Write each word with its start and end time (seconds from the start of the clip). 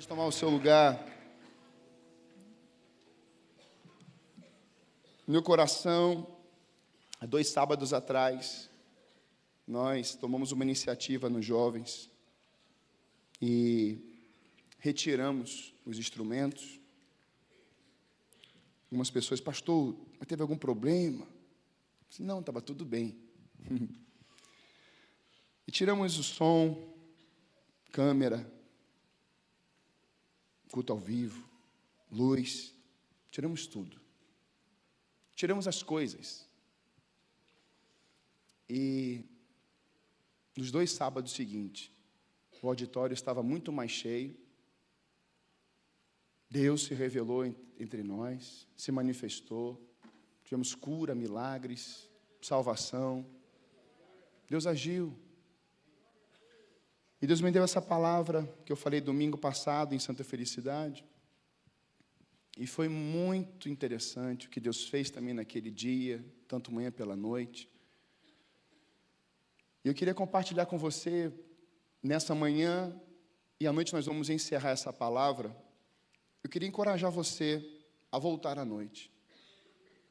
Pode 0.00 0.08
tomar 0.08 0.24
o 0.24 0.32
seu 0.32 0.48
lugar. 0.48 0.98
Meu 5.28 5.42
coração, 5.42 6.26
há 7.20 7.26
dois 7.26 7.48
sábados 7.48 7.92
atrás, 7.92 8.70
nós 9.68 10.14
tomamos 10.14 10.52
uma 10.52 10.64
iniciativa 10.64 11.28
nos 11.28 11.44
jovens 11.44 12.10
e 13.42 13.98
retiramos 14.78 15.74
os 15.84 15.98
instrumentos. 15.98 16.80
Algumas 18.86 19.10
pessoas, 19.10 19.38
pastor, 19.38 19.94
mas 20.18 20.26
teve 20.26 20.40
algum 20.40 20.56
problema? 20.56 21.28
disse, 22.08 22.22
não, 22.22 22.40
estava 22.40 22.62
tudo 22.62 22.86
bem. 22.86 23.18
e 25.68 25.70
tiramos 25.70 26.18
o 26.18 26.22
som, 26.22 26.90
câmera, 27.92 28.59
culto 30.70 30.92
ao 30.92 30.98
vivo, 30.98 31.48
luz, 32.10 32.74
tiramos 33.30 33.66
tudo. 33.66 34.00
Tiramos 35.34 35.66
as 35.66 35.82
coisas. 35.82 36.48
E 38.68 39.24
nos 40.56 40.70
dois 40.70 40.92
sábados 40.92 41.32
seguintes, 41.32 41.90
o 42.62 42.68
auditório 42.68 43.14
estava 43.14 43.42
muito 43.42 43.72
mais 43.72 43.90
cheio. 43.90 44.36
Deus 46.48 46.84
se 46.84 46.94
revelou 46.94 47.44
entre 47.78 48.02
nós, 48.02 48.66
se 48.76 48.92
manifestou. 48.92 49.80
Tivemos 50.44 50.74
cura, 50.74 51.14
milagres, 51.14 52.08
salvação. 52.40 53.26
Deus 54.48 54.66
agiu. 54.66 55.16
E 57.22 57.26
Deus 57.26 57.42
me 57.42 57.50
deu 57.50 57.62
essa 57.62 57.82
palavra 57.82 58.48
que 58.64 58.72
eu 58.72 58.76
falei 58.76 59.00
domingo 59.00 59.36
passado 59.36 59.94
em 59.94 59.98
Santa 59.98 60.24
Felicidade. 60.24 61.04
E 62.56 62.66
foi 62.66 62.88
muito 62.88 63.68
interessante 63.68 64.46
o 64.46 64.50
que 64.50 64.58
Deus 64.58 64.88
fez 64.88 65.10
também 65.10 65.34
naquele 65.34 65.70
dia, 65.70 66.24
tanto 66.48 66.72
manhã 66.72 66.90
pela 66.90 67.14
noite. 67.14 67.68
E 69.84 69.88
eu 69.88 69.94
queria 69.94 70.14
compartilhar 70.14 70.64
com 70.64 70.78
você 70.78 71.30
nessa 72.02 72.34
manhã 72.34 72.98
e 73.58 73.66
à 73.66 73.72
noite 73.72 73.92
nós 73.92 74.06
vamos 74.06 74.30
encerrar 74.30 74.70
essa 74.70 74.90
palavra. 74.90 75.54
Eu 76.42 76.48
queria 76.48 76.68
encorajar 76.68 77.10
você 77.10 77.62
a 78.10 78.18
voltar 78.18 78.58
à 78.58 78.64
noite. 78.64 79.12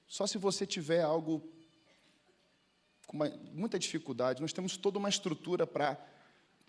Só 0.08 0.28
se 0.28 0.38
você 0.38 0.66
tiver 0.66 1.02
algo 1.02 1.48
com 3.08 3.18
uma, 3.18 3.30
muita 3.52 3.80
dificuldade, 3.80 4.42
nós 4.42 4.54
temos 4.54 4.78
toda 4.78 5.00
uma 5.00 5.10
estrutura 5.10 5.66
para 5.66 6.00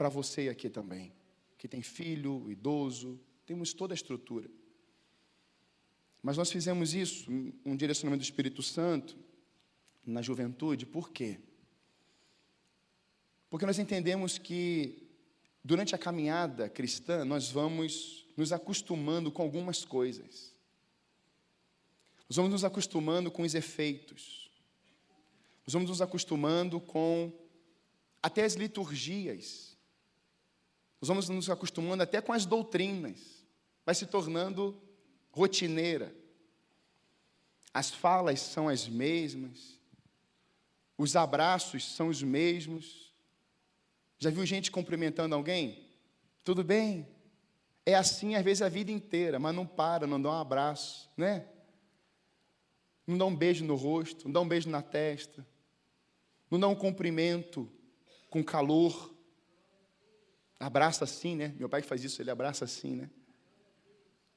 para 0.01 0.09
você 0.09 0.49
aqui 0.49 0.71
também, 0.71 1.13
que 1.59 1.69
tem 1.69 1.83
filho, 1.83 2.51
idoso, 2.51 3.21
temos 3.45 3.75
toda 3.75 3.93
a 3.93 3.95
estrutura. 3.95 4.49
Mas 6.23 6.39
nós 6.39 6.51
fizemos 6.51 6.95
isso, 6.95 7.31
um 7.67 7.77
direcionamento 7.77 8.23
do 8.23 8.25
Espírito 8.25 8.63
Santo, 8.63 9.15
na 10.03 10.23
juventude, 10.23 10.87
por 10.87 11.11
quê? 11.11 11.39
Porque 13.51 13.67
nós 13.67 13.79
entendemos 13.79 14.39
que, 14.39 15.07
durante 15.63 15.95
a 15.95 15.99
caminhada 15.99 16.67
cristã, 16.71 17.23
nós 17.23 17.51
vamos 17.51 18.27
nos 18.39 18.55
acostumando 18.55 19.31
com 19.31 19.43
algumas 19.43 19.85
coisas. 19.85 20.55
Nós 22.27 22.37
vamos 22.37 22.53
nos 22.53 22.65
acostumando 22.65 23.31
com 23.31 23.43
os 23.43 23.55
efeitos. 23.55 24.51
Nós 25.67 25.75
vamos 25.75 25.91
nos 25.91 26.01
acostumando 26.01 26.81
com 26.81 27.31
até 28.23 28.45
as 28.45 28.55
liturgias. 28.55 29.70
Nós 31.01 31.09
vamos 31.09 31.29
nos 31.29 31.49
acostumando 31.49 32.03
até 32.03 32.21
com 32.21 32.33
as 32.33 32.45
doutrinas, 32.45 33.45
vai 33.87 33.95
se 33.95 34.07
tornando 34.07 34.81
rotineira. 35.31 36.15
As 37.73 37.91
falas 37.91 38.41
são 38.41 38.69
as 38.69 38.89
mesmas, 38.89 39.79
os 40.99 41.17
abraços 41.17 41.95
são 41.95 42.09
os 42.09 42.23
mesmos. 42.23 43.11
Já 44.19 44.29
viu 44.29 44.45
gente 44.45 44.71
cumprimentando 44.71 45.35
alguém? 45.35 45.89
Tudo 46.45 46.63
bem? 46.63 47.09
É 47.87 47.95
assim 47.95 48.35
às 48.35 48.45
vezes 48.45 48.61
a 48.61 48.69
vida 48.69 48.93
inteira, 48.93 49.39
mas 49.39 49.55
não 49.55 49.67
para, 49.67 50.07
não 50.07 50.21
dá 50.21 50.29
um 50.29 50.41
abraço, 50.41 51.09
né? 51.17 51.47
Não 53.07 53.17
dá 53.17 53.25
um 53.25 53.35
beijo 53.35 53.65
no 53.65 53.75
rosto, 53.75 54.27
não 54.27 54.33
dá 54.33 54.41
um 54.41 54.49
beijo 54.49 54.69
na 54.69 54.83
testa, 54.83 55.47
não 56.51 56.61
dá 56.61 56.69
um 56.69 56.75
cumprimento 56.75 57.71
com 58.29 58.45
calor. 58.45 59.15
Abraça 60.61 61.05
assim, 61.05 61.35
né? 61.35 61.55
Meu 61.59 61.71
pai 61.71 61.81
faz 61.81 62.05
isso, 62.05 62.21
ele 62.21 62.31
abraça 62.31 62.67
assim, 62.67 62.95
né? 62.95 63.11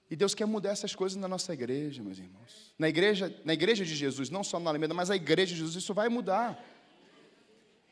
E 0.10 0.16
Deus 0.16 0.34
quer 0.34 0.46
mudar 0.46 0.70
essas 0.70 0.96
coisas 0.96 1.18
na 1.18 1.28
nossa 1.28 1.54
igreja, 1.54 2.02
meus 2.02 2.18
irmãos. 2.18 2.74
Na 2.80 2.88
igreja, 2.88 3.36
na 3.44 3.54
igreja 3.54 3.84
de 3.84 3.94
Jesus, 3.94 4.30
não 4.30 4.44
só 4.44 4.58
na 4.60 4.70
Alameda, 4.70 4.94
mas 4.94 5.12
a 5.12 5.16
igreja 5.18 5.54
de 5.54 5.60
Jesus, 5.60 5.84
isso 5.84 5.94
vai 5.94 6.08
mudar. 6.08 6.64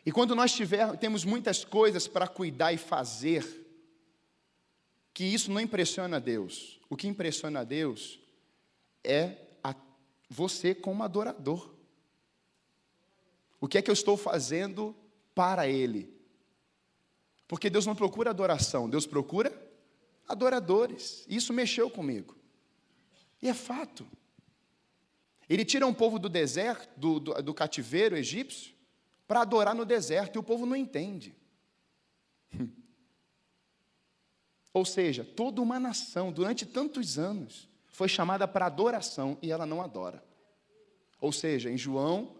E 0.06 0.12
quando 0.12 0.34
nós 0.34 0.54
tiver, 0.54 0.96
temos 0.98 1.26
muitas 1.26 1.66
coisas 1.66 2.08
para 2.08 2.28
cuidar 2.28 2.72
e 2.72 2.78
fazer, 2.78 3.44
que 5.14 5.26
isso 5.26 5.52
não 5.52 5.60
impressiona 5.60 6.18
a 6.18 6.20
Deus. 6.20 6.80
O 6.90 6.96
que 6.96 7.08
impressiona 7.08 7.62
a 7.62 7.64
Deus 7.64 8.20
é 9.04 9.36
a, 9.64 9.76
você 10.30 10.74
como 10.74 11.04
adorador. 11.04 11.74
O 13.60 13.68
que 13.68 13.78
é 13.78 13.82
que 13.82 13.92
eu 13.92 13.94
estou 13.94 14.16
fazendo 14.16 14.96
para 15.36 15.68
Ele? 15.68 16.21
Porque 17.52 17.70
Deus 17.70 17.86
não 17.86 17.94
procura 17.94 18.30
adoração, 18.30 18.90
Deus 18.90 19.06
procura 19.06 19.52
adoradores. 20.26 21.26
Isso 21.28 21.52
mexeu 21.52 21.90
comigo. 21.90 22.34
E 23.42 23.50
é 23.50 23.54
fato. 23.54 24.08
Ele 25.50 25.66
tira 25.66 25.86
um 25.86 25.94
povo 25.94 26.18
do 26.18 26.30
deserto, 26.30 26.90
do, 26.98 27.20
do, 27.20 27.44
do 27.44 27.54
cativeiro 27.54 28.16
egípcio, 28.16 28.74
para 29.28 29.42
adorar 29.42 29.76
no 29.76 29.84
deserto, 29.84 30.38
e 30.38 30.40
o 30.40 30.44
povo 30.44 30.66
não 30.66 30.78
entende. 30.78 31.36
Ou 34.74 34.86
seja, 34.86 35.26
toda 35.26 35.62
uma 35.62 35.78
nação, 35.78 36.32
durante 36.32 36.66
tantos 36.66 37.20
anos, 37.20 37.68
foi 37.90 38.08
chamada 38.08 38.48
para 38.48 38.66
adoração 38.66 39.38
e 39.42 39.52
ela 39.52 39.66
não 39.66 39.82
adora. 39.82 40.24
Ou 41.20 41.34
seja, 41.34 41.70
em 41.70 41.78
João 41.78 42.34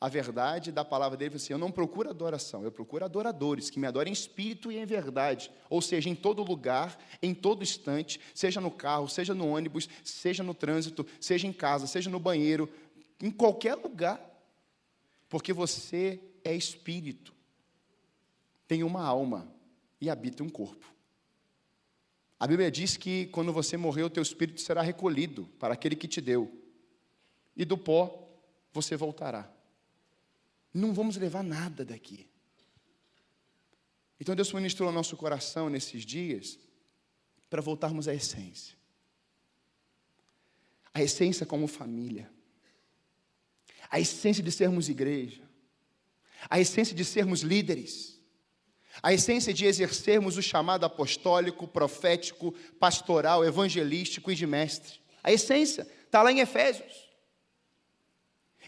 a 0.00 0.08
verdade 0.08 0.70
da 0.70 0.84
palavra 0.84 1.16
dele 1.16 1.36
assim: 1.36 1.52
eu 1.52 1.58
não 1.58 1.70
procuro 1.70 2.08
adoração, 2.08 2.62
eu 2.62 2.70
procuro 2.70 3.04
adoradores 3.04 3.68
que 3.68 3.80
me 3.80 3.86
adorem 3.86 4.10
em 4.10 4.14
espírito 4.14 4.70
e 4.70 4.78
em 4.78 4.86
verdade, 4.86 5.50
ou 5.68 5.82
seja, 5.82 6.08
em 6.08 6.14
todo 6.14 6.42
lugar, 6.42 6.98
em 7.20 7.34
todo 7.34 7.62
instante, 7.62 8.20
seja 8.34 8.60
no 8.60 8.70
carro, 8.70 9.08
seja 9.08 9.34
no 9.34 9.48
ônibus, 9.48 9.88
seja 10.04 10.42
no 10.42 10.54
trânsito, 10.54 11.06
seja 11.20 11.46
em 11.46 11.52
casa, 11.52 11.86
seja 11.86 12.08
no 12.08 12.20
banheiro, 12.20 12.70
em 13.20 13.30
qualquer 13.30 13.74
lugar, 13.74 14.20
porque 15.28 15.52
você 15.52 16.20
é 16.44 16.54
espírito, 16.54 17.34
tem 18.68 18.84
uma 18.84 19.02
alma 19.02 19.52
e 20.00 20.08
habita 20.08 20.44
um 20.44 20.48
corpo. 20.48 20.86
A 22.38 22.46
Bíblia 22.46 22.70
diz 22.70 22.96
que 22.96 23.26
quando 23.26 23.52
você 23.52 23.76
morrer, 23.76 24.04
o 24.04 24.10
teu 24.10 24.22
espírito 24.22 24.60
será 24.60 24.80
recolhido 24.80 25.48
para 25.58 25.74
aquele 25.74 25.96
que 25.96 26.06
te 26.06 26.20
deu, 26.20 26.52
e 27.56 27.64
do 27.64 27.76
pó 27.76 28.28
você 28.72 28.96
voltará 28.96 29.57
não 30.72 30.92
vamos 30.92 31.16
levar 31.16 31.42
nada 31.42 31.84
daqui. 31.84 32.28
Então 34.20 34.34
Deus 34.34 34.52
ministrou 34.52 34.88
ao 34.88 34.94
nosso 34.94 35.16
coração 35.16 35.68
nesses 35.68 36.04
dias 36.04 36.58
para 37.48 37.62
voltarmos 37.62 38.08
à 38.08 38.14
essência. 38.14 38.76
A 40.92 41.02
essência 41.02 41.46
como 41.46 41.66
família. 41.66 42.30
A 43.90 44.00
essência 44.00 44.42
de 44.42 44.50
sermos 44.50 44.88
igreja. 44.88 45.42
A 46.50 46.60
essência 46.60 46.94
de 46.94 47.04
sermos 47.04 47.40
líderes. 47.40 48.20
A 49.02 49.12
essência 49.12 49.54
de 49.54 49.64
exercermos 49.64 50.36
o 50.36 50.42
chamado 50.42 50.84
apostólico, 50.84 51.68
profético, 51.68 52.52
pastoral, 52.80 53.44
evangelístico 53.44 54.30
e 54.32 54.34
de 54.34 54.46
mestre. 54.46 55.00
A 55.22 55.32
essência 55.32 55.86
está 56.04 56.22
lá 56.22 56.32
em 56.32 56.40
Efésios. 56.40 57.07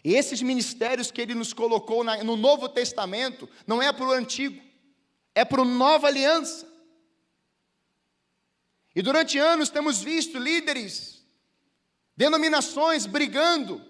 E 0.03 0.15
esses 0.15 0.41
ministérios 0.41 1.11
que 1.11 1.21
ele 1.21 1.35
nos 1.35 1.53
colocou 1.53 2.03
no 2.03 2.37
Novo 2.37 2.69
Testamento 2.69 3.49
não 3.67 3.83
é 3.83 3.93
para 3.93 4.07
o 4.07 4.13
Antigo, 4.13 4.63
é 5.35 5.45
para 5.45 5.63
a 5.63 5.65
Nova 5.65 6.07
Aliança. 6.07 6.67
E 8.95 9.03
durante 9.03 9.39
anos 9.39 9.71
temos 9.71 10.03
visto 10.03 10.39
líderes, 10.39 11.25
denominações 12.17 13.07
brigando, 13.07 13.85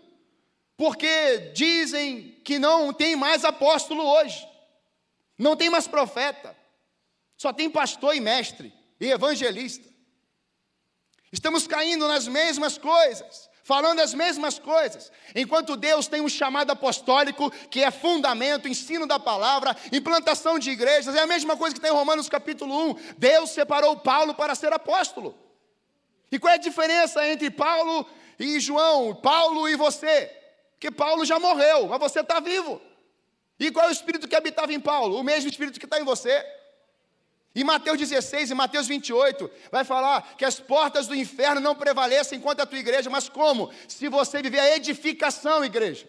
porque 0.76 1.52
dizem 1.54 2.40
que 2.44 2.58
não 2.58 2.92
tem 2.92 3.16
mais 3.16 3.44
apóstolo 3.44 4.02
hoje, 4.02 4.46
não 5.36 5.56
tem 5.56 5.68
mais 5.68 5.86
profeta, 5.86 6.56
só 7.36 7.52
tem 7.52 7.68
pastor 7.68 8.14
e 8.14 8.20
mestre 8.20 8.72
e 9.00 9.10
evangelista. 9.10 9.88
Estamos 11.32 11.66
caindo 11.66 12.06
nas 12.08 12.26
mesmas 12.26 12.78
coisas, 12.78 13.49
falando 13.70 14.00
as 14.00 14.12
mesmas 14.12 14.58
coisas. 14.58 15.12
Enquanto 15.32 15.76
Deus 15.76 16.08
tem 16.08 16.20
um 16.20 16.28
chamado 16.28 16.72
apostólico, 16.72 17.52
que 17.70 17.84
é 17.84 17.92
fundamento, 17.92 18.66
ensino 18.66 19.06
da 19.06 19.16
palavra, 19.16 19.76
implantação 19.92 20.58
de 20.58 20.72
igrejas, 20.72 21.14
é 21.14 21.20
a 21.20 21.26
mesma 21.26 21.56
coisa 21.56 21.72
que 21.72 21.80
tem 21.80 21.88
em 21.88 21.94
Romanos 21.94 22.28
capítulo 22.28 22.90
1. 22.90 22.96
Deus 23.16 23.50
separou 23.50 23.96
Paulo 23.98 24.34
para 24.34 24.56
ser 24.56 24.72
apóstolo. 24.72 25.38
E 26.32 26.36
qual 26.36 26.50
é 26.50 26.56
a 26.56 26.58
diferença 26.58 27.24
entre 27.28 27.48
Paulo 27.48 28.04
e 28.40 28.58
João, 28.58 29.14
Paulo 29.14 29.68
e 29.68 29.76
você? 29.76 30.36
Que 30.80 30.90
Paulo 30.90 31.24
já 31.24 31.38
morreu, 31.38 31.86
mas 31.86 32.00
você 32.00 32.22
está 32.22 32.40
vivo. 32.40 32.82
E 33.56 33.70
qual 33.70 33.86
é 33.86 33.88
o 33.90 33.92
espírito 33.92 34.26
que 34.26 34.34
habitava 34.34 34.72
em 34.72 34.80
Paulo? 34.80 35.16
O 35.16 35.22
mesmo 35.22 35.48
espírito 35.48 35.78
que 35.78 35.86
está 35.86 36.00
em 36.00 36.04
você. 36.04 36.44
Em 37.54 37.64
Mateus 37.64 37.98
16 37.98 38.50
e 38.50 38.54
Mateus 38.54 38.86
28, 38.86 39.50
vai 39.72 39.82
falar 39.82 40.34
que 40.38 40.44
as 40.44 40.60
portas 40.60 41.08
do 41.08 41.16
inferno 41.16 41.60
não 41.60 41.74
prevalecem 41.74 42.38
contra 42.38 42.62
a 42.62 42.66
tua 42.66 42.78
igreja, 42.78 43.10
mas 43.10 43.28
como? 43.28 43.70
Se 43.88 44.08
você 44.08 44.40
viver 44.40 44.60
a 44.60 44.76
edificação, 44.76 45.64
igreja. 45.64 46.08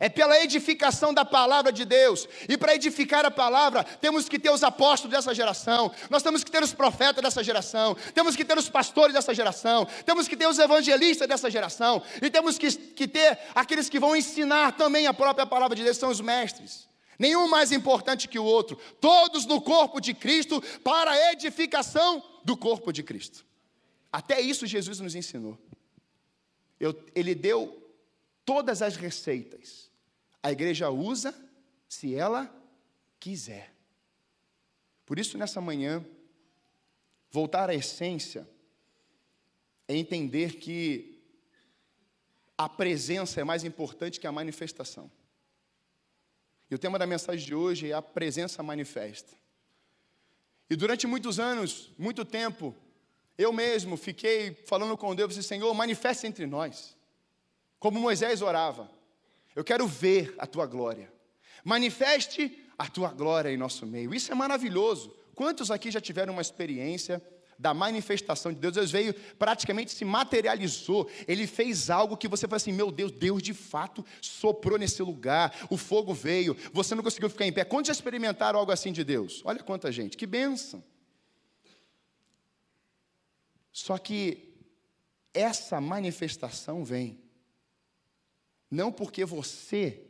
É 0.00 0.08
pela 0.08 0.42
edificação 0.42 1.12
da 1.14 1.24
palavra 1.24 1.70
de 1.70 1.84
Deus. 1.84 2.26
E 2.48 2.56
para 2.56 2.74
edificar 2.74 3.24
a 3.24 3.30
palavra, 3.30 3.84
temos 3.84 4.28
que 4.28 4.38
ter 4.38 4.50
os 4.50 4.64
apóstolos 4.64 5.14
dessa 5.14 5.32
geração, 5.32 5.92
nós 6.08 6.22
temos 6.22 6.42
que 6.42 6.50
ter 6.50 6.62
os 6.62 6.72
profetas 6.72 7.22
dessa 7.22 7.44
geração, 7.44 7.96
temos 8.12 8.34
que 8.34 8.44
ter 8.44 8.58
os 8.58 8.68
pastores 8.68 9.14
dessa 9.14 9.32
geração, 9.32 9.86
temos 10.04 10.26
que 10.26 10.36
ter 10.36 10.48
os 10.48 10.58
evangelistas 10.58 11.28
dessa 11.28 11.50
geração, 11.50 12.02
e 12.20 12.30
temos 12.30 12.58
que, 12.58 12.72
que 12.72 13.06
ter 13.06 13.38
aqueles 13.54 13.88
que 13.88 14.00
vão 14.00 14.16
ensinar 14.16 14.72
também 14.72 15.06
a 15.06 15.14
própria 15.14 15.46
palavra 15.46 15.76
de 15.76 15.84
Deus, 15.84 15.98
são 15.98 16.10
os 16.10 16.20
mestres 16.20 16.89
nenhum 17.20 17.46
mais 17.46 17.70
importante 17.70 18.26
que 18.26 18.38
o 18.38 18.44
outro, 18.44 18.76
todos 18.98 19.44
no 19.44 19.60
corpo 19.60 20.00
de 20.00 20.14
Cristo, 20.14 20.62
para 20.80 21.10
a 21.10 21.32
edificação 21.32 22.24
do 22.42 22.56
corpo 22.56 22.90
de 22.90 23.02
Cristo. 23.02 23.44
Até 24.10 24.40
isso 24.40 24.66
Jesus 24.66 24.98
nos 25.00 25.14
ensinou. 25.14 25.58
Eu, 26.80 26.98
ele 27.14 27.34
deu 27.34 27.76
todas 28.42 28.80
as 28.80 28.96
receitas. 28.96 29.90
A 30.42 30.50
igreja 30.50 30.88
usa 30.88 31.38
se 31.86 32.14
ela 32.14 32.50
quiser. 33.20 33.74
Por 35.04 35.18
isso, 35.18 35.36
nessa 35.36 35.60
manhã, 35.60 36.02
voltar 37.30 37.68
à 37.68 37.74
essência 37.74 38.48
é 39.86 39.94
entender 39.94 40.54
que 40.54 41.22
a 42.56 42.66
presença 42.66 43.42
é 43.42 43.44
mais 43.44 43.62
importante 43.62 44.18
que 44.18 44.26
a 44.26 44.32
manifestação. 44.32 45.10
E 46.70 46.74
o 46.74 46.78
tema 46.78 46.98
da 46.98 47.06
mensagem 47.06 47.44
de 47.44 47.54
hoje 47.54 47.90
é 47.90 47.94
a 47.94 48.02
presença 48.02 48.62
manifesta. 48.62 49.36
E 50.68 50.76
durante 50.76 51.06
muitos 51.06 51.40
anos, 51.40 51.90
muito 51.98 52.24
tempo, 52.24 52.74
eu 53.36 53.52
mesmo 53.52 53.96
fiquei 53.96 54.54
falando 54.66 54.96
com 54.96 55.14
Deus 55.14 55.36
e 55.36 55.42
Senhor, 55.42 55.74
manifeste 55.74 56.26
entre 56.26 56.46
nós. 56.46 56.96
Como 57.78 57.98
Moisés 57.98 58.40
orava. 58.40 58.88
Eu 59.56 59.64
quero 59.64 59.86
ver 59.86 60.34
a 60.38 60.46
tua 60.46 60.66
glória. 60.66 61.12
Manifeste 61.64 62.56
a 62.78 62.88
tua 62.88 63.08
glória 63.08 63.50
em 63.50 63.56
nosso 63.56 63.84
meio. 63.84 64.14
Isso 64.14 64.30
é 64.30 64.34
maravilhoso. 64.34 65.14
Quantos 65.34 65.70
aqui 65.70 65.90
já 65.90 66.00
tiveram 66.00 66.34
uma 66.34 66.42
experiência 66.42 67.20
da 67.60 67.74
manifestação 67.74 68.50
de 68.52 68.58
Deus, 68.58 68.72
Deus 68.72 68.90
veio, 68.90 69.12
praticamente 69.38 69.92
se 69.92 70.02
materializou, 70.02 71.10
ele 71.28 71.46
fez 71.46 71.90
algo 71.90 72.16
que 72.16 72.26
você 72.26 72.48
fala 72.48 72.56
assim: 72.56 72.72
meu 72.72 72.90
Deus, 72.90 73.12
Deus 73.12 73.42
de 73.42 73.52
fato 73.52 74.04
soprou 74.22 74.78
nesse 74.78 75.02
lugar, 75.02 75.54
o 75.68 75.76
fogo 75.76 76.14
veio, 76.14 76.56
você 76.72 76.94
não 76.94 77.02
conseguiu 77.02 77.28
ficar 77.28 77.44
em 77.44 77.52
pé. 77.52 77.62
Quantos 77.62 77.88
já 77.88 77.92
experimentaram 77.92 78.58
algo 78.58 78.72
assim 78.72 78.92
de 78.92 79.04
Deus? 79.04 79.42
Olha 79.44 79.62
quanta 79.62 79.92
gente, 79.92 80.16
que 80.16 80.26
benção. 80.26 80.82
Só 83.70 83.98
que 83.98 84.54
essa 85.34 85.80
manifestação 85.82 86.82
vem, 86.82 87.20
não 88.70 88.90
porque 88.90 89.24
você 89.26 90.06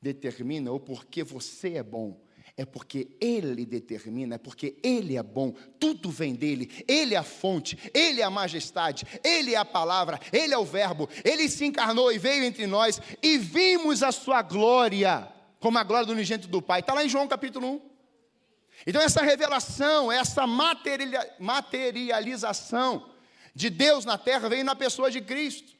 determina 0.00 0.72
ou 0.72 0.80
porque 0.80 1.22
você 1.22 1.74
é 1.74 1.82
bom, 1.82 2.18
é 2.56 2.64
porque 2.64 3.08
Ele 3.20 3.64
determina, 3.64 4.34
é 4.34 4.38
porque 4.38 4.76
Ele 4.82 5.16
é 5.16 5.22
bom, 5.22 5.54
tudo 5.78 6.10
vem 6.10 6.34
dele, 6.34 6.68
Ele 6.86 7.14
é 7.14 7.18
a 7.18 7.22
fonte, 7.22 7.78
Ele 7.94 8.20
é 8.20 8.24
a 8.24 8.30
majestade, 8.30 9.06
Ele 9.24 9.54
é 9.54 9.58
a 9.58 9.64
palavra, 9.64 10.20
Ele 10.32 10.54
é 10.54 10.58
o 10.58 10.64
Verbo, 10.64 11.08
Ele 11.24 11.48
se 11.48 11.64
encarnou 11.64 12.12
e 12.12 12.18
veio 12.18 12.44
entre 12.44 12.66
nós 12.66 13.00
e 13.22 13.38
vimos 13.38 14.02
a 14.02 14.12
Sua 14.12 14.42
glória, 14.42 15.28
como 15.58 15.78
a 15.78 15.84
glória 15.84 16.06
do 16.06 16.12
unigênito 16.12 16.48
do 16.48 16.60
Pai, 16.60 16.80
está 16.80 16.92
lá 16.92 17.04
em 17.04 17.08
João 17.08 17.28
capítulo 17.28 17.66
1. 17.66 17.90
Então, 18.86 19.02
essa 19.02 19.22
revelação, 19.22 20.10
essa 20.10 20.46
materialização 20.46 23.10
de 23.54 23.68
Deus 23.68 24.04
na 24.04 24.16
terra 24.16 24.48
veio 24.48 24.64
na 24.64 24.74
pessoa 24.74 25.10
de 25.10 25.20
Cristo. 25.20 25.78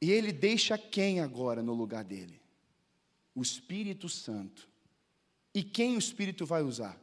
E 0.00 0.10
Ele 0.10 0.32
deixa 0.32 0.76
quem 0.76 1.20
agora 1.20 1.62
no 1.62 1.74
lugar 1.74 2.04
dele? 2.04 2.41
O 3.34 3.42
Espírito 3.42 4.08
Santo 4.08 4.68
e 5.54 5.62
quem 5.62 5.96
o 5.96 5.98
Espírito 5.98 6.46
vai 6.46 6.62
usar? 6.62 6.98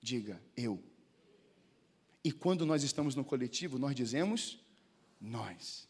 Diga, 0.00 0.42
eu. 0.56 0.82
E 2.22 2.32
quando 2.32 2.66
nós 2.66 2.82
estamos 2.82 3.14
no 3.14 3.24
coletivo, 3.24 3.78
nós 3.78 3.94
dizemos 3.94 4.58
nós. 5.20 5.88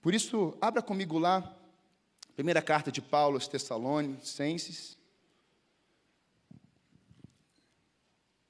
Por 0.00 0.14
isso, 0.14 0.56
abra 0.60 0.82
comigo 0.82 1.18
lá, 1.18 1.56
primeira 2.34 2.60
carta 2.60 2.90
de 2.92 3.00
Paulo 3.00 3.36
aos 3.36 3.48
Tessalonicenses, 3.48 4.98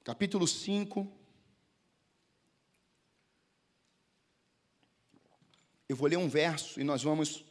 capítulo 0.03 0.49
5. 0.49 1.11
Eu 5.89 5.95
vou 5.95 6.09
ler 6.09 6.17
um 6.17 6.29
verso 6.29 6.81
e 6.81 6.85
nós 6.85 7.03
vamos 7.03 7.45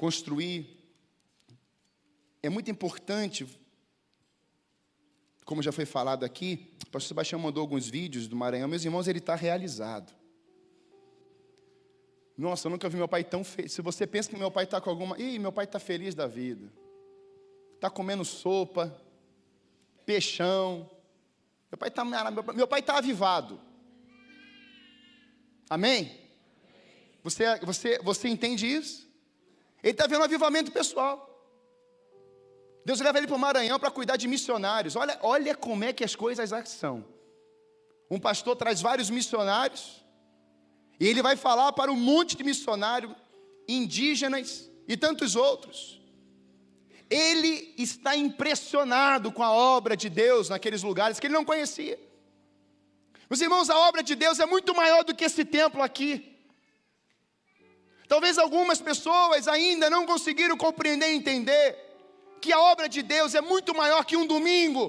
construir 0.00 0.78
é 2.42 2.48
muito 2.48 2.70
importante, 2.70 3.46
como 5.44 5.62
já 5.62 5.70
foi 5.70 5.84
falado 5.84 6.24
aqui, 6.24 6.72
o 6.86 6.90
pastor 6.90 7.08
Sebastião 7.08 7.38
mandou 7.38 7.60
alguns 7.60 7.86
vídeos 7.86 8.26
do 8.26 8.34
Maranhão, 8.34 8.66
meus 8.66 8.82
irmãos, 8.82 9.06
ele 9.06 9.18
está 9.18 9.34
realizado. 9.34 10.10
Nossa, 12.34 12.66
eu 12.66 12.70
nunca 12.70 12.88
vi 12.88 12.96
meu 12.96 13.06
pai 13.06 13.22
tão 13.22 13.44
feliz. 13.44 13.72
Se 13.72 13.82
você 13.82 14.06
pensa 14.06 14.30
que 14.30 14.36
meu 14.38 14.50
pai 14.50 14.64
está 14.64 14.80
com 14.80 14.88
alguma. 14.88 15.20
Ih, 15.20 15.38
meu 15.38 15.52
pai 15.52 15.66
está 15.66 15.78
feliz 15.78 16.14
da 16.14 16.26
vida. 16.26 16.72
Está 17.74 17.90
comendo 17.90 18.24
sopa, 18.24 18.98
peixão. 20.06 20.88
Meu 21.70 21.76
pai 21.76 21.90
está 21.90 22.02
meu 22.54 22.66
pai 22.66 22.80
tá 22.80 22.96
avivado. 22.96 23.60
Amém? 25.68 26.18
Você, 27.22 27.44
você, 27.58 27.98
você 27.98 28.28
entende 28.28 28.66
isso? 28.66 29.09
Ele 29.82 29.92
está 29.92 30.06
vendo 30.06 30.20
um 30.20 30.24
avivamento 30.24 30.70
pessoal. 30.70 31.26
Deus 32.84 33.00
leva 33.00 33.18
ele 33.18 33.26
para 33.26 33.36
o 33.36 33.38
Maranhão 33.38 33.78
para 33.78 33.90
cuidar 33.90 34.16
de 34.16 34.26
missionários. 34.26 34.96
Olha, 34.96 35.18
olha 35.22 35.54
como 35.54 35.84
é 35.84 35.92
que 35.92 36.04
as 36.04 36.16
coisas 36.16 36.50
são. 36.68 37.04
Um 38.10 38.18
pastor 38.18 38.56
traz 38.56 38.80
vários 38.80 39.10
missionários 39.10 40.04
e 40.98 41.06
ele 41.06 41.22
vai 41.22 41.36
falar 41.36 41.72
para 41.72 41.90
um 41.90 41.96
monte 41.96 42.36
de 42.36 42.44
missionários 42.44 43.12
indígenas 43.68 44.70
e 44.88 44.96
tantos 44.96 45.36
outros. 45.36 46.00
Ele 47.08 47.74
está 47.76 48.16
impressionado 48.16 49.32
com 49.32 49.42
a 49.42 49.50
obra 49.52 49.96
de 49.96 50.08
Deus 50.08 50.48
naqueles 50.48 50.82
lugares 50.82 51.18
que 51.18 51.26
ele 51.26 51.34
não 51.34 51.44
conhecia. 51.44 51.98
Meus 53.28 53.40
irmãos, 53.40 53.70
a 53.70 53.78
obra 53.78 54.02
de 54.02 54.14
Deus 54.14 54.40
é 54.40 54.46
muito 54.46 54.74
maior 54.74 55.04
do 55.04 55.14
que 55.14 55.24
esse 55.24 55.44
templo 55.44 55.82
aqui. 55.82 56.29
Talvez 58.10 58.38
algumas 58.38 58.80
pessoas 58.80 59.46
ainda 59.46 59.88
não 59.88 60.04
conseguiram 60.04 60.56
compreender 60.56 61.12
e 61.12 61.14
entender 61.14 61.78
que 62.40 62.52
a 62.52 62.58
obra 62.58 62.88
de 62.88 63.02
Deus 63.02 63.36
é 63.36 63.40
muito 63.40 63.72
maior 63.72 64.04
que 64.04 64.16
um 64.16 64.26
domingo, 64.26 64.84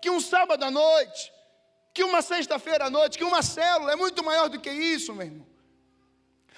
que 0.00 0.08
um 0.08 0.18
sábado 0.18 0.64
à 0.64 0.70
noite, 0.70 1.30
que 1.92 2.02
uma 2.02 2.22
sexta-feira 2.22 2.86
à 2.86 2.90
noite, 2.90 3.18
que 3.18 3.24
uma 3.24 3.42
célula, 3.42 3.92
é 3.92 3.96
muito 3.96 4.24
maior 4.24 4.48
do 4.48 4.58
que 4.58 4.70
isso, 4.70 5.12
meu 5.12 5.26
irmão. 5.26 5.46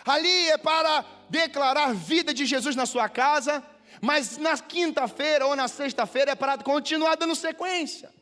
Ali 0.04 0.48
é 0.50 0.56
para 0.56 1.04
declarar 1.28 1.92
vida 1.92 2.32
de 2.32 2.46
Jesus 2.46 2.76
na 2.76 2.86
sua 2.86 3.08
casa, 3.08 3.60
mas 4.00 4.38
na 4.38 4.56
quinta-feira 4.56 5.44
ou 5.44 5.56
na 5.56 5.66
sexta-feira 5.66 6.30
é 6.30 6.36
para 6.36 6.56
continuar 6.58 7.16
dando 7.16 7.34
sequência, 7.34 8.14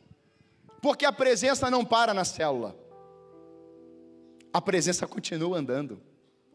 porque 0.81 1.05
a 1.05 1.13
presença 1.13 1.71
não 1.71 1.85
para 1.85 2.15
na 2.15 2.25
célula, 2.25 2.75
a 4.51 4.61
presença 4.63 5.07
continua 5.07 5.59
andando, 5.59 6.01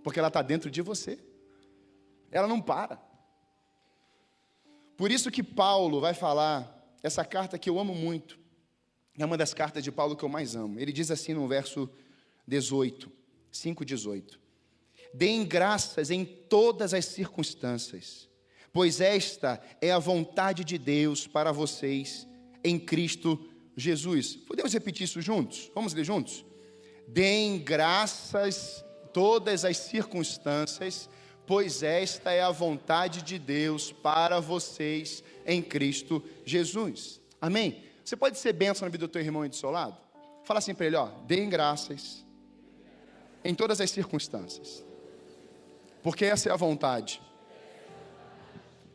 porque 0.04 0.20
ela 0.20 0.28
está 0.30 0.42
dentro 0.42 0.70
de 0.70 0.82
você, 0.82 1.20
ela 2.32 2.48
não 2.48 2.62
para. 2.62 3.02
Por 4.98 5.12
isso 5.12 5.32
que 5.32 5.42
Paulo 5.42 6.02
vai 6.02 6.14
falar, 6.14 6.98
essa 7.02 7.24
carta 7.24 7.58
que 7.58 7.70
eu 7.70 7.80
amo 7.80 7.96
muito, 7.96 8.40
é 9.18 9.26
uma 9.26 9.38
das 9.38 9.54
cartas 9.54 9.84
de 9.84 9.92
Paulo 9.92 10.16
que 10.16 10.24
eu 10.24 10.30
mais 10.30 10.56
amo. 10.56 10.80
Ele 10.80 10.92
diz 10.92 11.12
assim 11.12 11.34
no 11.34 11.48
verso 11.48 11.90
18, 12.48 13.12
5, 13.52 13.86
18: 13.86 14.40
Deem 15.14 15.46
graças 15.46 16.12
em 16.12 16.26
todas 16.26 16.94
as 16.94 17.06
circunstâncias, 17.06 18.30
pois 18.72 19.02
esta 19.02 19.62
é 19.82 19.92
a 19.92 20.00
vontade 20.00 20.64
de 20.64 20.78
Deus 20.78 21.28
para 21.28 21.52
vocês 21.52 22.28
em 22.64 22.78
Cristo 22.80 23.50
Jesus. 23.76 24.36
Podemos 24.36 24.74
repetir 24.74 25.04
isso 25.06 25.22
juntos? 25.22 25.72
Vamos 25.74 25.94
ler 25.94 26.04
juntos? 26.04 26.46
Deem 27.08 27.58
graças 27.60 28.86
todas 29.14 29.66
as 29.66 29.78
circunstâncias, 29.78 31.10
pois 31.46 31.84
esta 31.84 32.32
é 32.32 32.42
a 32.42 32.52
vontade 32.52 33.22
de 33.22 33.40
Deus 33.40 33.92
para 33.92 34.40
vocês 34.40 35.24
em 35.46 35.62
Cristo 35.62 36.24
Jesus. 36.46 37.20
Amém? 37.42 37.84
Você 38.04 38.16
pode 38.16 38.38
ser 38.38 38.54
bênção 38.54 38.86
na 38.86 38.92
vida 38.92 39.08
do 39.08 39.12
teu 39.12 39.22
irmão 39.22 39.46
e 39.46 39.50
do 39.50 39.56
seu 39.56 39.72
lado? 39.72 39.98
Fala 40.44 40.60
assim 40.60 40.74
para 40.74 40.86
ele, 40.86 40.96
ó, 40.96 41.10
deem 41.26 41.50
graças 41.50 42.26
em 43.44 43.54
todas 43.54 43.80
as 43.80 43.92
circunstâncias. 43.92 44.84
Porque 46.02 46.26
essa 46.26 46.50
é 46.50 46.52
a 46.52 46.56
vontade 46.56 47.22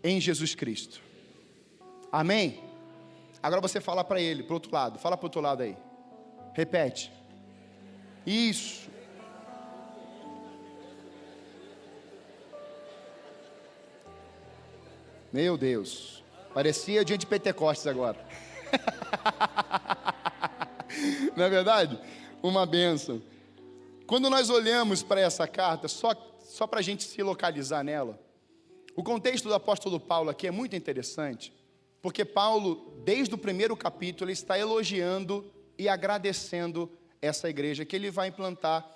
em 0.02 0.20
Jesus 0.20 0.54
Cristo. 0.54 1.00
Amém? 2.10 2.62
Agora 3.42 3.60
você 3.60 3.80
fala 3.80 4.02
para 4.02 4.20
ele, 4.20 4.42
para 4.42 4.54
outro 4.54 4.72
lado. 4.72 4.98
Fala 4.98 5.16
para 5.16 5.26
outro 5.26 5.40
lado 5.40 5.62
aí. 5.62 5.76
Repete. 6.54 7.12
Isso. 8.26 8.88
Meu 15.34 15.58
Deus. 15.58 16.22
Parecia 16.54 17.04
dia 17.04 17.18
de 17.18 17.26
Pentecostes 17.26 17.88
agora. 17.88 18.24
Não 21.34 21.44
é 21.44 21.50
verdade? 21.50 21.98
Uma 22.40 22.64
benção. 22.64 23.20
Quando 24.06 24.30
nós 24.30 24.48
olhamos 24.48 25.02
para 25.02 25.20
essa 25.20 25.48
carta, 25.48 25.88
só, 25.88 26.14
só 26.44 26.68
para 26.68 26.78
a 26.78 26.82
gente 26.82 27.02
se 27.02 27.20
localizar 27.20 27.82
nela, 27.82 28.16
o 28.94 29.02
contexto 29.02 29.48
do 29.48 29.54
apóstolo 29.54 29.98
Paulo 29.98 30.30
aqui 30.30 30.46
é 30.46 30.52
muito 30.52 30.76
interessante, 30.76 31.52
porque 32.00 32.24
Paulo, 32.24 33.02
desde 33.04 33.34
o 33.34 33.38
primeiro 33.38 33.76
capítulo, 33.76 34.30
está 34.30 34.56
elogiando 34.56 35.52
e 35.76 35.88
agradecendo 35.88 36.88
essa 37.20 37.50
igreja 37.50 37.84
que 37.84 37.96
ele 37.96 38.08
vai 38.08 38.28
implantar. 38.28 38.88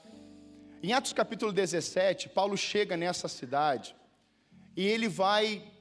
Em 0.85 0.93
Atos 0.93 1.13
capítulo 1.13 1.53
17, 1.53 2.29
Paulo 2.29 2.57
chega 2.57 2.97
nessa 2.97 3.27
cidade 3.27 3.97
e 4.77 4.87
ele 4.87 5.09
vai 5.09 5.77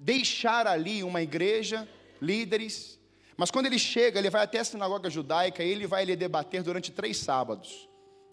deixar 0.00 0.66
ali 0.66 1.04
uma 1.04 1.22
igreja, 1.22 1.88
líderes, 2.20 2.98
mas 3.36 3.50
quando 3.50 3.66
ele 3.66 3.78
chega, 3.78 4.18
ele 4.18 4.28
vai 4.28 4.42
até 4.42 4.58
a 4.58 4.64
sinagoga 4.64 5.08
judaica 5.08 5.62
e 5.62 5.70
ele 5.70 5.86
vai 5.86 6.04
lhe 6.04 6.16
debater 6.16 6.62
durante 6.62 6.90
três 6.90 7.18
sábados. 7.18 7.88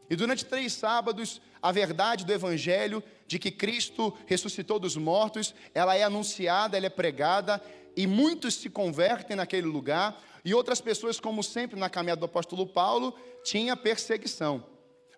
E 0.10 0.16
durante 0.16 0.46
três 0.46 0.74
sábados, 0.74 1.42
a 1.62 1.72
verdade 1.72 2.26
do 2.26 2.34
Evangelho 2.34 3.04
de 3.26 3.38
que 3.38 3.52
Cristo 3.52 4.14
ressuscitou 4.26 4.80
dos 4.80 4.96
mortos, 4.96 5.54
ela 5.74 5.96
é 5.96 6.04
anunciada, 6.04 6.78
ela 6.78 6.88
é 6.88 6.90
pregada, 6.90 7.62
e 7.96 8.08
muitos 8.08 8.56
se 8.56 8.70
convertem 8.70 9.36
naquele 9.36 9.68
lugar, 9.68 10.22
e 10.46 10.54
outras 10.54 10.80
pessoas, 10.80 11.20
como 11.20 11.44
sempre 11.44 11.80
na 11.80 11.90
caminhada 11.90 12.20
do 12.20 12.26
apóstolo 12.26 12.66
Paulo, 12.66 13.14
tinha 13.44 13.76
perseguição. 13.76 14.64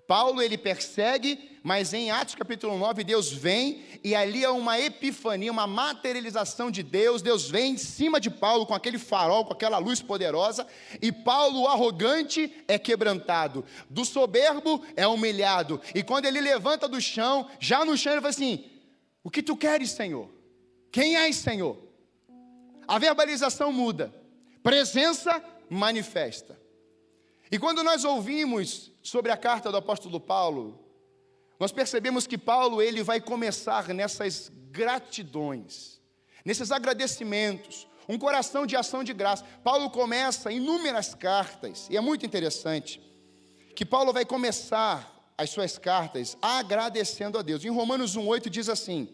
Paulo 0.09 0.41
ele 0.41 0.57
persegue, 0.57 1.59
mas 1.61 1.93
em 1.93 2.09
Atos 2.09 2.33
capítulo 2.33 2.75
9 2.79 3.03
Deus 3.03 3.31
vem 3.31 3.83
e 4.03 4.15
ali 4.15 4.43
é 4.43 4.49
uma 4.49 4.79
epifania, 4.79 5.51
uma 5.51 5.67
materialização 5.67 6.71
de 6.71 6.81
Deus. 6.81 7.21
Deus 7.21 7.47
vem 7.47 7.73
em 7.73 7.77
cima 7.77 8.19
de 8.19 8.27
Paulo 8.27 8.65
com 8.65 8.73
aquele 8.73 8.97
farol, 8.97 9.45
com 9.45 9.53
aquela 9.53 9.77
luz 9.77 10.01
poderosa, 10.01 10.65
e 10.99 11.11
Paulo, 11.11 11.67
arrogante, 11.67 12.51
é 12.67 12.79
quebrantado. 12.79 13.63
Do 13.87 14.03
soberbo 14.03 14.83
é 14.95 15.05
humilhado. 15.05 15.79
E 15.93 16.01
quando 16.01 16.25
ele 16.25 16.41
levanta 16.41 16.87
do 16.87 16.99
chão, 16.99 17.47
já 17.59 17.85
no 17.85 17.95
chão 17.95 18.13
ele 18.13 18.21
fala 18.21 18.31
assim: 18.31 18.65
"O 19.23 19.29
que 19.29 19.43
tu 19.43 19.55
queres, 19.55 19.91
Senhor? 19.91 20.27
Quem 20.91 21.17
és, 21.17 21.35
Senhor?" 21.35 21.77
A 22.87 22.97
verbalização 22.97 23.71
muda. 23.71 24.11
Presença 24.63 25.39
manifesta. 25.69 26.59
E 27.51 27.59
quando 27.59 27.83
nós 27.83 28.03
ouvimos 28.03 28.88
sobre 29.01 29.31
a 29.31 29.37
carta 29.37 29.71
do 29.71 29.77
apóstolo 29.77 30.19
Paulo, 30.19 30.79
nós 31.59 31.71
percebemos 31.71 32.25
que 32.25 32.37
Paulo 32.37 32.81
ele 32.81 33.03
vai 33.03 33.19
começar 33.19 33.89
nessas 33.89 34.51
gratidões, 34.71 35.99
nesses 36.45 36.71
agradecimentos, 36.71 37.87
um 38.07 38.17
coração 38.17 38.65
de 38.65 38.75
ação 38.75 39.03
de 39.03 39.13
graça. 39.13 39.45
Paulo 39.63 39.89
começa 39.89 40.51
inúmeras 40.51 41.13
cartas, 41.13 41.87
e 41.89 41.97
é 41.97 42.01
muito 42.01 42.25
interessante 42.25 43.01
que 43.75 43.85
Paulo 43.85 44.13
vai 44.13 44.25
começar 44.25 45.33
as 45.37 45.49
suas 45.49 45.77
cartas 45.77 46.37
agradecendo 46.41 47.37
a 47.37 47.41
Deus. 47.41 47.63
Em 47.63 47.69
Romanos 47.69 48.15
1:8 48.15 48.49
diz 48.49 48.69
assim: 48.69 49.07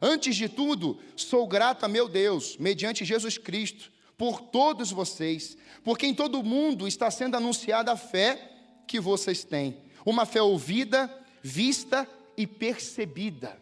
Antes 0.00 0.36
de 0.36 0.48
tudo, 0.48 1.00
sou 1.16 1.46
grato 1.46 1.84
a 1.84 1.88
meu 1.88 2.08
Deus, 2.08 2.56
mediante 2.58 3.04
Jesus 3.04 3.38
Cristo, 3.38 3.90
por 4.18 4.40
todos 4.40 4.90
vocês, 4.90 5.56
porque 5.84 6.06
em 6.06 6.14
todo 6.14 6.40
o 6.40 6.44
mundo 6.44 6.86
está 6.86 7.10
sendo 7.10 7.36
anunciada 7.36 7.92
a 7.92 7.96
fé 7.96 8.55
que 8.86 9.00
vocês 9.00 9.44
têm. 9.44 9.82
Uma 10.04 10.24
fé 10.24 10.40
ouvida, 10.40 11.12
vista 11.42 12.08
e 12.36 12.46
percebida. 12.46 13.58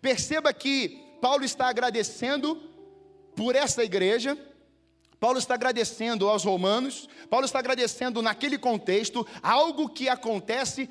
Perceba 0.00 0.52
que 0.52 1.02
Paulo 1.20 1.44
está 1.44 1.68
agradecendo 1.68 2.60
por 3.34 3.54
essa 3.54 3.82
igreja, 3.82 4.36
Paulo 5.18 5.38
está 5.38 5.54
agradecendo 5.54 6.28
aos 6.28 6.44
romanos, 6.44 7.08
Paulo 7.30 7.46
está 7.46 7.58
agradecendo 7.58 8.20
naquele 8.20 8.58
contexto 8.58 9.26
algo 9.42 9.88
que 9.88 10.08
acontece 10.08 10.90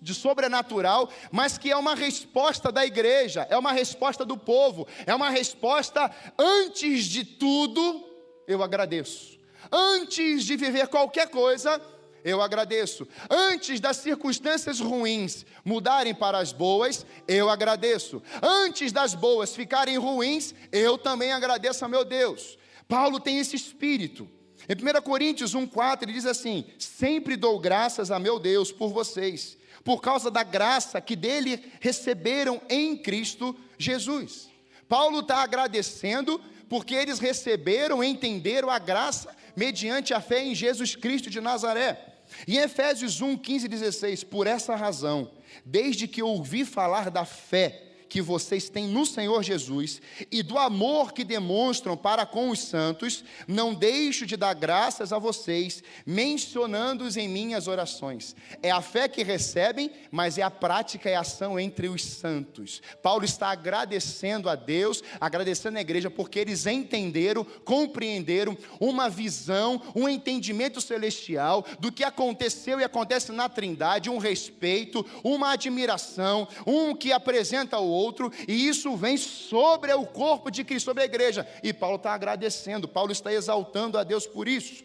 de 0.00 0.14
sobrenatural, 0.14 1.08
mas 1.30 1.56
que 1.56 1.70
é 1.70 1.76
uma 1.76 1.94
resposta 1.94 2.70
da 2.70 2.84
igreja, 2.84 3.46
é 3.48 3.56
uma 3.56 3.72
resposta 3.72 4.24
do 4.24 4.36
povo, 4.36 4.86
é 5.06 5.14
uma 5.14 5.30
resposta 5.30 6.10
antes 6.38 7.06
de 7.06 7.24
tudo, 7.24 8.04
eu 8.46 8.62
agradeço. 8.62 9.38
Antes 9.70 10.44
de 10.44 10.56
viver 10.56 10.88
qualquer 10.88 11.30
coisa, 11.30 11.80
eu 12.24 12.40
agradeço. 12.40 13.06
Antes 13.28 13.80
das 13.80 13.96
circunstâncias 13.98 14.80
ruins 14.80 15.44
mudarem 15.64 16.14
para 16.14 16.38
as 16.38 16.52
boas, 16.52 17.04
eu 17.26 17.50
agradeço. 17.50 18.22
Antes 18.42 18.92
das 18.92 19.14
boas 19.14 19.54
ficarem 19.54 19.98
ruins, 19.98 20.54
eu 20.70 20.96
também 20.96 21.32
agradeço 21.32 21.84
a 21.84 21.88
meu 21.88 22.04
Deus. 22.04 22.58
Paulo 22.88 23.18
tem 23.18 23.38
esse 23.38 23.56
espírito. 23.56 24.28
Em 24.68 24.74
1 24.74 25.02
Coríntios 25.02 25.54
1,4 25.54 26.02
ele 26.02 26.12
diz 26.12 26.26
assim: 26.26 26.64
Sempre 26.78 27.36
dou 27.36 27.58
graças 27.58 28.10
a 28.10 28.18
meu 28.18 28.38
Deus 28.38 28.70
por 28.70 28.92
vocês, 28.92 29.58
por 29.82 30.00
causa 30.00 30.30
da 30.30 30.42
graça 30.42 31.00
que 31.00 31.16
dele 31.16 31.72
receberam 31.80 32.60
em 32.68 32.96
Cristo 32.96 33.56
Jesus. 33.76 34.48
Paulo 34.88 35.20
está 35.20 35.42
agradecendo 35.42 36.40
porque 36.68 36.94
eles 36.94 37.18
receberam, 37.18 38.04
entenderam 38.04 38.70
a 38.70 38.78
graça 38.78 39.34
mediante 39.56 40.14
a 40.14 40.20
fé 40.20 40.44
em 40.44 40.54
Jesus 40.54 40.94
Cristo 40.94 41.28
de 41.28 41.40
Nazaré. 41.40 42.11
Em 42.46 42.56
Efésios 42.56 43.20
1, 43.20 43.36
15 43.36 43.66
e 43.66 43.68
16, 43.68 44.24
por 44.24 44.46
essa 44.46 44.74
razão, 44.74 45.30
desde 45.64 46.08
que 46.08 46.22
ouvi 46.22 46.64
falar 46.64 47.10
da 47.10 47.24
fé 47.24 47.91
que 48.12 48.20
vocês 48.20 48.68
têm 48.68 48.86
no 48.88 49.06
Senhor 49.06 49.42
Jesus 49.42 50.02
e 50.30 50.42
do 50.42 50.58
amor 50.58 51.14
que 51.14 51.24
demonstram 51.24 51.96
para 51.96 52.26
com 52.26 52.50
os 52.50 52.58
santos, 52.58 53.24
não 53.48 53.72
deixo 53.72 54.26
de 54.26 54.36
dar 54.36 54.52
graças 54.52 55.14
a 55.14 55.18
vocês, 55.18 55.82
mencionando-os 56.04 57.16
em 57.16 57.26
minhas 57.26 57.68
orações. 57.68 58.36
É 58.62 58.70
a 58.70 58.82
fé 58.82 59.08
que 59.08 59.22
recebem, 59.22 59.90
mas 60.10 60.36
é 60.36 60.42
a 60.42 60.50
prática 60.50 61.08
e 61.08 61.14
a 61.14 61.20
ação 61.20 61.58
entre 61.58 61.88
os 61.88 62.04
santos. 62.04 62.82
Paulo 63.02 63.24
está 63.24 63.48
agradecendo 63.48 64.50
a 64.50 64.56
Deus, 64.56 65.02
agradecendo 65.18 65.78
a 65.78 65.80
igreja, 65.80 66.10
porque 66.10 66.38
eles 66.38 66.66
entenderam, 66.66 67.46
compreenderam 67.64 68.54
uma 68.78 69.08
visão, 69.08 69.80
um 69.96 70.06
entendimento 70.06 70.82
celestial 70.82 71.64
do 71.80 71.90
que 71.90 72.04
aconteceu 72.04 72.78
e 72.78 72.84
acontece 72.84 73.32
na 73.32 73.48
Trindade, 73.48 74.10
um 74.10 74.18
respeito, 74.18 75.02
uma 75.24 75.52
admiração, 75.52 76.46
um 76.66 76.94
que 76.94 77.10
apresenta 77.10 77.78
o 77.78 77.88
outro 77.88 78.01
outro, 78.02 78.30
e 78.48 78.68
isso 78.68 78.96
vem 78.96 79.16
sobre 79.16 79.92
o 79.92 80.06
corpo 80.06 80.50
de 80.50 80.64
Cristo, 80.64 80.86
sobre 80.86 81.02
a 81.02 81.06
igreja. 81.06 81.46
E 81.62 81.72
Paulo 81.72 81.96
está 81.96 82.12
agradecendo, 82.12 82.88
Paulo 82.88 83.12
está 83.12 83.32
exaltando 83.32 83.98
a 83.98 84.04
Deus 84.04 84.26
por 84.26 84.48
isso. 84.48 84.84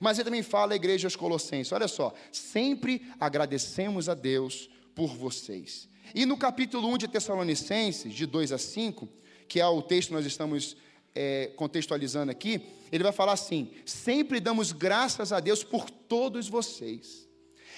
Mas 0.00 0.18
ele 0.18 0.24
também 0.24 0.42
fala 0.42 0.72
à 0.72 0.76
igreja 0.76 1.06
aos 1.06 1.16
Colossenses: 1.16 1.72
olha 1.72 1.88
só, 1.88 2.12
sempre 2.32 3.02
agradecemos 3.20 4.08
a 4.08 4.14
Deus 4.14 4.68
por 4.94 5.08
vocês. 5.14 5.88
E 6.14 6.26
no 6.26 6.36
capítulo 6.36 6.88
1 6.88 6.98
de 6.98 7.08
Tessalonicenses, 7.08 8.12
de 8.12 8.26
2 8.26 8.52
a 8.52 8.58
5, 8.58 9.08
que 9.48 9.60
é 9.60 9.66
o 9.66 9.82
texto 9.82 10.08
que 10.08 10.14
nós 10.14 10.26
estamos 10.26 10.76
é, 11.14 11.52
contextualizando 11.56 12.30
aqui, 12.30 12.60
ele 12.90 13.02
vai 13.02 13.12
falar 13.12 13.32
assim: 13.32 13.70
sempre 13.86 14.40
damos 14.40 14.72
graças 14.72 15.32
a 15.32 15.40
Deus 15.40 15.62
por 15.64 15.88
todos 15.90 16.48
vocês, 16.48 17.28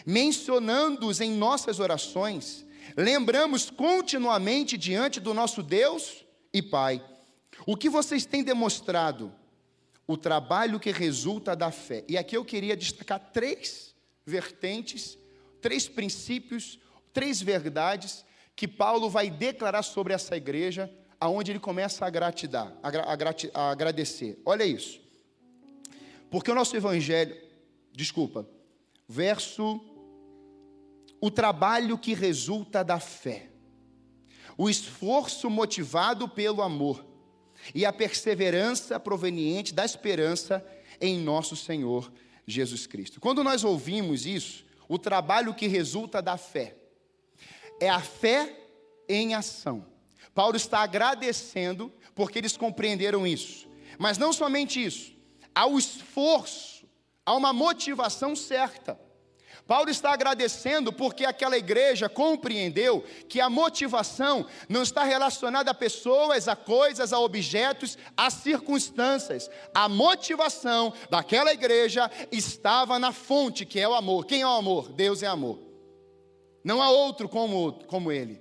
mencionando-os 0.05 1.21
em 1.21 1.33
nossas 1.33 1.81
orações 1.81 2.66
lembramos 2.97 3.71
continuamente 3.71 4.77
diante 4.77 5.19
do 5.19 5.33
nosso 5.33 5.63
Deus 5.63 6.25
e 6.53 6.61
Pai. 6.61 7.03
O 7.67 7.77
que 7.77 7.89
vocês 7.89 8.27
têm 8.27 8.43
demonstrado? 8.43 9.33
O 10.07 10.17
trabalho 10.17 10.79
que 10.79 10.93
resulta 10.93 11.57
da 11.57 11.71
fé. 11.71 12.05
E 12.09 12.19
aqui 12.19 12.37
eu 12.37 12.45
queria 12.45 12.77
destacar 12.77 13.19
três 13.33 13.95
vertentes, 14.25 15.19
três 15.61 15.89
princípios, 15.89 16.79
três 17.13 17.41
verdades 17.41 18.25
que 18.55 18.69
Paulo 18.69 19.11
vai 19.11 19.31
declarar 19.31 19.83
sobre 19.83 20.15
essa 20.15 20.37
igreja, 20.37 20.91
aonde 21.21 21.53
ele 21.53 21.59
começa 21.59 22.07
a 22.07 22.11
gratidar, 22.11 22.73
a, 22.83 22.89
a, 22.89 23.63
a 23.67 23.71
agradecer. 23.71 24.41
Olha 24.45 24.65
isso. 24.65 25.01
Porque 26.31 26.51
o 26.51 26.55
nosso 26.55 26.77
evangelho, 26.77 27.37
desculpa, 27.93 28.49
verso 29.09 29.81
o 31.21 31.31
trabalho 31.31 31.99
que 31.99 32.15
resulta 32.15 32.85
da 32.85 33.01
fé, 33.01 33.51
o 34.57 34.69
esforço 34.69 35.51
motivado 35.51 36.29
pelo 36.29 36.63
amor 36.63 37.05
e 37.75 37.85
a 37.85 37.93
perseverança 37.93 38.99
proveniente 39.01 39.75
da 39.75 39.85
esperança 39.85 40.65
em 41.01 41.19
nosso 41.19 41.57
Senhor 41.57 42.13
Jesus 42.47 42.87
Cristo. 42.87 43.21
Quando 43.21 43.43
nós 43.43 43.65
ouvimos 43.65 44.25
isso, 44.27 44.65
o 44.89 44.99
trabalho 44.99 45.55
que 45.55 45.67
resulta 45.67 46.23
da 46.23 46.37
fé 46.37 46.77
é 47.81 47.89
a 47.89 48.01
fé 48.01 48.57
em 49.09 49.35
ação. 49.35 49.85
Paulo 50.35 50.57
está 50.57 50.81
agradecendo 50.81 51.93
porque 52.15 52.39
eles 52.39 52.57
compreenderam 52.57 53.27
isso. 53.27 53.69
Mas 53.99 54.19
não 54.19 54.33
somente 54.33 54.85
isso, 54.85 55.17
há 55.55 55.67
o 55.67 55.79
esforço, 55.79 56.87
há 57.25 57.35
uma 57.35 57.53
motivação 57.53 58.37
certa. 58.37 59.01
Paulo 59.67 59.91
está 59.91 60.13
agradecendo 60.13 60.93
porque 60.93 61.25
aquela 61.25 61.59
igreja 61.59 62.09
compreendeu 62.09 63.05
que 63.29 63.41
a 63.41 63.51
motivação 63.51 64.47
não 64.69 64.83
está 64.83 65.03
relacionada 65.03 65.73
a 65.73 65.75
pessoas, 65.75 66.47
a 66.47 66.55
coisas, 66.55 67.13
a 67.13 67.19
objetos, 67.19 67.99
a 68.17 68.31
circunstâncias. 68.31 69.51
A 69.75 69.89
motivação 69.89 70.95
daquela 71.11 71.53
igreja 71.53 72.09
estava 72.31 72.97
na 72.99 73.13
fonte, 73.13 73.67
que 73.67 73.81
é 73.81 73.89
o 73.89 73.95
amor. 73.95 74.25
Quem 74.27 74.43
é 74.43 74.47
o 74.47 74.51
amor? 74.51 74.93
Deus 74.93 75.23
é 75.25 75.27
amor. 75.27 75.59
Não 76.63 76.81
há 76.81 76.91
outro 76.91 77.29
como, 77.29 77.73
como 77.87 78.13
ele. 78.13 78.41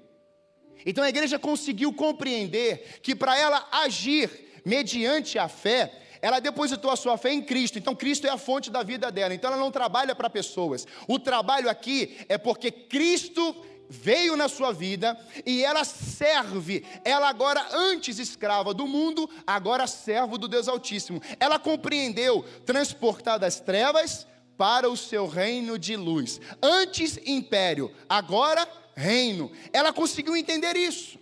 Então 0.86 1.04
a 1.04 1.10
igreja 1.10 1.40
conseguiu 1.40 1.92
compreender 1.92 3.00
que 3.02 3.16
para 3.16 3.36
ela 3.36 3.68
agir 3.72 4.62
mediante 4.64 5.40
a 5.40 5.48
fé, 5.48 5.92
ela 6.22 6.40
depositou 6.40 6.92
a 6.92 6.96
sua 6.96 7.18
fé 7.18 7.32
em 7.32 7.42
Cristo, 7.42 7.78
então 7.78 7.96
Cristo 7.96 8.28
é 8.28 8.30
a 8.30 8.38
fonte 8.38 8.70
da 8.70 8.84
vida 8.84 9.12
dela, 9.12 9.34
então 9.34 9.52
ela 9.52 9.60
não 9.60 9.72
trabalha 9.72 10.16
para 10.16 10.30
pessoas. 10.30 10.86
O 11.08 11.20
trabalho 11.20 11.70
aqui 11.70 12.18
é 12.28 12.38
porque 12.38 12.72
Cristo 12.72 13.56
veio 13.90 14.36
na 14.36 14.48
sua 14.48 14.72
vida 14.72 15.18
e 15.46 15.64
ela 15.64 15.84
serve. 15.84 16.86
Ela 17.04 17.30
agora 17.30 17.66
antes 17.74 18.20
escrava 18.20 18.74
do 18.74 18.88
mundo, 18.88 19.30
agora 19.46 19.88
servo 19.88 20.38
do 20.38 20.48
Deus 20.48 20.68
Altíssimo. 20.68 21.22
Ela 21.40 21.60
compreendeu 21.60 22.44
transportar 22.66 23.40
das 23.40 23.60
trevas 23.60 24.26
para 24.58 24.90
o 24.90 24.98
seu 24.98 25.28
reino 25.28 25.78
de 25.78 25.96
luz. 25.96 26.40
Antes 26.62 27.20
império, 27.26 27.92
agora 28.08 28.68
reino. 28.96 29.52
Ela 29.74 29.92
conseguiu 29.92 30.36
entender 30.36 30.76
isso. 30.76 31.20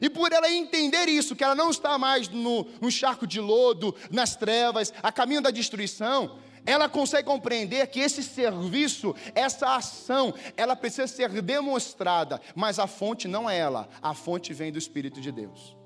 E 0.00 0.10
por 0.10 0.32
ela 0.32 0.50
entender 0.50 1.08
isso, 1.08 1.36
que 1.36 1.44
ela 1.44 1.54
não 1.54 1.70
está 1.70 1.98
mais 1.98 2.28
no, 2.28 2.64
no 2.80 2.90
charco 2.90 3.26
de 3.26 3.40
lodo, 3.40 3.94
nas 4.10 4.36
trevas, 4.36 4.92
a 5.02 5.10
caminho 5.10 5.40
da 5.40 5.50
destruição, 5.50 6.38
ela 6.66 6.88
consegue 6.88 7.28
compreender 7.28 7.86
que 7.86 8.00
esse 8.00 8.22
serviço, 8.22 9.14
essa 9.34 9.76
ação, 9.76 10.34
ela 10.56 10.74
precisa 10.74 11.06
ser 11.06 11.30
demonstrada, 11.40 12.40
mas 12.54 12.78
a 12.78 12.88
fonte 12.88 13.28
não 13.28 13.48
é 13.48 13.56
ela, 13.56 13.88
a 14.02 14.12
fonte 14.12 14.52
vem 14.52 14.72
do 14.72 14.78
Espírito 14.78 15.20
de 15.20 15.30
Deus. 15.30 15.76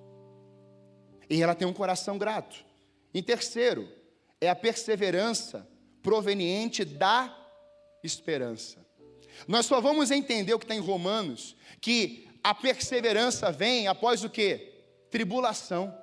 E 1.29 1.43
ela 1.43 1.55
tem 1.55 1.69
um 1.69 1.73
coração 1.73 2.17
grato. 2.17 2.65
Em 3.13 3.23
terceiro, 3.23 3.89
é 4.41 4.49
a 4.49 4.57
perseverança 4.57 5.69
proveniente 6.03 6.85
da 6.85 7.37
esperança. 8.03 8.79
Nós 9.47 9.67
só 9.67 9.81
vamos 9.81 10.11
entender 10.11 10.55
o 10.55 10.59
que 10.59 10.65
está 10.65 10.75
em 10.75 10.81
Romanos, 10.81 11.55
que 11.81 12.30
a 12.43 12.55
perseverança 12.55 13.51
vem 13.53 13.89
após 13.89 14.25
o 14.25 14.31
que? 14.31 14.73
Tribulação. 15.11 15.95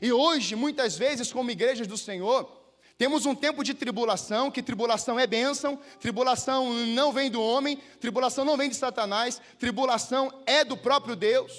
E 0.00 0.12
hoje, 0.12 0.56
muitas 0.56 0.96
vezes, 0.96 1.32
como 1.32 1.50
igrejas 1.50 1.86
do 1.86 1.96
Senhor, 1.96 2.50
temos 2.98 3.26
um 3.26 3.34
tempo 3.34 3.62
de 3.62 3.74
tribulação, 3.74 4.50
que 4.50 4.62
tribulação 4.62 5.20
é 5.20 5.26
bênção, 5.26 5.78
tribulação 6.00 6.72
não 6.72 7.12
vem 7.12 7.30
do 7.30 7.42
homem, 7.42 7.78
tribulação 8.00 8.44
não 8.44 8.56
vem 8.56 8.70
de 8.70 8.76
Satanás, 8.76 9.40
tribulação 9.58 10.32
é 10.46 10.64
do 10.64 10.76
próprio 10.76 11.14
Deus. 11.14 11.52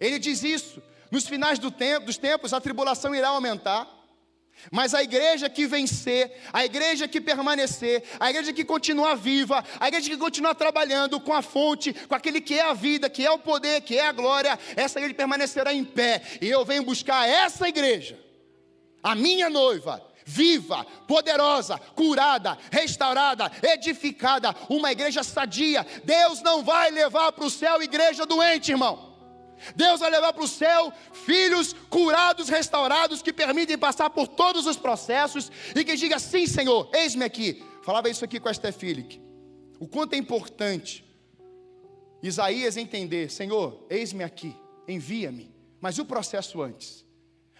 Ele 0.00 0.18
diz 0.18 0.42
isso. 0.42 0.82
Nos 1.10 1.28
finais 1.28 1.60
do 1.60 1.70
tempo, 1.70 2.06
dos 2.06 2.16
tempos, 2.16 2.52
a 2.52 2.60
tribulação 2.60 3.14
irá 3.14 3.28
aumentar. 3.28 3.88
Mas 4.70 4.94
a 4.94 5.02
igreja 5.02 5.50
que 5.50 5.66
vencer, 5.66 6.40
a 6.52 6.64
igreja 6.64 7.06
que 7.06 7.20
permanecer, 7.20 8.02
a 8.18 8.30
igreja 8.30 8.52
que 8.52 8.64
continuar 8.64 9.14
viva, 9.14 9.64
a 9.78 9.88
igreja 9.88 10.08
que 10.08 10.16
continuar 10.16 10.54
trabalhando 10.54 11.20
com 11.20 11.32
a 11.32 11.42
fonte, 11.42 11.92
com 11.92 12.14
aquele 12.14 12.40
que 12.40 12.58
é 12.58 12.62
a 12.62 12.72
vida, 12.72 13.10
que 13.10 13.24
é 13.24 13.30
o 13.30 13.38
poder, 13.38 13.82
que 13.82 13.98
é 13.98 14.06
a 14.06 14.12
glória, 14.12 14.58
essa 14.76 14.98
igreja 14.98 15.14
permanecerá 15.14 15.72
em 15.72 15.84
pé. 15.84 16.22
E 16.40 16.48
eu 16.48 16.64
venho 16.64 16.82
buscar 16.82 17.28
essa 17.28 17.68
igreja, 17.68 18.18
a 19.02 19.14
minha 19.14 19.50
noiva, 19.50 20.02
viva, 20.24 20.84
poderosa, 21.06 21.78
curada, 21.94 22.56
restaurada, 22.70 23.52
edificada, 23.62 24.54
uma 24.68 24.90
igreja 24.90 25.22
sadia. 25.22 25.86
Deus 26.04 26.40
não 26.42 26.64
vai 26.64 26.90
levar 26.90 27.32
para 27.32 27.44
o 27.44 27.50
céu 27.50 27.82
igreja 27.82 28.24
doente, 28.24 28.70
irmão. 28.70 29.13
Deus 29.74 30.00
vai 30.00 30.10
levar 30.10 30.32
para 30.32 30.44
o 30.44 30.48
céu 30.48 30.92
filhos 31.12 31.74
curados, 31.88 32.48
restaurados, 32.48 33.22
que 33.22 33.32
permitem 33.32 33.78
passar 33.78 34.10
por 34.10 34.28
todos 34.28 34.66
os 34.66 34.76
processos 34.76 35.50
e 35.74 35.84
que 35.84 35.96
diga: 35.96 36.18
sim, 36.18 36.46
Senhor, 36.46 36.90
eis-me 36.92 37.24
aqui. 37.24 37.62
Falava 37.82 38.08
isso 38.08 38.24
aqui 38.24 38.40
com 38.40 38.48
a 38.48 38.54
Stefilic. 38.54 39.20
O 39.78 39.86
quanto 39.86 40.14
é 40.14 40.16
importante 40.16 41.04
Isaías 42.22 42.76
entender: 42.76 43.30
Senhor, 43.30 43.86
eis-me 43.90 44.24
aqui, 44.24 44.56
envia-me. 44.88 45.54
Mas 45.80 45.96
e 45.96 46.00
o 46.00 46.06
processo 46.06 46.62
antes? 46.62 47.03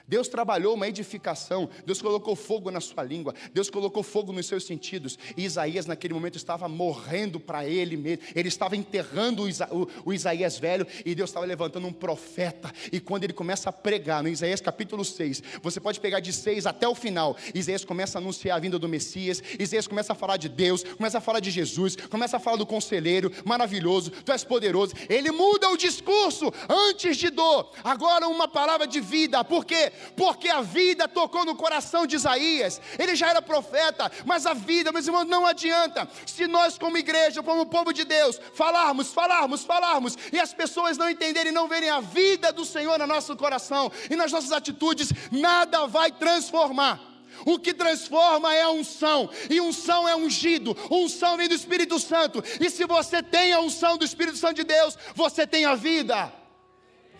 Deus 0.06 0.28
trabalhou 0.28 0.74
uma 0.74 0.86
edificação, 0.86 1.68
Deus 1.86 2.02
colocou 2.02 2.36
fogo 2.36 2.70
na 2.70 2.80
sua 2.80 3.02
língua, 3.02 3.34
Deus 3.52 3.70
colocou 3.70 4.02
fogo 4.02 4.32
nos 4.32 4.46
seus 4.46 4.64
sentidos. 4.64 5.18
E 5.36 5.44
Isaías, 5.44 5.86
naquele 5.86 6.12
momento, 6.12 6.36
estava 6.36 6.68
morrendo 6.68 7.40
para 7.40 7.66
ele 7.66 7.96
mesmo, 7.96 8.22
ele 8.34 8.48
estava 8.48 8.76
enterrando 8.76 9.42
o, 9.42 9.48
Isa, 9.48 9.66
o, 9.72 9.88
o, 10.04 10.12
Isaías 10.12 10.58
velho, 10.58 10.86
e 11.06 11.14
Deus 11.14 11.30
estava 11.30 11.46
levantando 11.46 11.86
um 11.86 11.92
profeta. 11.92 12.70
E 12.92 13.00
quando 13.00 13.24
ele 13.24 13.32
começa 13.32 13.70
a 13.70 13.72
pregar, 13.72 14.22
no 14.22 14.28
Isaías 14.28 14.60
capítulo 14.60 15.04
6, 15.04 15.42
você 15.62 15.80
pode 15.80 15.98
pegar 16.00 16.20
de 16.20 16.32
6 16.32 16.66
até 16.66 16.86
o 16.86 16.94
final, 16.94 17.36
Isaías 17.54 17.84
começa 17.84 18.18
a 18.18 18.20
anunciar 18.20 18.58
a 18.58 18.60
vinda 18.60 18.78
do 18.78 18.88
Messias, 18.88 19.42
Isaías 19.58 19.86
começa 19.86 20.12
a 20.12 20.16
falar 20.16 20.36
de 20.36 20.50
Deus, 20.50 20.84
começa 20.84 21.18
a 21.18 21.20
falar 21.20 21.40
de 21.40 21.50
Jesus, 21.50 21.96
começa 21.96 22.36
a 22.36 22.40
falar 22.40 22.58
do 22.58 22.66
conselheiro 22.66 23.32
maravilhoso, 23.44 24.10
tu 24.10 24.32
és 24.32 24.44
poderoso. 24.44 24.94
Ele 25.08 25.30
muda 25.30 25.70
o 25.70 25.78
discurso 25.78 26.52
antes 26.68 27.16
de 27.16 27.30
dor, 27.30 27.72
agora 27.82 28.28
uma 28.28 28.46
palavra 28.46 28.86
de 28.86 29.00
vida, 29.00 29.42
por 29.42 29.64
quê? 29.64 29.93
Porque 30.16 30.48
a 30.48 30.60
vida 30.60 31.08
tocou 31.08 31.44
no 31.44 31.54
coração 31.54 32.06
de 32.06 32.16
Isaías. 32.16 32.80
Ele 32.98 33.14
já 33.14 33.30
era 33.30 33.42
profeta, 33.42 34.10
mas 34.24 34.46
a 34.46 34.54
vida, 34.54 34.92
meus 34.92 35.06
irmãos, 35.06 35.26
não 35.26 35.46
adianta. 35.46 36.08
Se 36.26 36.46
nós, 36.46 36.78
como 36.78 36.98
igreja, 36.98 37.42
como 37.42 37.66
povo 37.66 37.92
de 37.92 38.04
Deus, 38.04 38.40
falarmos, 38.54 39.12
falarmos, 39.12 39.64
falarmos, 39.64 40.16
e 40.32 40.38
as 40.38 40.52
pessoas 40.52 40.96
não 40.96 41.08
entenderem, 41.08 41.52
não 41.52 41.68
verem 41.68 41.90
a 41.90 42.00
vida 42.00 42.52
do 42.52 42.64
Senhor 42.64 42.98
no 42.98 43.06
nosso 43.06 43.36
coração 43.36 43.90
e 44.10 44.16
nas 44.16 44.32
nossas 44.32 44.52
atitudes, 44.52 45.12
nada 45.30 45.86
vai 45.86 46.10
transformar. 46.10 47.00
O 47.44 47.58
que 47.58 47.74
transforma 47.74 48.54
é 48.54 48.62
a 48.62 48.70
unção, 48.70 49.28
e 49.50 49.60
unção 49.60 50.08
é 50.08 50.14
ungido, 50.14 50.76
unção 50.90 51.36
vem 51.36 51.48
do 51.48 51.54
Espírito 51.54 51.98
Santo, 51.98 52.42
e 52.60 52.70
se 52.70 52.84
você 52.86 53.22
tem 53.22 53.52
a 53.52 53.60
unção 53.60 53.98
do 53.98 54.04
Espírito 54.04 54.38
Santo 54.38 54.54
de 54.54 54.64
Deus, 54.64 54.96
você 55.14 55.46
tem 55.46 55.64
a 55.64 55.74
vida. 55.74 56.32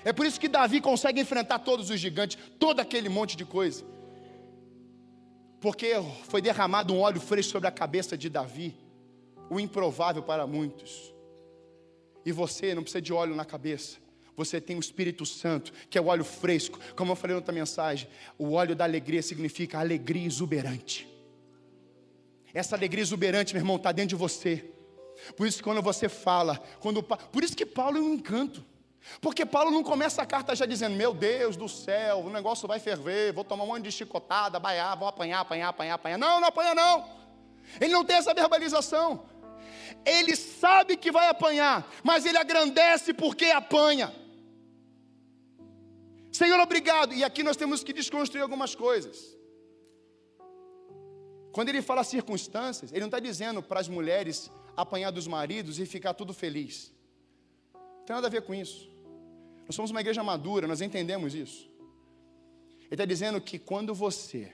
É 0.05 0.13
por 0.13 0.27
isso 0.27 0.39
que 0.39 0.49
Davi 0.49 0.81
consegue 0.81 1.21
enfrentar 1.21 1.61
todos 1.61 1.89
os 1.89 1.99
gigantes, 1.99 2.39
todo 2.59 2.81
aquele 2.81 3.09
monte 3.09 3.37
de 3.37 3.45
coisa. 3.45 3.85
Porque 5.61 5.95
foi 6.29 6.43
derramado 6.43 6.93
um 6.93 7.01
óleo 7.01 7.21
fresco 7.21 7.53
sobre 7.53 7.69
a 7.69 7.73
cabeça 7.73 8.19
de 8.19 8.29
Davi, 8.29 8.77
o 9.49 9.59
improvável 9.59 10.23
para 10.23 10.47
muitos. 10.47 11.15
E 12.25 12.33
você 12.33 12.75
não 12.75 12.83
precisa 12.83 13.01
de 13.01 13.13
óleo 13.13 13.35
na 13.35 13.47
cabeça. 13.47 13.97
Você 14.37 14.61
tem 14.61 14.77
o 14.77 14.81
Espírito 14.81 15.25
Santo, 15.25 15.73
que 15.89 15.97
é 15.97 16.01
o 16.01 16.07
óleo 16.07 16.25
fresco. 16.25 16.79
Como 16.95 17.13
eu 17.13 17.17
falei 17.17 17.35
na 17.35 17.39
outra 17.39 17.55
mensagem, 17.55 18.09
o 18.37 18.53
óleo 18.53 18.75
da 18.75 18.85
alegria 18.85 19.23
significa 19.23 19.79
alegria 19.79 20.27
exuberante. 20.27 21.09
Essa 22.53 22.77
alegria 22.77 23.03
exuberante, 23.03 23.55
meu 23.55 23.61
irmão, 23.61 23.77
está 23.77 23.91
dentro 23.91 24.11
de 24.11 24.15
você. 24.17 24.71
Por 25.37 25.47
isso, 25.47 25.63
quando 25.63 25.81
você 25.81 26.09
fala, 26.09 26.59
quando, 26.81 27.03
por 27.03 27.43
isso 27.43 27.57
que 27.57 27.65
Paulo 27.65 27.97
é 27.97 28.01
um 28.01 28.15
encanto. 28.15 28.65
Porque 29.21 29.45
Paulo 29.45 29.71
não 29.71 29.83
começa 29.83 30.23
a 30.23 30.27
carta 30.27 30.55
já 30.55 30.67
dizendo: 30.67 30.97
Meu 30.97 31.13
Deus 31.13 31.57
do 31.57 31.69
céu, 31.69 32.21
o 32.21 32.31
negócio 32.31 32.67
vai 32.67 32.79
ferver, 32.79 33.33
vou 33.33 33.45
tomar 33.45 33.65
um 33.65 33.69
monte 33.69 33.85
de 33.85 33.93
chicotada, 33.93 34.59
baiar, 34.59 34.99
vou 34.99 35.09
apanhar, 35.09 35.41
apanhar, 35.41 35.69
apanhar, 35.69 35.95
apanhar. 35.95 36.19
Não, 36.19 36.41
não 36.41 36.49
apanha, 36.49 36.75
não. 36.75 37.09
Ele 37.81 37.93
não 37.93 38.05
tem 38.05 38.17
essa 38.17 38.33
verbalização. 38.35 39.27
Ele 40.05 40.35
sabe 40.37 40.97
que 40.97 41.13
vai 41.13 41.29
apanhar, 41.29 41.87
mas 42.03 42.25
ele 42.27 42.39
agradece 42.39 43.13
porque 43.13 43.47
apanha. 43.47 44.15
Senhor, 46.33 46.59
obrigado. 46.59 47.15
E 47.15 47.23
aqui 47.23 47.43
nós 47.43 47.57
temos 47.57 47.85
que 47.85 47.93
desconstruir 47.93 48.43
algumas 48.43 48.75
coisas. 48.75 49.37
Quando 51.53 51.69
ele 51.69 51.81
fala 51.81 52.03
circunstâncias, 52.03 52.91
ele 52.91 53.01
não 53.01 53.07
está 53.07 53.21
dizendo 53.21 53.63
para 53.63 53.79
as 53.79 53.89
mulheres 53.89 54.51
apanhar 54.77 55.13
dos 55.13 55.29
maridos 55.29 55.79
e 55.79 55.87
ficar 55.87 56.13
tudo 56.15 56.35
feliz. 56.35 56.93
Não 57.73 58.05
tem 58.05 58.17
nada 58.17 58.27
a 58.27 58.31
ver 58.31 58.43
com 58.43 58.53
isso. 58.53 58.94
Nós 59.67 59.75
somos 59.75 59.91
uma 59.91 60.01
igreja 60.01 60.23
madura, 60.23 60.67
nós 60.67 60.81
entendemos 60.81 61.35
isso. 61.35 61.71
Ele 62.81 62.95
está 62.95 63.05
dizendo 63.05 63.41
que 63.41 63.59
quando 63.59 63.95
você 63.95 64.53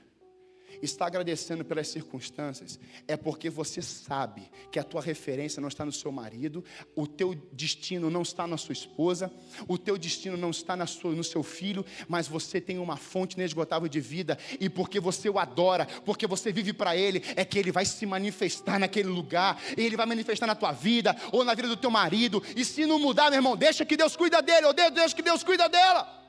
está 0.82 1.06
agradecendo 1.06 1.64
pelas 1.64 1.88
circunstâncias, 1.88 2.78
é 3.06 3.16
porque 3.16 3.50
você 3.50 3.82
sabe 3.82 4.50
que 4.70 4.78
a 4.78 4.84
tua 4.84 5.00
referência 5.00 5.60
não 5.60 5.68
está 5.68 5.84
no 5.84 5.92
seu 5.92 6.10
marido, 6.12 6.64
o 6.94 7.06
teu 7.06 7.34
destino 7.52 8.10
não 8.10 8.22
está 8.22 8.46
na 8.46 8.56
sua 8.56 8.72
esposa, 8.72 9.32
o 9.68 9.76
teu 9.76 9.96
destino 9.96 10.36
não 10.36 10.50
está 10.50 10.86
sua, 10.86 11.12
no 11.12 11.24
seu 11.24 11.42
filho, 11.42 11.84
mas 12.08 12.28
você 12.28 12.60
tem 12.60 12.78
uma 12.78 12.96
fonte 12.96 13.34
inesgotável 13.34 13.88
de 13.88 14.00
vida, 14.00 14.38
e 14.58 14.68
porque 14.68 15.00
você 15.00 15.28
o 15.28 15.38
adora, 15.38 15.86
porque 16.04 16.26
você 16.26 16.52
vive 16.52 16.72
para 16.72 16.96
Ele, 16.96 17.22
é 17.36 17.44
que 17.44 17.58
Ele 17.58 17.72
vai 17.72 17.84
se 17.84 18.06
manifestar 18.06 18.78
naquele 18.78 19.08
lugar, 19.08 19.60
Ele 19.76 19.96
vai 19.96 20.06
manifestar 20.06 20.46
na 20.46 20.54
tua 20.54 20.72
vida, 20.72 21.16
ou 21.32 21.44
na 21.44 21.54
vida 21.54 21.68
do 21.68 21.76
teu 21.76 21.90
marido, 21.90 22.42
e 22.56 22.64
se 22.64 22.86
não 22.86 22.98
mudar, 22.98 23.30
meu 23.30 23.38
irmão, 23.38 23.56
deixa 23.56 23.84
que 23.84 23.96
Deus 23.96 24.16
cuida 24.16 24.40
dele, 24.40 24.66
ou 24.66 24.72
deixa 24.72 25.14
que 25.14 25.22
Deus 25.22 25.42
cuida 25.42 25.68
dela. 25.68 26.20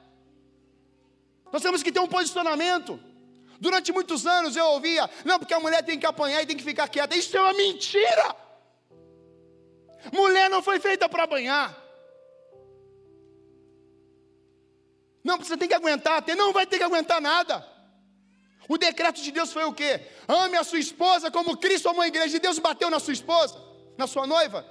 Nós 1.52 1.62
temos 1.62 1.84
que 1.84 1.92
ter 1.92 2.00
um 2.00 2.08
posicionamento. 2.08 3.00
Durante 3.62 3.92
muitos 3.92 4.26
anos 4.26 4.56
eu 4.56 4.66
ouvia, 4.66 5.08
não, 5.24 5.38
porque 5.38 5.54
a 5.54 5.60
mulher 5.60 5.84
tem 5.84 6.00
que 6.00 6.06
apanhar 6.08 6.42
e 6.42 6.48
tem 6.48 6.58
que 6.58 6.64
ficar 6.64 6.88
quieta. 6.88 7.16
Isso 7.16 7.38
é 7.38 7.42
uma 7.42 7.54
mentira. 7.54 8.36
Mulher 10.12 10.50
não 10.50 10.64
foi 10.64 10.80
feita 10.80 11.08
para 11.08 11.28
banhar. 11.28 11.78
Não, 15.24 15.38
você 15.38 15.56
tem 15.56 15.68
que 15.68 15.76
aguentar, 15.76 16.24
não 16.36 16.52
vai 16.52 16.66
ter 16.66 16.80
que 16.80 16.84
aguentar 16.84 17.22
nada. 17.22 17.64
O 18.68 18.80
decreto 18.80 19.22
de 19.22 19.32
Deus 19.32 19.54
foi 19.54 19.64
o 19.66 19.74
quê? 19.74 20.08
Ame 20.28 20.58
a 20.58 20.64
sua 20.64 20.80
esposa 20.80 21.30
como 21.30 21.56
Cristo 21.56 21.88
amou 21.88 22.02
a 22.02 22.08
igreja. 22.08 22.38
E 22.38 22.40
Deus 22.40 22.58
bateu 22.58 22.90
na 22.90 23.00
sua 23.00 23.14
esposa, 23.14 23.62
na 23.96 24.08
sua 24.08 24.26
noiva. 24.26 24.66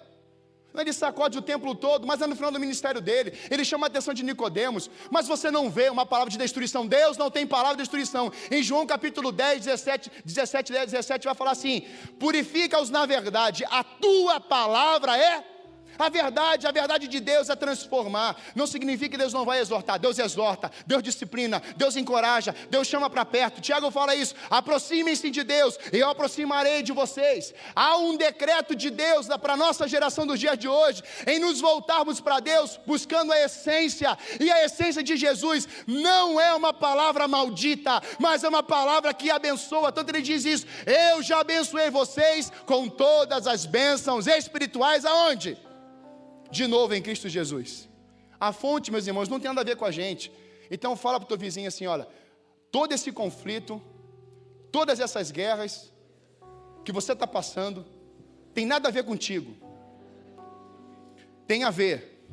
Ele 0.75 0.93
sacode 0.93 1.37
o 1.37 1.43
templo 1.43 1.75
todo, 1.75 2.07
mas 2.07 2.23
é 2.23 2.27
no 2.27 2.37
final 2.37 2.51
do 2.53 2.61
ministério 2.61 3.01
dele. 3.01 3.33
Ele 3.51 3.65
chama 3.65 3.87
a 3.87 3.89
atenção 3.89 4.15
de 4.15 4.23
Nicodemos, 4.23 4.89
mas 5.11 5.27
você 5.27 5.51
não 5.51 5.69
vê 5.69 5.91
uma 5.91 6.07
palavra 6.07 6.31
de 6.31 6.39
destruição. 6.39 6.87
Deus 6.87 7.17
não 7.17 7.31
tem 7.31 7.47
palavra 7.47 7.77
de 7.77 7.83
destruição. 7.83 8.33
Em 8.51 8.63
João 8.63 8.87
capítulo 8.87 9.33
10, 9.33 9.65
17, 9.65 10.11
17, 10.25 10.73
17 10.73 11.25
vai 11.25 11.35
falar 11.35 11.53
assim: 11.53 11.83
Purifica-os 12.19 12.89
na 12.91 13.05
verdade, 13.05 13.65
a 13.71 13.83
tua 13.83 14.39
palavra 14.41 15.17
é 15.17 15.45
a 16.03 16.09
verdade, 16.09 16.67
a 16.67 16.73
verdade 16.73 17.09
de 17.09 17.21
Deus 17.21 17.49
é 17.49 17.57
transformar. 17.57 18.37
Não 18.55 18.67
significa 18.67 19.11
que 19.11 19.19
Deus 19.19 19.33
não 19.33 19.45
vai 19.45 19.61
exortar. 19.61 19.99
Deus 19.99 20.19
exorta, 20.19 20.71
Deus 20.87 21.03
disciplina, 21.03 21.63
Deus 21.77 21.97
encoraja, 21.97 22.55
Deus 22.69 22.87
chama 22.87 23.09
para 23.11 23.25
perto. 23.25 23.61
Tiago 23.61 23.91
fala 23.91 24.15
isso: 24.15 24.35
aproximem-se 24.49 25.31
de 25.31 25.43
Deus, 25.43 25.79
e 25.93 25.99
eu 25.99 26.09
aproximarei 26.09 26.83
de 26.83 26.93
vocês. 26.93 27.55
Há 27.75 27.97
um 27.97 28.17
decreto 28.17 28.75
de 28.75 28.91
Deus 28.91 29.29
para 29.41 29.55
a 29.55 29.57
nossa 29.57 29.87
geração 29.87 30.27
dos 30.27 30.39
dias 30.39 30.59
de 30.59 30.69
hoje, 30.69 31.03
em 31.27 31.39
nos 31.39 31.61
voltarmos 31.61 32.21
para 32.21 32.41
Deus, 32.41 32.79
buscando 32.87 33.33
a 33.33 33.41
essência. 33.41 34.17
E 34.39 34.51
a 34.51 34.65
essência 34.65 35.03
de 35.03 35.17
Jesus 35.17 35.69
não 35.87 36.41
é 36.41 36.55
uma 36.55 36.73
palavra 36.73 37.27
maldita, 37.29 38.03
mas 38.19 38.45
é 38.45 38.49
uma 38.49 38.63
palavra 38.63 39.13
que 39.15 39.31
abençoa. 39.31 39.93
Tanto 39.93 40.11
ele 40.11 40.23
diz 40.23 40.45
isso: 40.45 40.67
eu 40.87 41.23
já 41.23 41.41
abençoei 41.41 41.91
vocês 41.91 42.53
com 42.67 42.89
todas 42.89 43.47
as 43.47 43.67
bênçãos 43.67 44.27
espirituais, 44.27 45.05
aonde? 45.05 45.70
De 46.51 46.67
novo 46.67 46.95
em 46.95 47.03
Cristo 47.03 47.29
Jesus. 47.29 47.89
A 48.39 48.53
fonte, 48.53 48.91
meus 48.91 49.07
irmãos, 49.07 49.29
não 49.29 49.39
tem 49.39 49.49
nada 49.49 49.61
a 49.61 49.65
ver 49.65 49.77
com 49.77 49.85
a 49.85 49.91
gente. 49.91 50.33
Então 50.71 50.97
fala 50.97 51.19
para 51.19 51.27
o 51.27 51.29
teu 51.29 51.39
vizinho 51.39 51.69
assim: 51.69 51.87
olha, 51.87 52.09
todo 52.71 52.93
esse 52.93 53.13
conflito, 53.13 53.81
todas 54.73 55.01
essas 55.01 55.31
guerras 55.31 55.93
que 56.85 56.93
você 56.93 57.13
está 57.13 57.27
passando, 57.27 57.85
tem 58.55 58.65
nada 58.65 58.89
a 58.89 58.91
ver 58.91 59.05
contigo. 59.05 59.55
Tem 61.47 61.65
a 61.65 61.71
ver 61.71 62.27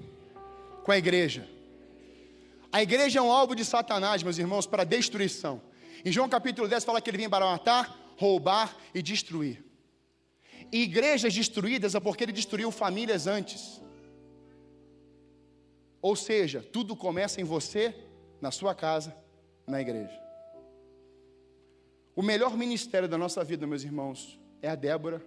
com 0.83 0.91
a 0.91 0.97
igreja. 0.97 1.47
A 2.71 2.81
igreja 2.81 3.19
é 3.19 3.21
um 3.21 3.31
alvo 3.31 3.55
de 3.55 3.65
Satanás, 3.65 4.21
meus 4.23 4.37
irmãos, 4.37 4.67
para 4.67 4.83
destruição. 4.83 5.61
Em 6.05 6.11
João 6.11 6.29
capítulo 6.29 6.67
10 6.67 6.83
fala 6.83 7.01
que 7.01 7.09
ele 7.09 7.17
vem 7.17 7.29
para 7.29 7.45
matar, 7.45 8.13
roubar 8.17 8.75
e 8.93 9.01
destruir. 9.01 9.63
E 10.71 10.83
igrejas 10.83 11.33
destruídas 11.33 11.95
é 11.95 11.99
porque 11.99 12.23
ele 12.23 12.31
destruiu 12.31 12.71
famílias 12.71 13.25
antes. 13.25 13.81
Ou 16.07 16.15
seja, 16.15 16.63
tudo 16.63 16.95
começa 16.95 17.41
em 17.41 17.43
você, 17.43 17.93
na 18.39 18.49
sua 18.49 18.73
casa, 18.73 19.13
na 19.67 19.81
igreja. 19.81 20.17
O 22.15 22.21
melhor 22.21 22.55
ministério 22.55 23.09
da 23.09 23.17
nossa 23.17 23.43
vida, 23.43 23.67
meus 23.67 23.83
irmãos, 23.83 24.39
é 24.61 24.69
a 24.69 24.75
Débora 24.75 25.21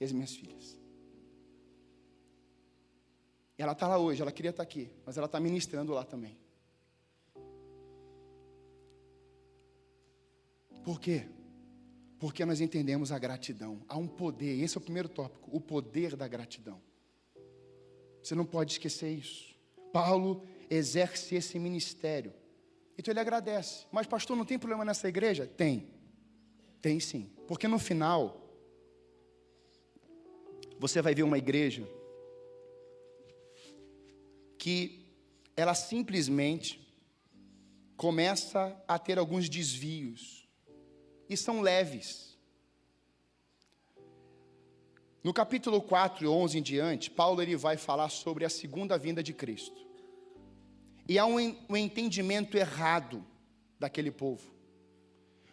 e 0.00 0.04
as 0.06 0.12
minhas 0.12 0.34
filhas. 0.34 0.80
Ela 3.58 3.72
está 3.72 3.86
lá 3.86 3.98
hoje, 3.98 4.22
ela 4.22 4.32
queria 4.32 4.48
estar 4.48 4.62
tá 4.62 4.66
aqui, 4.66 4.90
mas 5.04 5.18
ela 5.18 5.26
está 5.26 5.38
ministrando 5.38 5.92
lá 5.92 6.04
também. 6.04 6.34
Por 10.82 10.98
quê? 10.98 11.28
Porque 12.18 12.46
nós 12.46 12.62
entendemos 12.62 13.12
a 13.12 13.18
gratidão. 13.18 13.82
Há 13.86 13.98
um 13.98 14.08
poder, 14.08 14.58
esse 14.58 14.78
é 14.78 14.80
o 14.80 14.82
primeiro 14.82 15.10
tópico, 15.10 15.54
o 15.54 15.60
poder 15.60 16.16
da 16.16 16.26
gratidão. 16.26 16.87
Você 18.28 18.34
não 18.34 18.44
pode 18.44 18.72
esquecer 18.72 19.08
isso. 19.08 19.56
Paulo 19.90 20.46
exerce 20.68 21.34
esse 21.34 21.58
ministério. 21.58 22.30
Então 22.98 23.10
ele 23.10 23.20
agradece. 23.20 23.86
Mas, 23.90 24.06
pastor, 24.06 24.36
não 24.36 24.44
tem 24.44 24.58
problema 24.58 24.84
nessa 24.84 25.08
igreja? 25.08 25.46
Tem. 25.46 25.88
Tem 26.82 27.00
sim. 27.00 27.32
Porque 27.46 27.66
no 27.66 27.78
final, 27.78 28.52
você 30.78 31.00
vai 31.00 31.14
ver 31.14 31.22
uma 31.22 31.38
igreja 31.38 31.88
que 34.58 35.06
ela 35.56 35.72
simplesmente 35.72 36.86
começa 37.96 38.78
a 38.86 38.98
ter 38.98 39.18
alguns 39.18 39.48
desvios. 39.48 40.46
E 41.30 41.34
são 41.34 41.62
leves. 41.62 42.27
No 45.28 45.34
capítulo 45.34 45.82
4 45.82 46.24
e 46.24 46.26
11 46.26 46.58
em 46.58 46.62
diante, 46.62 47.10
Paulo 47.10 47.42
ele 47.42 47.54
vai 47.54 47.76
falar 47.76 48.08
sobre 48.08 48.46
a 48.46 48.48
segunda 48.48 48.96
vinda 48.96 49.22
de 49.22 49.34
Cristo. 49.34 49.76
E 51.06 51.18
há 51.18 51.26
um, 51.26 51.54
um 51.68 51.76
entendimento 51.76 52.56
errado 52.56 53.22
daquele 53.78 54.10
povo. 54.10 54.50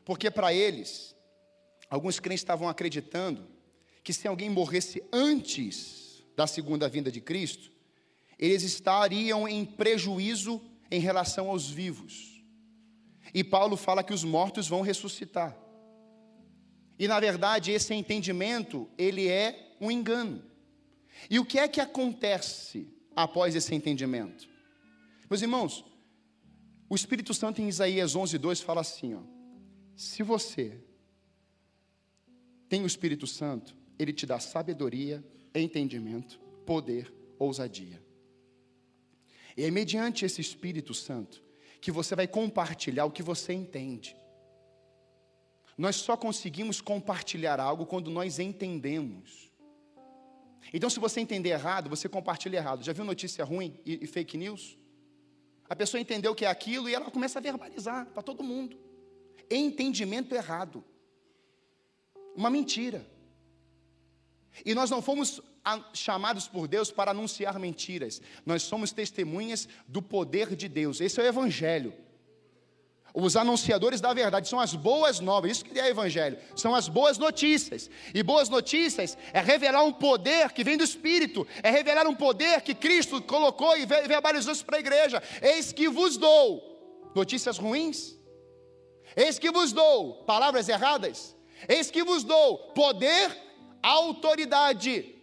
Porque 0.06 0.32
para 0.32 0.54
eles, 0.54 1.14
alguns 1.90 2.22
crentes 2.22 2.40
estavam 2.40 2.70
acreditando 2.70 3.50
que 4.02 4.14
se 4.14 4.26
alguém 4.30 4.50
morresse 4.50 5.04
antes 5.12 6.24
da 6.38 6.48
segunda 6.48 6.88
vinda 6.88 7.12
de 7.12 7.20
Cristo, 7.20 7.70
eles 8.40 8.64
estariam 8.64 9.46
em 9.46 9.66
prejuízo 9.66 10.62
em 10.90 11.02
relação 11.02 11.50
aos 11.50 11.70
vivos. 11.70 12.42
E 13.34 13.44
Paulo 13.44 13.76
fala 13.76 14.06
que 14.06 14.14
os 14.14 14.24
mortos 14.24 14.70
vão 14.70 14.80
ressuscitar. 14.80 15.54
E 16.98 17.10
na 17.10 17.20
verdade, 17.20 17.74
esse 17.74 17.94
entendimento, 17.94 18.90
ele 18.98 19.28
é 19.28 19.65
um 19.80 19.92
engano. 19.92 20.44
E 21.30 21.40
o 21.40 21.46
que 21.46 21.60
é 21.60 21.68
que 21.68 21.82
acontece 21.82 22.88
após 23.16 23.56
esse 23.56 23.74
entendimento? 23.74 24.48
Meus 25.30 25.42
irmãos, 25.42 25.84
o 26.90 26.96
Espírito 26.96 27.34
Santo 27.34 27.62
em 27.62 27.68
Isaías 27.68 28.16
11:2 28.16 28.64
fala 28.64 28.82
assim, 28.82 29.14
ó: 29.16 29.22
Se 29.96 30.24
você 30.24 30.80
tem 32.70 32.84
o 32.84 32.88
Espírito 32.88 33.26
Santo, 33.26 33.76
ele 33.98 34.14
te 34.14 34.26
dá 34.26 34.40
sabedoria, 34.40 35.24
entendimento, 35.54 36.40
poder, 36.66 37.14
ousadia. 37.40 38.04
E 39.58 39.64
é 39.64 39.72
mediante 39.72 40.26
esse 40.26 40.42
Espírito 40.42 40.94
Santo 40.94 41.44
que 41.80 41.92
você 41.92 42.16
vai 42.16 42.28
compartilhar 42.28 43.06
o 43.06 43.12
que 43.12 43.24
você 43.24 43.54
entende. 43.54 44.16
Nós 45.78 45.98
só 45.98 46.16
conseguimos 46.16 46.82
compartilhar 46.82 47.60
algo 47.60 47.86
quando 47.86 48.10
nós 48.10 48.40
entendemos. 48.40 49.52
Então, 50.74 50.90
se 50.90 51.00
você 51.00 51.20
entender 51.20 51.50
errado, 51.50 51.90
você 51.90 52.10
compartilha 52.10 52.58
errado. 52.58 52.84
Já 52.84 52.94
viu 52.94 53.06
notícia 53.06 53.44
ruim 53.46 53.80
e, 53.86 54.04
e 54.04 54.08
fake 54.08 54.38
news? 54.38 54.78
A 55.70 55.76
pessoa 55.76 56.00
entendeu 56.00 56.32
o 56.32 56.36
que 56.36 56.46
é 56.46 56.50
aquilo 56.50 56.90
e 56.90 56.94
ela 56.94 57.10
começa 57.10 57.40
a 57.40 57.42
verbalizar 57.42 58.06
para 58.08 58.22
todo 58.22 58.44
mundo. 58.44 58.78
Entendimento 59.50 60.34
errado. 60.36 60.84
Uma 62.36 62.50
mentira. 62.50 63.06
E 64.64 64.74
nós 64.74 64.90
não 64.90 65.02
fomos 65.02 65.42
chamados 65.94 66.48
por 66.48 66.68
Deus 66.68 66.92
para 66.92 67.12
anunciar 67.12 67.58
mentiras. 67.60 68.22
Nós 68.46 68.64
somos 68.64 68.92
testemunhas 68.92 69.68
do 69.88 70.02
poder 70.02 70.56
de 70.56 70.70
Deus. 70.70 71.02
Esse 71.02 71.20
é 71.20 71.24
o 71.24 71.28
Evangelho. 71.28 71.94
Os 73.16 73.38
anunciadores 73.38 74.02
da 74.02 74.14
verdade 74.14 74.50
são 74.50 74.60
as 74.60 74.76
boas 74.76 75.22
novas, 75.22 75.50
isso 75.50 75.64
que 75.64 75.80
é 75.80 75.88
evangelho, 75.88 76.38
são 76.54 76.76
as 76.76 76.90
boas 76.90 77.18
notícias. 77.18 77.90
E 78.14 78.22
boas 78.22 78.50
notícias 78.50 79.18
é 79.32 79.40
revelar 79.40 79.86
um 79.86 79.94
poder 79.94 80.52
que 80.52 80.66
vem 80.66 80.76
do 80.78 80.84
Espírito, 80.84 81.48
é 81.64 81.70
revelar 81.72 82.08
um 82.08 82.14
poder 82.14 82.62
que 82.62 82.76
Cristo 82.76 83.22
colocou 83.22 83.78
e 83.78 83.86
verbalizou 83.86 84.52
isso 84.52 84.66
para 84.66 84.76
a 84.76 84.82
igreja. 84.82 85.24
Eis 85.42 85.72
que 85.72 85.88
vos 85.88 86.18
dou 86.18 87.10
notícias 87.16 87.58
ruins, 87.58 88.18
eis 89.16 89.40
que 89.40 89.50
vos 89.50 89.72
dou 89.72 90.26
palavras 90.26 90.68
erradas, 90.68 91.34
eis 91.70 91.90
que 91.90 92.04
vos 92.04 92.22
dou 92.22 92.58
poder, 92.74 93.32
autoridade. 93.82 95.15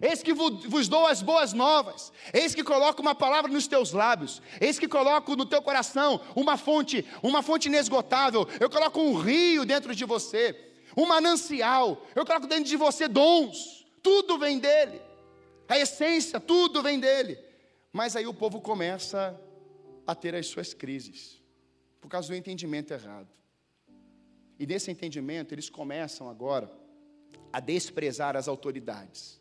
Eis 0.00 0.22
que 0.22 0.32
vos 0.32 0.88
dou 0.88 1.06
as 1.06 1.20
boas 1.20 1.52
novas. 1.52 2.10
Eis 2.32 2.54
que 2.54 2.64
coloco 2.64 3.02
uma 3.02 3.14
palavra 3.14 3.52
nos 3.52 3.66
teus 3.66 3.92
lábios. 3.92 4.40
Eis 4.58 4.78
que 4.78 4.88
coloco 4.88 5.36
no 5.36 5.44
teu 5.44 5.60
coração 5.60 6.20
uma 6.34 6.56
fonte, 6.56 7.04
uma 7.22 7.42
fonte 7.42 7.68
inesgotável. 7.68 8.48
Eu 8.58 8.70
coloco 8.70 8.98
um 8.98 9.14
rio 9.14 9.66
dentro 9.66 9.94
de 9.94 10.06
você, 10.06 10.56
um 10.96 11.06
manancial. 11.06 12.06
Eu 12.14 12.24
coloco 12.24 12.46
dentro 12.46 12.64
de 12.64 12.76
você 12.76 13.06
dons. 13.06 13.86
Tudo 14.02 14.38
vem 14.38 14.58
dele. 14.58 15.02
A 15.68 15.78
essência, 15.78 16.40
tudo 16.40 16.82
vem 16.82 16.98
dele. 16.98 17.38
Mas 17.92 18.16
aí 18.16 18.26
o 18.26 18.32
povo 18.32 18.60
começa 18.60 19.38
a 20.06 20.14
ter 20.14 20.34
as 20.34 20.46
suas 20.46 20.72
crises 20.72 21.42
por 22.00 22.08
causa 22.08 22.28
do 22.28 22.34
entendimento 22.34 22.92
errado. 22.92 23.28
E 24.58 24.66
nesse 24.66 24.90
entendimento, 24.90 25.54
eles 25.54 25.68
começam 25.68 26.28
agora 26.28 26.70
a 27.52 27.60
desprezar 27.60 28.36
as 28.36 28.48
autoridades. 28.48 29.39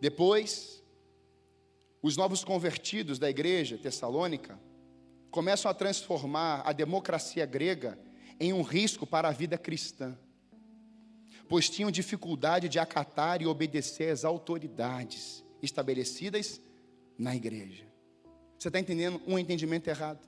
Depois, 0.00 0.82
os 2.02 2.16
novos 2.16 2.42
convertidos 2.42 3.18
da 3.18 3.28
igreja 3.28 3.76
tessalônica 3.76 4.58
começam 5.30 5.70
a 5.70 5.74
transformar 5.74 6.62
a 6.64 6.72
democracia 6.72 7.44
grega 7.44 7.98
em 8.38 8.52
um 8.52 8.62
risco 8.62 9.06
para 9.06 9.28
a 9.28 9.32
vida 9.32 9.58
cristã, 9.58 10.18
pois 11.46 11.68
tinham 11.68 11.90
dificuldade 11.90 12.68
de 12.68 12.78
acatar 12.78 13.42
e 13.42 13.46
obedecer 13.46 14.10
às 14.10 14.24
autoridades 14.24 15.44
estabelecidas 15.62 16.60
na 17.18 17.36
igreja. 17.36 17.84
Você 18.58 18.68
está 18.68 18.80
entendendo 18.80 19.20
um 19.26 19.38
entendimento 19.38 19.88
errado? 19.88 20.26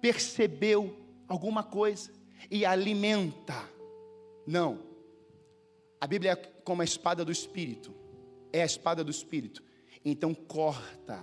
Percebeu 0.00 0.98
alguma 1.28 1.62
coisa 1.62 2.10
e 2.50 2.64
alimenta. 2.64 3.68
Não. 4.46 4.80
A 6.00 6.06
Bíblia 6.06 6.32
é 6.32 6.36
como 6.36 6.80
a 6.80 6.84
espada 6.84 7.24
do 7.24 7.32
Espírito 7.32 8.03
é 8.54 8.62
a 8.62 8.64
espada 8.64 9.02
do 9.02 9.10
Espírito. 9.10 9.64
Então 10.04 10.32
corta 10.32 11.20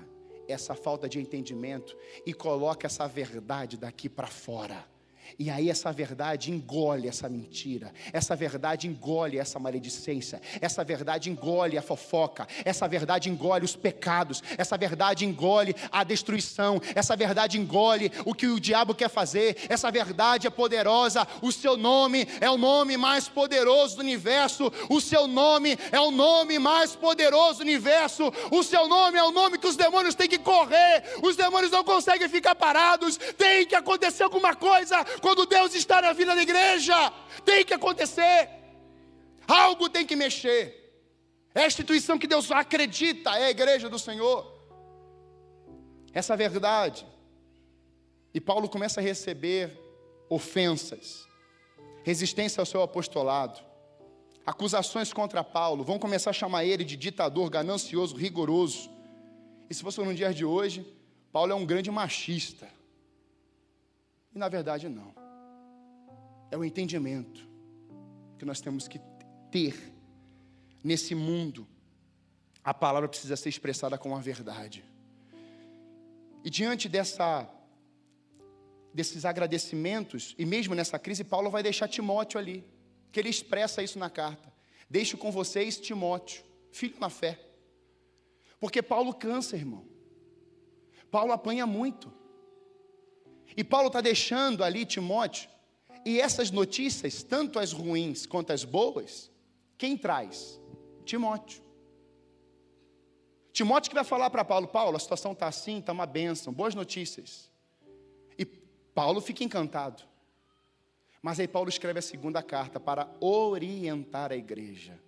essa 0.50 0.76
falta 0.76 1.08
de 1.08 1.18
entendimento 1.18 1.98
e 2.26 2.34
coloca 2.34 2.86
essa 2.86 3.08
verdade 3.08 3.78
daqui 3.78 4.10
para 4.10 4.28
fora. 4.28 4.86
E 5.38 5.50
aí 5.50 5.70
essa 5.70 5.92
verdade 5.92 6.52
engole 6.52 7.08
essa 7.08 7.28
mentira, 7.30 7.92
essa 8.12 8.36
verdade 8.36 8.88
engole 8.88 9.38
essa 9.38 9.60
maledicência, 9.60 10.42
essa 10.60 10.84
verdade 10.84 11.30
engole 11.30 11.78
a 11.78 11.82
fofoca, 11.82 12.48
essa 12.64 12.88
verdade 12.88 13.30
engole 13.30 13.66
os 13.66 13.76
pecados, 13.76 14.44
essa 14.58 14.78
verdade 14.78 15.26
engole 15.26 15.76
a 15.92 16.04
destruição, 16.04 16.82
essa 16.96 17.16
verdade 17.16 17.60
engole 17.60 18.12
o 18.26 18.34
que 18.34 18.48
o 18.48 18.60
diabo 18.60 18.94
quer 18.94 19.10
fazer, 19.10 19.58
essa 19.70 19.90
verdade 19.92 20.48
é 20.48 20.50
poderosa, 20.50 21.28
o 21.42 21.52
seu 21.52 21.78
nome 21.78 22.28
é 22.40 22.50
o 22.50 22.58
nome 22.58 22.98
mais 22.98 23.28
poderoso 23.28 23.98
do 23.98 24.02
universo, 24.02 24.72
o 24.90 25.00
seu 25.00 25.28
nome 25.28 25.78
é 25.92 26.00
o 26.00 26.12
nome 26.12 26.60
mais 26.60 26.96
poderoso 26.96 27.60
do 27.60 27.62
universo, 27.64 28.32
o 28.52 28.64
seu 28.64 28.88
nome 28.88 29.18
é 29.18 29.24
o 29.24 29.32
nome 29.32 29.58
que 29.58 29.68
os 29.68 29.76
demônios 29.76 30.16
têm 30.16 30.28
que 30.28 30.40
correr, 30.40 31.04
os 31.22 31.36
demônios 31.36 31.72
não 31.72 31.84
conseguem 31.84 32.30
ficar 32.30 32.56
parados, 32.56 33.18
tem 33.38 33.66
que 33.66 33.76
acontecer 33.76 34.24
alguma 34.24 34.56
coisa, 34.56 35.04
quando 35.22 35.46
Deus 35.46 35.74
está 35.74 36.02
na 36.02 36.14
vida 36.14 36.36
da 36.36 36.42
igreja, 36.42 36.96
tem 37.46 37.64
que 37.64 37.74
acontecer, 37.74 38.50
algo 39.48 39.90
tem 39.90 40.06
que 40.06 40.16
mexer. 40.16 40.80
É 41.54 41.64
a 41.64 41.68
instituição 41.68 42.18
que 42.18 42.28
Deus 42.28 42.50
acredita, 42.52 43.38
é 43.38 43.46
a 43.46 43.52
igreja 43.52 43.90
do 43.90 44.00
Senhor. 44.00 44.60
Essa 46.14 46.36
verdade. 46.36 47.06
E 48.34 48.40
Paulo 48.40 48.70
começa 48.70 49.02
a 49.02 49.04
receber 49.04 49.78
ofensas, 50.30 51.28
resistência 52.04 52.62
ao 52.62 52.66
seu 52.66 52.82
apostolado, 52.82 53.60
acusações 54.46 55.12
contra 55.12 55.44
Paulo, 55.44 55.84
vão 55.84 56.00
começar 56.00 56.30
a 56.30 56.34
chamar 56.34 56.66
ele 56.66 56.84
de 56.84 56.96
ditador 56.96 57.50
ganancioso, 57.50 58.16
rigoroso. 58.16 58.90
E 59.70 59.74
se 59.74 59.84
fosse 59.84 60.02
no 60.02 60.14
dia 60.14 60.34
de 60.34 60.46
hoje, 60.46 60.86
Paulo 61.32 61.52
é 61.52 61.56
um 61.56 61.66
grande 61.66 61.92
machista. 61.92 62.68
E 64.34 64.38
na 64.38 64.48
verdade, 64.50 64.88
não. 64.88 65.14
É 66.50 66.58
o 66.58 66.64
entendimento 66.64 67.48
que 68.38 68.46
nós 68.46 68.60
temos 68.62 68.88
que 68.88 69.00
ter 69.52 69.94
nesse 70.84 71.14
mundo. 71.14 71.68
A 72.64 72.74
palavra 72.74 73.08
precisa 73.08 73.36
ser 73.36 73.50
expressada 73.50 73.98
com 73.98 74.16
a 74.16 74.20
verdade. 74.20 74.84
E 76.44 76.50
diante 76.50 76.90
dessa, 76.90 77.48
desses 78.94 79.26
agradecimentos, 79.26 80.36
e 80.38 80.46
mesmo 80.46 80.74
nessa 80.74 80.98
crise, 80.98 81.24
Paulo 81.24 81.50
vai 81.50 81.62
deixar 81.62 81.88
Timóteo 81.88 82.40
ali, 82.40 82.66
que 83.12 83.20
ele 83.20 83.30
expressa 83.30 83.84
isso 83.84 84.00
na 84.00 84.10
carta. 84.10 84.52
Deixo 84.90 85.18
com 85.18 85.32
vocês 85.32 85.80
Timóteo, 85.80 86.44
filho 86.72 86.96
na 87.00 87.10
fé. 87.10 87.40
Porque 88.60 88.82
Paulo 88.82 89.14
cansa, 89.14 89.56
irmão. 89.56 89.86
Paulo 91.10 91.32
apanha 91.32 91.66
muito. 91.66 92.21
E 93.56 93.64
Paulo 93.64 93.88
está 93.88 94.02
deixando 94.02 94.64
ali 94.64 94.86
Timóteo, 94.86 95.50
e 96.06 96.20
essas 96.20 96.50
notícias, 96.50 97.22
tanto 97.24 97.60
as 97.60 97.72
ruins 97.72 98.26
quanto 98.26 98.52
as 98.52 98.64
boas, 98.64 99.30
quem 99.78 99.98
traz? 99.98 100.60
Timóteo. 101.06 101.62
Timóteo 103.52 103.90
que 103.90 103.96
vai 103.96 104.04
falar 104.04 104.30
para 104.30 104.46
Paulo: 104.46 104.68
Paulo, 104.68 104.96
a 104.96 105.00
situação 105.00 105.34
está 105.34 105.48
assim, 105.48 105.80
está 105.80 105.92
uma 105.92 106.06
bênção, 106.06 106.54
boas 106.54 106.74
notícias. 106.74 107.52
E 108.38 108.46
Paulo 108.46 109.22
fica 109.22 109.44
encantado. 109.44 110.04
Mas 111.22 111.40
aí 111.40 111.48
Paulo 111.48 111.70
escreve 111.70 112.00
a 112.00 112.02
segunda 112.02 112.42
carta 112.42 112.80
para 112.80 113.08
orientar 113.20 114.32
a 114.32 114.36
igreja 114.36 115.00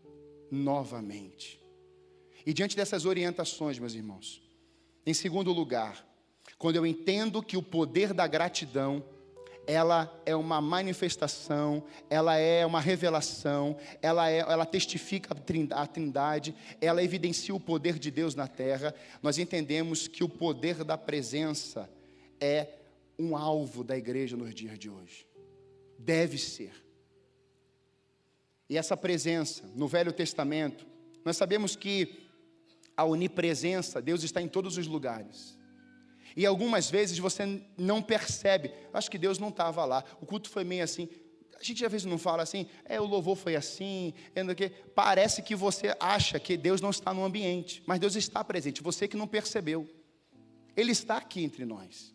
novamente. 0.52 1.60
E 2.46 2.54
diante 2.54 2.76
dessas 2.76 3.06
orientações, 3.06 3.80
meus 3.80 3.96
irmãos, 3.96 4.44
em 5.06 5.14
segundo 5.14 5.52
lugar, 5.52 6.06
quando 6.64 6.78
eu 6.78 6.86
entendo 6.86 7.44
que 7.44 7.58
o 7.58 7.62
poder 7.62 8.14
da 8.14 8.26
gratidão 8.26 9.04
ela 9.68 10.18
é 10.26 10.34
uma 10.34 10.62
manifestação, 10.62 11.84
ela 12.10 12.38
é 12.38 12.66
uma 12.66 12.80
revelação, 12.80 13.76
ela, 14.02 14.32
é, 14.32 14.38
ela 14.38 14.66
testifica 14.66 15.36
a 15.72 15.86
trindade, 15.86 16.56
ela 16.80 17.04
evidencia 17.04 17.54
o 17.54 17.60
poder 17.60 18.00
de 18.00 18.10
Deus 18.10 18.34
na 18.34 18.48
terra. 18.48 18.96
Nós 19.22 19.38
entendemos 19.38 20.08
que 20.08 20.24
o 20.24 20.30
poder 20.30 20.86
da 20.86 20.98
presença 20.98 21.90
é 22.40 22.70
um 23.20 23.36
alvo 23.36 23.84
da 23.84 23.98
igreja 23.98 24.38
nos 24.38 24.56
dias 24.56 24.80
de 24.80 24.90
hoje. 24.90 25.28
Deve 26.00 26.38
ser. 26.38 26.72
E 28.70 28.78
essa 28.78 28.96
presença, 28.96 29.70
no 29.76 29.90
Velho 29.90 30.14
Testamento, 30.14 30.88
nós 31.26 31.36
sabemos 31.36 31.76
que 31.76 32.30
a 32.96 33.04
onipresença, 33.04 34.02
Deus 34.02 34.24
está 34.24 34.42
em 34.42 34.48
todos 34.48 34.78
os 34.78 34.88
lugares. 34.88 35.62
E 36.36 36.46
algumas 36.46 36.90
vezes 36.90 37.18
você 37.18 37.62
não 37.78 38.02
percebe, 38.02 38.72
acho 38.94 39.10
que 39.10 39.18
Deus 39.18 39.40
não 39.40 39.50
estava 39.50 39.86
lá, 39.86 40.04
o 40.22 40.26
culto 40.26 40.50
foi 40.50 40.64
meio 40.64 40.84
assim. 40.84 41.08
A 41.60 41.64
gente 41.64 41.86
às 41.86 41.92
vezes 41.92 42.06
não 42.06 42.18
fala 42.18 42.44
assim, 42.44 42.68
é, 42.86 43.00
o 43.00 43.06
louvor 43.06 43.36
foi 43.36 43.56
assim, 43.56 44.14
é, 44.36 44.70
parece 44.96 45.42
que 45.42 45.56
você 45.56 45.96
acha 46.00 46.40
que 46.40 46.58
Deus 46.58 46.82
não 46.82 46.90
está 46.90 47.14
no 47.14 47.24
ambiente, 47.24 47.84
mas 47.86 48.00
Deus 48.00 48.16
está 48.16 48.44
presente, 48.44 48.82
você 48.82 49.08
que 49.08 49.16
não 49.16 49.28
percebeu. 49.28 49.88
Ele 50.76 50.92
está 50.92 51.18
aqui 51.18 51.44
entre 51.44 51.66
nós. 51.66 52.14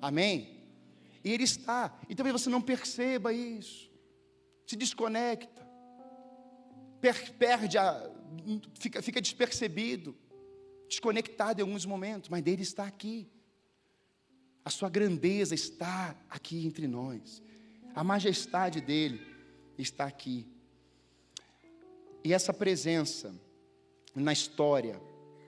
Amém? 0.00 0.54
E 1.24 1.32
Ele 1.32 1.44
está. 1.44 1.98
E 2.08 2.14
talvez 2.14 2.42
você 2.42 2.50
não 2.50 2.60
perceba 2.60 3.32
isso. 3.32 3.90
Se 4.66 4.76
desconecta. 4.76 5.66
Per 7.00 7.32
perde 7.32 7.78
a. 7.78 8.10
Fica, 8.78 9.00
fica 9.00 9.20
despercebido 9.20 10.14
desconectado 10.94 11.60
em 11.60 11.62
alguns 11.62 11.84
momentos, 11.84 12.28
mas 12.28 12.42
dele 12.42 12.62
está 12.62 12.84
aqui. 12.84 13.28
A 14.64 14.70
sua 14.70 14.88
grandeza 14.88 15.54
está 15.54 16.16
aqui 16.30 16.66
entre 16.66 16.86
nós. 16.86 17.42
A 17.94 18.02
majestade 18.02 18.80
dele 18.80 19.20
está 19.76 20.04
aqui. 20.04 20.46
E 22.22 22.32
essa 22.32 22.52
presença 22.52 23.34
na 24.14 24.32
história, 24.32 25.00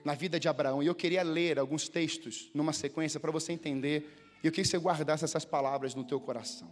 na 0.03 0.13
vida 0.13 0.39
de 0.39 0.47
Abraão, 0.47 0.83
e 0.83 0.87
eu 0.87 0.93
queria 0.93 1.23
ler 1.23 1.57
alguns 1.57 1.89
textos 1.89 2.51
numa 2.53 2.73
sequência 2.73 3.19
para 3.19 3.31
você 3.31 3.51
entender, 3.53 4.13
e 4.43 4.47
eu 4.47 4.51
queria 4.51 4.63
que 4.63 4.69
você 4.69 4.77
guardasse 4.77 5.23
essas 5.23 5.45
palavras 5.45 5.95
no 5.95 6.03
teu 6.03 6.19
coração. 6.19 6.69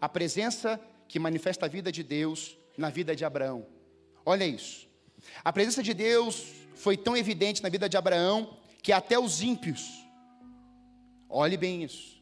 A 0.00 0.08
presença 0.08 0.80
que 1.08 1.18
manifesta 1.18 1.66
a 1.66 1.68
vida 1.68 1.90
de 1.90 2.02
Deus 2.02 2.56
na 2.76 2.90
vida 2.90 3.16
de 3.16 3.24
Abraão. 3.24 3.66
Olha 4.24 4.46
isso. 4.46 4.88
A 5.42 5.52
presença 5.52 5.82
de 5.82 5.92
Deus 5.92 6.61
foi 6.82 6.96
tão 6.96 7.16
evidente 7.16 7.62
na 7.62 7.68
vida 7.68 7.88
de 7.88 7.96
Abraão 7.96 8.58
que 8.82 8.90
até 8.92 9.16
os 9.16 9.40
ímpios, 9.40 10.04
olhe 11.28 11.56
bem 11.56 11.84
isso. 11.84 12.20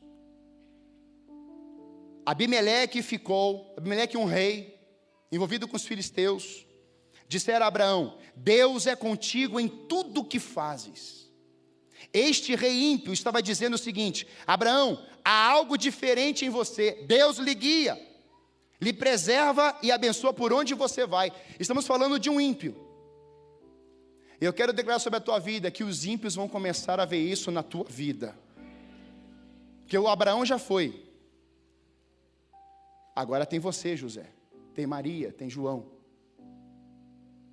Abimeleque 2.27 3.01
ficou, 3.01 3.73
Abimeleque 3.75 4.19
um 4.19 4.27
rei, 4.27 4.79
envolvido 5.33 5.67
com 5.67 5.77
os 5.77 5.87
filisteus, 5.87 6.67
disseram 7.27 7.65
a 7.65 7.69
Abraão: 7.69 8.19
Deus 8.37 8.87
é 8.87 8.95
contigo 8.95 9.59
em 9.59 9.67
tudo 9.67 10.23
que 10.23 10.39
fazes. 10.39 11.33
Este 12.13 12.55
rei 12.55 12.93
ímpio 12.93 13.15
estava 13.15 13.43
dizendo 13.43 13.75
o 13.75 13.79
seguinte: 13.79 14.27
Abraão, 14.47 15.03
há 15.25 15.51
algo 15.51 15.79
diferente 15.79 16.45
em 16.45 16.51
você, 16.51 17.03
Deus 17.07 17.39
lhe 17.39 17.55
guia, 17.55 17.99
lhe 18.79 18.93
preserva 18.93 19.79
e 19.83 19.91
abençoa 19.91 20.35
por 20.35 20.53
onde 20.53 20.75
você 20.75 21.07
vai. 21.07 21.33
Estamos 21.59 21.87
falando 21.87 22.19
de 22.19 22.29
um 22.29 22.39
ímpio 22.39 22.90
Eu 24.41 24.55
quero 24.55 24.73
declarar 24.73 24.99
sobre 24.99 25.19
a 25.19 25.21
tua 25.21 25.39
vida 25.39 25.71
que 25.71 25.85
os 25.85 26.07
ímpios 26.07 26.35
vão 26.35 26.49
começar 26.49 26.99
a 26.99 27.05
ver 27.05 27.19
isso 27.19 27.51
na 27.51 27.63
tua 27.63 27.85
vida. 27.85 28.35
Que 29.87 29.99
o 29.99 30.09
Abraão 30.09 30.47
já 30.47 30.59
foi. 30.59 31.05
Agora 33.15 33.45
tem 33.45 33.59
você, 33.59 33.97
José. 33.97 34.33
Tem 34.75 34.87
Maria, 34.87 35.31
tem 35.31 35.51
João. 35.51 35.87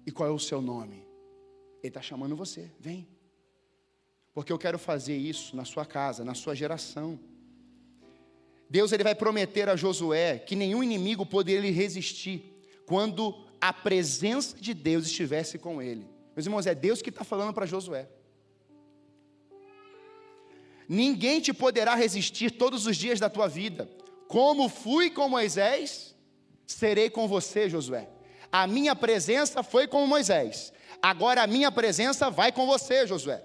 E 0.06 0.12
qual 0.12 0.30
é 0.30 0.32
o 0.32 0.40
seu 0.40 0.62
nome? 0.62 1.06
Ele 1.84 1.90
está 1.90 2.02
chamando 2.02 2.38
você, 2.38 2.72
vem. 2.80 3.06
Porque 4.34 4.54
eu 4.54 4.58
quero 4.58 4.80
fazer 4.80 5.18
isso 5.18 5.58
na 5.58 5.66
sua 5.66 5.86
casa, 5.86 6.24
na 6.24 6.34
sua 6.34 6.56
geração. 6.56 7.20
Deus 8.70 8.94
ele 8.94 9.04
vai 9.04 9.16
prometer 9.16 9.68
a 9.68 9.76
Josué 9.76 10.38
que 10.38 10.56
nenhum 10.56 10.82
inimigo 10.82 11.26
poderia 11.26 11.72
resistir 11.72 12.54
quando 12.86 13.36
a 13.60 13.74
presença 13.74 14.56
de 14.56 14.74
Deus 14.74 15.06
estivesse 15.06 15.58
com 15.58 15.82
ele. 15.82 16.17
Meus 16.38 16.46
irmãos, 16.46 16.68
é 16.68 16.76
Deus 16.76 17.02
que 17.02 17.10
está 17.10 17.24
falando 17.24 17.52
para 17.52 17.66
Josué. 17.66 18.08
Ninguém 20.88 21.42
te 21.42 21.52
poderá 21.52 21.96
resistir 21.96 22.52
todos 22.52 22.86
os 22.86 22.96
dias 22.96 23.20
da 23.20 23.28
tua 23.28 23.48
vida. 23.48 23.90
Como 24.28 24.70
fui 24.70 25.10
com 25.10 25.28
Moisés, 25.28 26.16
serei 26.64 27.10
com 27.10 27.28
você, 27.28 27.68
Josué. 27.68 28.08
A 28.52 28.68
minha 28.68 28.96
presença 28.96 29.64
foi 29.64 29.88
com 29.88 30.06
Moisés. 30.06 30.72
Agora 31.02 31.42
a 31.42 31.48
minha 31.48 31.72
presença 31.72 32.30
vai 32.30 32.52
com 32.52 32.68
você, 32.68 33.08
Josué. 33.08 33.44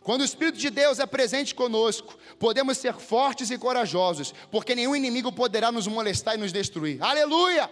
Quando 0.00 0.22
o 0.22 0.24
Espírito 0.24 0.56
de 0.56 0.70
Deus 0.70 0.98
é 0.98 1.04
presente 1.04 1.54
conosco, 1.54 2.18
podemos 2.38 2.78
ser 2.78 2.94
fortes 2.94 3.50
e 3.50 3.58
corajosos, 3.58 4.32
porque 4.50 4.74
nenhum 4.74 4.96
inimigo 4.96 5.30
poderá 5.30 5.70
nos 5.70 5.86
molestar 5.86 6.36
e 6.36 6.38
nos 6.38 6.54
destruir. 6.54 7.02
Aleluia! 7.02 7.70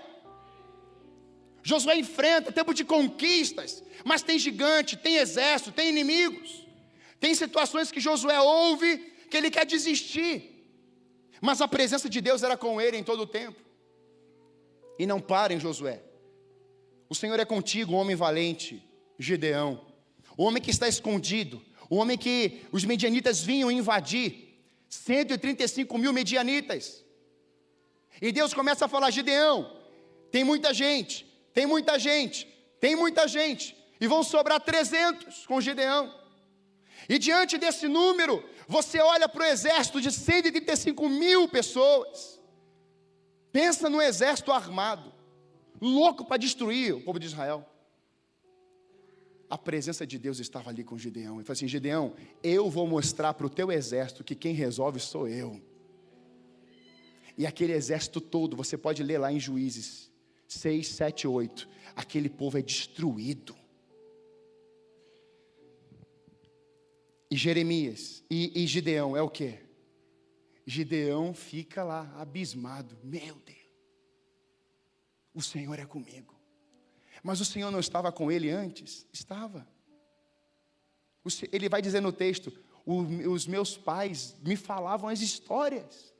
Josué 1.62 1.96
enfrenta 1.96 2.50
tempo 2.50 2.74
de 2.74 2.84
conquistas, 2.84 3.82
mas 4.04 4.22
tem 4.22 4.38
gigante, 4.38 4.96
tem 4.96 5.16
exército, 5.16 5.72
tem 5.72 5.88
inimigos. 5.88 6.66
Tem 7.20 7.34
situações 7.34 7.90
que 7.92 8.00
Josué 8.00 8.40
ouve 8.40 8.98
que 9.30 9.36
ele 9.36 9.50
quer 9.50 9.64
desistir, 9.64 10.66
mas 11.40 11.60
a 11.60 11.68
presença 11.68 12.08
de 12.08 12.20
Deus 12.20 12.42
era 12.42 12.56
com 12.56 12.80
ele 12.80 12.96
em 12.96 13.04
todo 13.04 13.22
o 13.22 13.26
tempo. 13.26 13.60
E 14.98 15.06
não 15.06 15.20
parem, 15.20 15.58
Josué. 15.58 16.02
O 17.08 17.14
Senhor 17.14 17.38
é 17.38 17.44
contigo, 17.44 17.94
homem 17.94 18.16
valente, 18.16 18.82
Gideão, 19.18 19.86
o 20.36 20.44
homem 20.44 20.62
que 20.62 20.70
está 20.70 20.88
escondido, 20.88 21.62
o 21.88 21.96
homem 21.96 22.18
que 22.18 22.62
os 22.72 22.84
medianitas 22.84 23.40
vinham 23.40 23.70
invadir, 23.70 24.58
135 24.88 25.96
mil 25.98 26.12
medianitas. 26.12 27.04
E 28.20 28.32
Deus 28.32 28.52
começa 28.52 28.84
a 28.84 28.88
falar: 28.88 29.10
Gideão, 29.10 29.76
tem 30.30 30.42
muita 30.44 30.74
gente, 30.74 31.26
tem 31.52 31.66
muita 31.66 31.98
gente, 31.98 32.46
tem 32.80 32.96
muita 32.96 33.26
gente, 33.28 33.76
e 34.00 34.06
vão 34.06 34.22
sobrar 34.22 34.60
300 34.60 35.46
com 35.46 35.60
Gideão. 35.60 36.12
E 37.08 37.18
diante 37.18 37.58
desse 37.58 37.88
número, 37.88 38.44
você 38.68 39.00
olha 39.00 39.28
para 39.28 39.42
o 39.42 39.46
exército 39.46 40.00
de 40.00 40.10
135 40.10 41.08
mil 41.08 41.48
pessoas. 41.48 42.40
Pensa 43.50 43.90
no 43.90 44.00
exército 44.00 44.52
armado, 44.52 45.12
louco 45.80 46.24
para 46.24 46.36
destruir 46.36 46.94
o 46.94 47.00
povo 47.00 47.18
de 47.18 47.26
Israel 47.26 47.68
a 49.52 49.58
presença 49.58 50.06
de 50.06 50.18
Deus 50.18 50.40
estava 50.40 50.70
ali 50.70 50.82
com 50.82 50.96
Gideão. 50.96 51.34
Ele 51.34 51.44
falou 51.44 51.52
assim: 51.52 51.68
Gideão, 51.68 52.14
eu 52.42 52.70
vou 52.70 52.86
mostrar 52.86 53.34
para 53.34 53.46
o 53.46 53.50
teu 53.50 53.70
exército 53.70 54.24
que 54.24 54.34
quem 54.34 54.54
resolve 54.54 54.98
sou 54.98 55.28
eu. 55.28 55.60
E 57.36 57.46
aquele 57.46 57.74
exército 57.74 58.18
todo, 58.18 58.56
você 58.56 58.78
pode 58.78 59.02
ler 59.02 59.18
lá 59.18 59.30
em 59.30 59.38
Juízes 59.38 60.10
6, 60.52 60.88
7, 60.88 61.26
8. 61.26 61.68
Aquele 61.96 62.28
povo 62.28 62.58
é 62.58 62.62
destruído. 62.62 63.56
E 67.30 67.36
Jeremias 67.36 68.22
e, 68.30 68.62
e 68.62 68.66
Gideão 68.66 69.16
é 69.16 69.22
o 69.22 69.30
que? 69.30 69.58
Gideão 70.66 71.32
fica 71.32 71.82
lá 71.82 72.14
abismado. 72.18 72.96
Meu 73.02 73.34
Deus, 73.36 73.58
o 75.34 75.42
Senhor 75.42 75.78
é 75.78 75.86
comigo. 75.86 76.38
Mas 77.22 77.40
o 77.40 77.44
Senhor 77.44 77.70
não 77.70 77.80
estava 77.80 78.12
com 78.12 78.30
ele 78.30 78.50
antes? 78.50 79.06
Estava. 79.12 79.66
Ele 81.50 81.68
vai 81.68 81.80
dizer 81.80 82.00
no 82.00 82.12
texto: 82.12 82.52
os 82.84 83.46
meus 83.46 83.76
pais 83.76 84.36
me 84.44 84.56
falavam 84.56 85.08
as 85.08 85.20
histórias. 85.20 86.12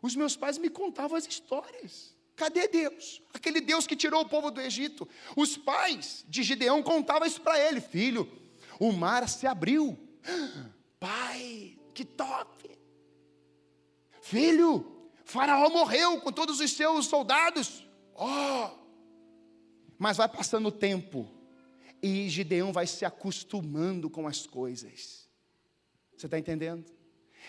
Os 0.00 0.14
meus 0.14 0.36
pais 0.36 0.56
me 0.56 0.70
contavam 0.70 1.16
as 1.16 1.26
histórias. 1.26 2.16
Cadê 2.38 2.68
Deus? 2.68 3.20
Aquele 3.34 3.60
Deus 3.60 3.84
que 3.84 3.96
tirou 3.96 4.22
o 4.22 4.28
povo 4.28 4.52
do 4.52 4.60
Egito. 4.60 5.06
Os 5.36 5.56
pais 5.56 6.24
de 6.28 6.44
Gideão 6.44 6.82
contavam 6.82 7.26
isso 7.26 7.40
para 7.40 7.58
ele: 7.58 7.80
Filho, 7.80 8.30
o 8.78 8.92
mar 8.92 9.28
se 9.28 9.46
abriu. 9.46 9.98
Pai, 11.00 11.76
que 11.92 12.04
top! 12.04 12.70
Filho, 14.22 15.10
Faraó 15.24 15.68
morreu 15.68 16.20
com 16.20 16.30
todos 16.30 16.60
os 16.60 16.70
seus 16.72 17.06
soldados. 17.06 17.84
Oh, 18.14 18.70
mas 19.98 20.16
vai 20.16 20.28
passando 20.28 20.68
o 20.68 20.72
tempo 20.72 21.28
e 22.00 22.28
Gideão 22.28 22.72
vai 22.72 22.86
se 22.86 23.04
acostumando 23.04 24.08
com 24.08 24.28
as 24.28 24.46
coisas. 24.46 25.28
Você 26.16 26.26
está 26.26 26.38
entendendo? 26.38 26.84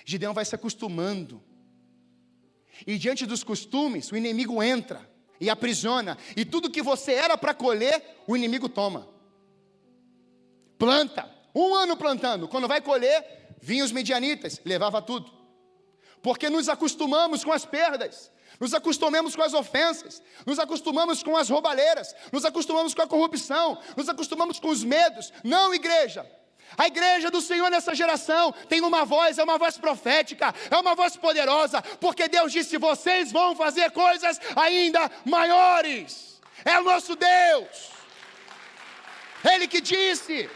Gideão 0.04 0.34
vai 0.34 0.46
se 0.46 0.56
acostumando. 0.56 1.44
E 2.86 2.98
diante 2.98 3.26
dos 3.26 3.44
costumes, 3.44 4.12
o 4.12 4.18
inimigo 4.18 4.62
entra 4.62 5.08
e 5.40 5.50
aprisiona. 5.50 6.18
E 6.36 6.44
tudo 6.46 6.70
que 6.70 6.82
você 6.82 7.14
era 7.14 7.38
para 7.38 7.54
colher, 7.54 8.24
o 8.28 8.36
inimigo 8.36 8.68
toma. 8.68 9.08
Planta. 10.78 11.30
Um 11.54 11.74
ano 11.74 11.98
plantando. 11.98 12.48
Quando 12.48 12.68
vai 12.68 12.82
colher, 12.82 13.56
vinham 13.62 13.86
os 13.86 13.92
medianitas, 13.92 14.62
levava 14.64 15.02
tudo. 15.02 15.32
Porque 16.22 16.50
nos 16.50 16.70
acostumamos 16.70 17.44
com 17.44 17.52
as 17.52 17.66
perdas 17.66 18.32
nos 18.60 18.74
acostumamos 18.74 19.36
com 19.36 19.42
as 19.42 19.54
ofensas, 19.54 20.22
nos 20.46 20.60
acostumamos 20.60 21.24
com 21.24 21.36
as 21.38 21.50
roubalheiras, 21.50 22.14
nos 22.32 22.44
acostumamos 22.44 22.94
com 22.94 23.02
a 23.02 23.08
corrupção, 23.08 23.78
nos 23.96 24.10
acostumamos 24.10 24.60
com 24.60 24.68
os 24.68 24.84
medos. 24.84 25.32
Não, 25.44 25.74
igreja. 25.74 26.30
A 26.78 26.88
igreja 26.88 27.30
do 27.32 27.42
Senhor 27.42 27.70
nessa 27.70 27.94
geração 27.96 28.52
tem 28.68 28.82
uma 28.82 29.06
voz, 29.06 29.38
é 29.38 29.44
uma 29.44 29.58
voz 29.58 29.78
profética, 29.78 30.54
é 30.70 30.78
uma 30.78 30.96
voz 30.96 31.16
poderosa, 31.18 31.82
porque 32.00 32.28
Deus 32.28 32.52
disse: 32.52 32.78
vocês 32.78 33.32
vão 33.32 33.56
fazer 33.56 33.92
coisas 33.92 34.40
ainda 34.56 35.12
maiores. 35.26 36.40
É 36.64 36.80
o 36.80 36.84
nosso 36.84 37.16
Deus. 37.16 37.92
Ele 39.44 39.68
que 39.68 39.82
disse. 39.82 40.50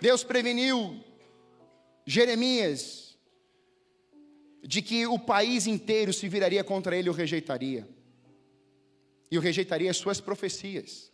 Deus 0.00 0.22
preveniu 0.22 1.02
Jeremias 2.06 3.16
de 4.62 4.82
que 4.82 5.06
o 5.06 5.18
país 5.18 5.66
inteiro 5.66 6.12
se 6.12 6.28
viraria 6.28 6.62
contra 6.62 6.96
ele 6.96 7.08
e 7.08 7.10
o 7.10 7.14
rejeitaria. 7.14 7.88
E 9.30 9.38
o 9.38 9.40
rejeitaria 9.40 9.90
as 9.90 9.96
suas 9.96 10.20
profecias. 10.20 11.12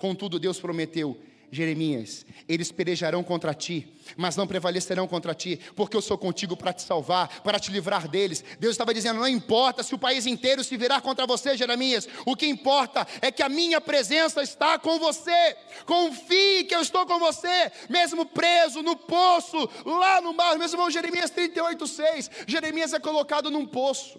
Contudo, 0.00 0.38
Deus 0.38 0.58
prometeu: 0.58 1.20
Jeremias, 1.52 2.24
eles 2.48 2.72
pelejarão 2.72 3.22
contra 3.22 3.52
ti, 3.52 3.86
mas 4.16 4.34
não 4.34 4.46
prevalecerão 4.46 5.06
contra 5.06 5.34
ti, 5.34 5.60
porque 5.76 5.94
eu 5.94 6.00
sou 6.00 6.16
contigo 6.16 6.56
para 6.56 6.72
te 6.72 6.82
salvar, 6.82 7.42
para 7.42 7.60
te 7.60 7.70
livrar 7.70 8.08
deles. 8.08 8.42
Deus 8.58 8.72
estava 8.72 8.94
dizendo: 8.94 9.20
não 9.20 9.28
importa 9.28 9.82
se 9.82 9.94
o 9.94 9.98
país 9.98 10.24
inteiro 10.24 10.64
se 10.64 10.74
virar 10.78 11.02
contra 11.02 11.26
você, 11.26 11.54
Jeremias, 11.54 12.08
o 12.24 12.34
que 12.34 12.46
importa 12.46 13.06
é 13.20 13.30
que 13.30 13.42
a 13.42 13.48
minha 13.48 13.78
presença 13.78 14.42
está 14.42 14.78
com 14.78 14.98
você. 14.98 15.56
Confie 15.84 16.64
que 16.64 16.74
eu 16.74 16.80
estou 16.80 17.04
com 17.04 17.18
você, 17.18 17.70
mesmo 17.90 18.24
preso 18.24 18.82
no 18.82 18.96
poço, 18.96 19.68
lá 19.84 20.22
no 20.22 20.32
mar. 20.32 20.56
Meu 20.56 20.66
irmão, 20.66 20.90
Jeremias 20.90 21.30
38, 21.30 21.86
6. 21.86 22.30
Jeremias 22.46 22.94
é 22.94 22.98
colocado 22.98 23.50
num 23.50 23.66
poço 23.66 24.18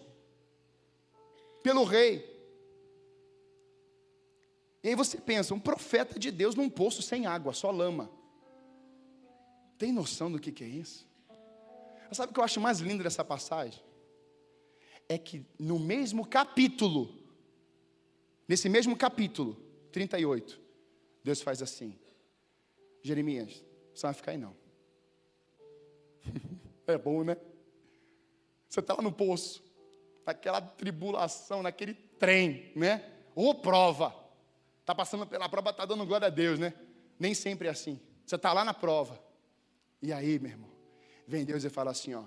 pelo 1.63 1.83
rei. 1.85 2.30
E 4.83 4.89
aí 4.89 4.95
você 4.95 5.17
pensa, 5.17 5.53
um 5.53 5.59
profeta 5.59 6.17
de 6.17 6.31
Deus 6.31 6.55
num 6.55 6.69
poço 6.69 7.01
sem 7.01 7.25
água, 7.25 7.53
só 7.53 7.69
lama. 7.69 8.09
Tem 9.77 9.91
noção 9.91 10.31
do 10.31 10.39
que, 10.39 10.51
que 10.51 10.63
é 10.63 10.67
isso? 10.67 11.07
Sabe 12.11 12.31
o 12.31 12.33
que 12.33 12.39
eu 12.39 12.43
acho 12.43 12.59
mais 12.59 12.79
lindo 12.79 13.03
dessa 13.03 13.23
passagem? 13.23 13.81
É 15.07 15.17
que 15.17 15.45
no 15.57 15.79
mesmo 15.79 16.25
capítulo, 16.25 17.13
nesse 18.47 18.67
mesmo 18.67 18.97
capítulo, 18.97 19.55
38, 19.91 20.59
Deus 21.23 21.41
faz 21.41 21.61
assim: 21.61 21.97
Jeremias, 23.01 23.63
você 23.93 24.07
vai 24.07 24.13
ficar 24.13 24.31
aí 24.31 24.37
não. 24.37 24.55
é 26.87 26.97
bom, 26.97 27.23
né? 27.23 27.37
Você 28.67 28.79
está 28.79 28.93
lá 28.93 29.01
no 29.01 29.11
poço, 29.11 29.63
naquela 30.25 30.61
tribulação, 30.61 31.63
naquele 31.63 31.93
trem, 31.93 32.71
né? 32.75 33.09
Ou 33.35 33.55
prova. 33.55 34.20
Está 34.91 34.95
passando 34.95 35.25
pela 35.25 35.47
prova, 35.47 35.69
está 35.69 35.85
dando 35.85 36.05
glória 36.05 36.27
a 36.27 36.29
Deus, 36.29 36.59
né? 36.59 36.73
Nem 37.17 37.33
sempre 37.33 37.69
é 37.69 37.71
assim. 37.71 37.97
Você 38.25 38.35
está 38.35 38.51
lá 38.51 38.65
na 38.65 38.73
prova. 38.73 39.23
E 40.01 40.11
aí, 40.11 40.37
meu 40.37 40.51
irmão, 40.51 40.69
vem 41.25 41.45
Deus 41.45 41.63
e 41.63 41.69
fala 41.69 41.91
assim: 41.91 42.13
ó, 42.13 42.25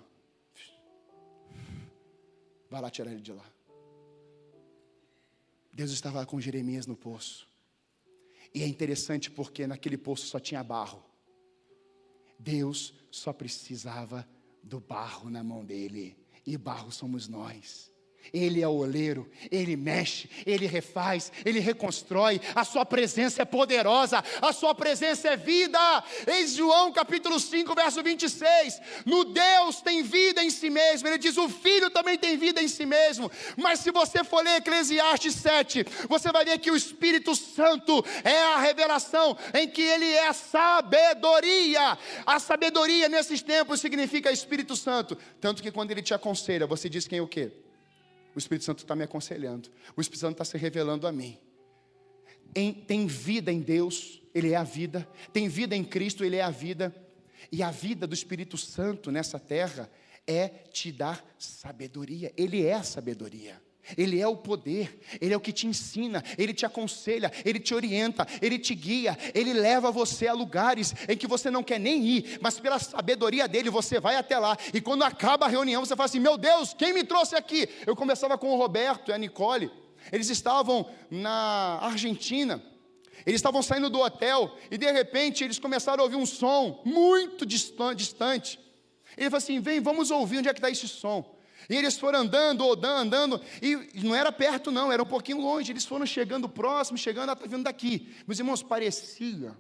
vai 2.70 2.80
lá 2.80 2.88
tirar 2.88 3.12
ele 3.12 3.20
de 3.20 3.34
lá. 3.34 3.44
Deus 5.74 5.90
estava 5.90 6.24
com 6.24 6.40
Jeremias 6.40 6.86
no 6.86 6.96
poço. 6.96 7.46
E 8.54 8.62
é 8.62 8.66
interessante 8.66 9.30
porque 9.30 9.66
naquele 9.66 9.98
poço 9.98 10.24
só 10.26 10.40
tinha 10.40 10.64
barro. 10.64 11.04
Deus 12.38 12.94
só 13.10 13.30
precisava 13.30 14.26
do 14.62 14.80
barro 14.80 15.28
na 15.28 15.44
mão 15.44 15.62
dele. 15.62 16.16
E 16.46 16.56
barro 16.56 16.90
somos 16.90 17.28
nós. 17.28 17.92
Ele 18.32 18.62
é 18.62 18.68
o 18.68 18.72
oleiro, 18.72 19.30
ele 19.50 19.76
mexe, 19.76 20.28
ele 20.46 20.66
refaz, 20.66 21.30
ele 21.44 21.60
reconstrói. 21.60 22.40
A 22.54 22.64
sua 22.64 22.84
presença 22.84 23.42
é 23.42 23.44
poderosa, 23.44 24.24
a 24.40 24.52
sua 24.52 24.74
presença 24.74 25.28
é 25.28 25.36
vida. 25.36 25.78
Eis 26.26 26.54
João 26.54 26.92
capítulo 26.92 27.38
5, 27.38 27.74
verso 27.74 28.02
26. 28.02 28.80
No 29.04 29.24
Deus 29.24 29.80
tem 29.80 30.02
vida 30.02 30.42
em 30.42 30.50
si 30.50 30.70
mesmo. 30.70 31.08
Ele 31.08 31.18
diz: 31.18 31.36
"O 31.36 31.48
Filho 31.48 31.90
também 31.90 32.18
tem 32.18 32.36
vida 32.36 32.62
em 32.62 32.68
si 32.68 32.86
mesmo". 32.86 33.30
Mas 33.56 33.80
se 33.80 33.90
você 33.90 34.24
for 34.24 34.42
ler 34.42 34.56
Eclesiastes 34.56 35.34
7, 35.34 35.84
você 36.08 36.32
vai 36.32 36.44
ver 36.44 36.58
que 36.58 36.70
o 36.70 36.76
Espírito 36.76 37.34
Santo 37.34 38.04
é 38.22 38.42
a 38.54 38.58
revelação 38.58 39.36
em 39.52 39.68
que 39.68 39.82
ele 39.82 40.10
é 40.12 40.32
sabedoria. 40.32 41.98
A 42.26 42.38
sabedoria 42.38 43.08
nesses 43.08 43.42
tempos 43.42 43.80
significa 43.80 44.32
Espírito 44.32 44.76
Santo, 44.76 45.16
tanto 45.40 45.62
que 45.62 45.70
quando 45.70 45.90
ele 45.90 46.02
te 46.02 46.14
aconselha, 46.14 46.66
você 46.66 46.88
diz 46.88 47.06
quem 47.06 47.20
o 47.20 47.28
quê? 47.28 47.63
O 48.34 48.38
Espírito 48.38 48.64
Santo 48.64 48.78
está 48.78 48.96
me 48.96 49.04
aconselhando. 49.04 49.70
O 49.96 50.00
Espírito 50.00 50.20
Santo 50.20 50.32
está 50.32 50.44
se 50.44 50.58
revelando 50.58 51.06
a 51.06 51.12
mim. 51.12 51.38
Em, 52.54 52.72
tem 52.72 53.06
vida 53.06 53.52
em 53.52 53.60
Deus, 53.60 54.22
Ele 54.34 54.52
é 54.52 54.56
a 54.56 54.64
vida. 54.64 55.08
Tem 55.32 55.48
vida 55.48 55.76
em 55.76 55.84
Cristo, 55.84 56.24
Ele 56.24 56.36
é 56.36 56.42
a 56.42 56.50
vida. 56.50 56.94
E 57.50 57.62
a 57.62 57.70
vida 57.70 58.06
do 58.06 58.14
Espírito 58.14 58.56
Santo 58.56 59.10
nessa 59.10 59.38
terra 59.38 59.90
é 60.26 60.48
te 60.48 60.90
dar 60.90 61.24
sabedoria. 61.38 62.32
Ele 62.36 62.64
é 62.64 62.74
a 62.74 62.82
sabedoria. 62.82 63.62
Ele 63.96 64.20
é 64.20 64.26
o 64.26 64.36
poder, 64.36 64.98
Ele 65.20 65.34
é 65.34 65.36
o 65.36 65.40
que 65.40 65.52
te 65.52 65.66
ensina, 65.66 66.22
Ele 66.38 66.54
te 66.54 66.64
aconselha, 66.64 67.30
Ele 67.44 67.60
te 67.60 67.74
orienta, 67.74 68.26
Ele 68.40 68.58
te 68.58 68.74
guia, 68.74 69.16
Ele 69.34 69.52
leva 69.52 69.90
você 69.90 70.26
a 70.26 70.32
lugares 70.32 70.94
em 71.08 71.16
que 71.16 71.26
você 71.26 71.50
não 71.50 71.62
quer 71.62 71.78
nem 71.78 72.04
ir, 72.06 72.38
mas 72.40 72.58
pela 72.58 72.78
sabedoria 72.78 73.46
dele 73.46 73.68
você 73.68 74.00
vai 74.00 74.16
até 74.16 74.38
lá. 74.38 74.56
E 74.72 74.80
quando 74.80 75.02
acaba 75.02 75.46
a 75.46 75.48
reunião, 75.48 75.84
você 75.84 75.94
fala 75.94 76.06
assim: 76.06 76.20
Meu 76.20 76.38
Deus, 76.38 76.74
quem 76.74 76.92
me 76.92 77.04
trouxe 77.04 77.36
aqui? 77.36 77.68
Eu 77.86 77.94
conversava 77.94 78.38
com 78.38 78.50
o 78.50 78.56
Roberto 78.56 79.10
e 79.10 79.14
a 79.14 79.18
Nicole, 79.18 79.70
eles 80.10 80.30
estavam 80.30 80.88
na 81.10 81.78
Argentina. 81.82 82.62
Eles 83.26 83.38
estavam 83.38 83.62
saindo 83.62 83.88
do 83.88 84.00
hotel 84.00 84.54
e 84.70 84.76
de 84.76 84.90
repente 84.90 85.44
eles 85.44 85.58
começaram 85.58 86.02
a 86.02 86.04
ouvir 86.04 86.16
um 86.16 86.26
som 86.26 86.82
muito 86.84 87.46
distante. 87.46 88.58
Ele 89.16 89.30
falou 89.30 89.38
assim: 89.38 89.60
Vem, 89.60 89.80
vamos 89.80 90.10
ouvir 90.10 90.38
onde 90.38 90.48
é 90.48 90.52
que 90.52 90.58
está 90.58 90.70
esse 90.70 90.88
som. 90.88 91.33
E 91.68 91.76
eles 91.76 91.98
foram 91.98 92.20
andando, 92.20 92.70
andando, 92.72 93.14
andando, 93.14 93.40
e 93.62 94.02
não 94.02 94.14
era 94.14 94.30
perto, 94.30 94.70
não, 94.70 94.92
era 94.92 95.02
um 95.02 95.06
pouquinho 95.06 95.40
longe. 95.40 95.72
Eles 95.72 95.84
foram 95.84 96.04
chegando 96.06 96.48
próximo, 96.48 96.98
chegando, 96.98 97.32
está 97.32 97.46
vindo 97.46 97.64
daqui. 97.64 98.14
Meus 98.26 98.38
irmãos, 98.38 98.62
parecia 98.62 99.56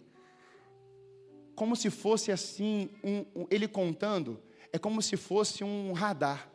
como 1.54 1.76
se 1.76 1.90
fosse 1.90 2.32
assim, 2.32 2.90
um, 3.02 3.42
um, 3.42 3.46
ele 3.50 3.68
contando, 3.68 4.42
é 4.72 4.78
como 4.78 5.00
se 5.00 5.16
fosse 5.16 5.62
um 5.62 5.92
radar, 5.92 6.50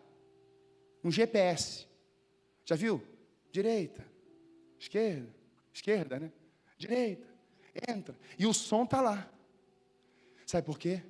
um 1.04 1.12
GPS. 1.12 1.88
Já 2.66 2.76
viu? 2.76 3.02
Direita, 3.52 4.06
esquerda, 4.78 5.34
esquerda, 5.74 6.20
né? 6.20 6.32
Direita, 6.78 7.28
entra. 7.88 8.16
E 8.38 8.46
o 8.46 8.54
som 8.54 8.84
está 8.84 9.02
lá. 9.02 9.30
Sabe 10.46 10.66
por 10.66 10.78
quê? 10.78 11.02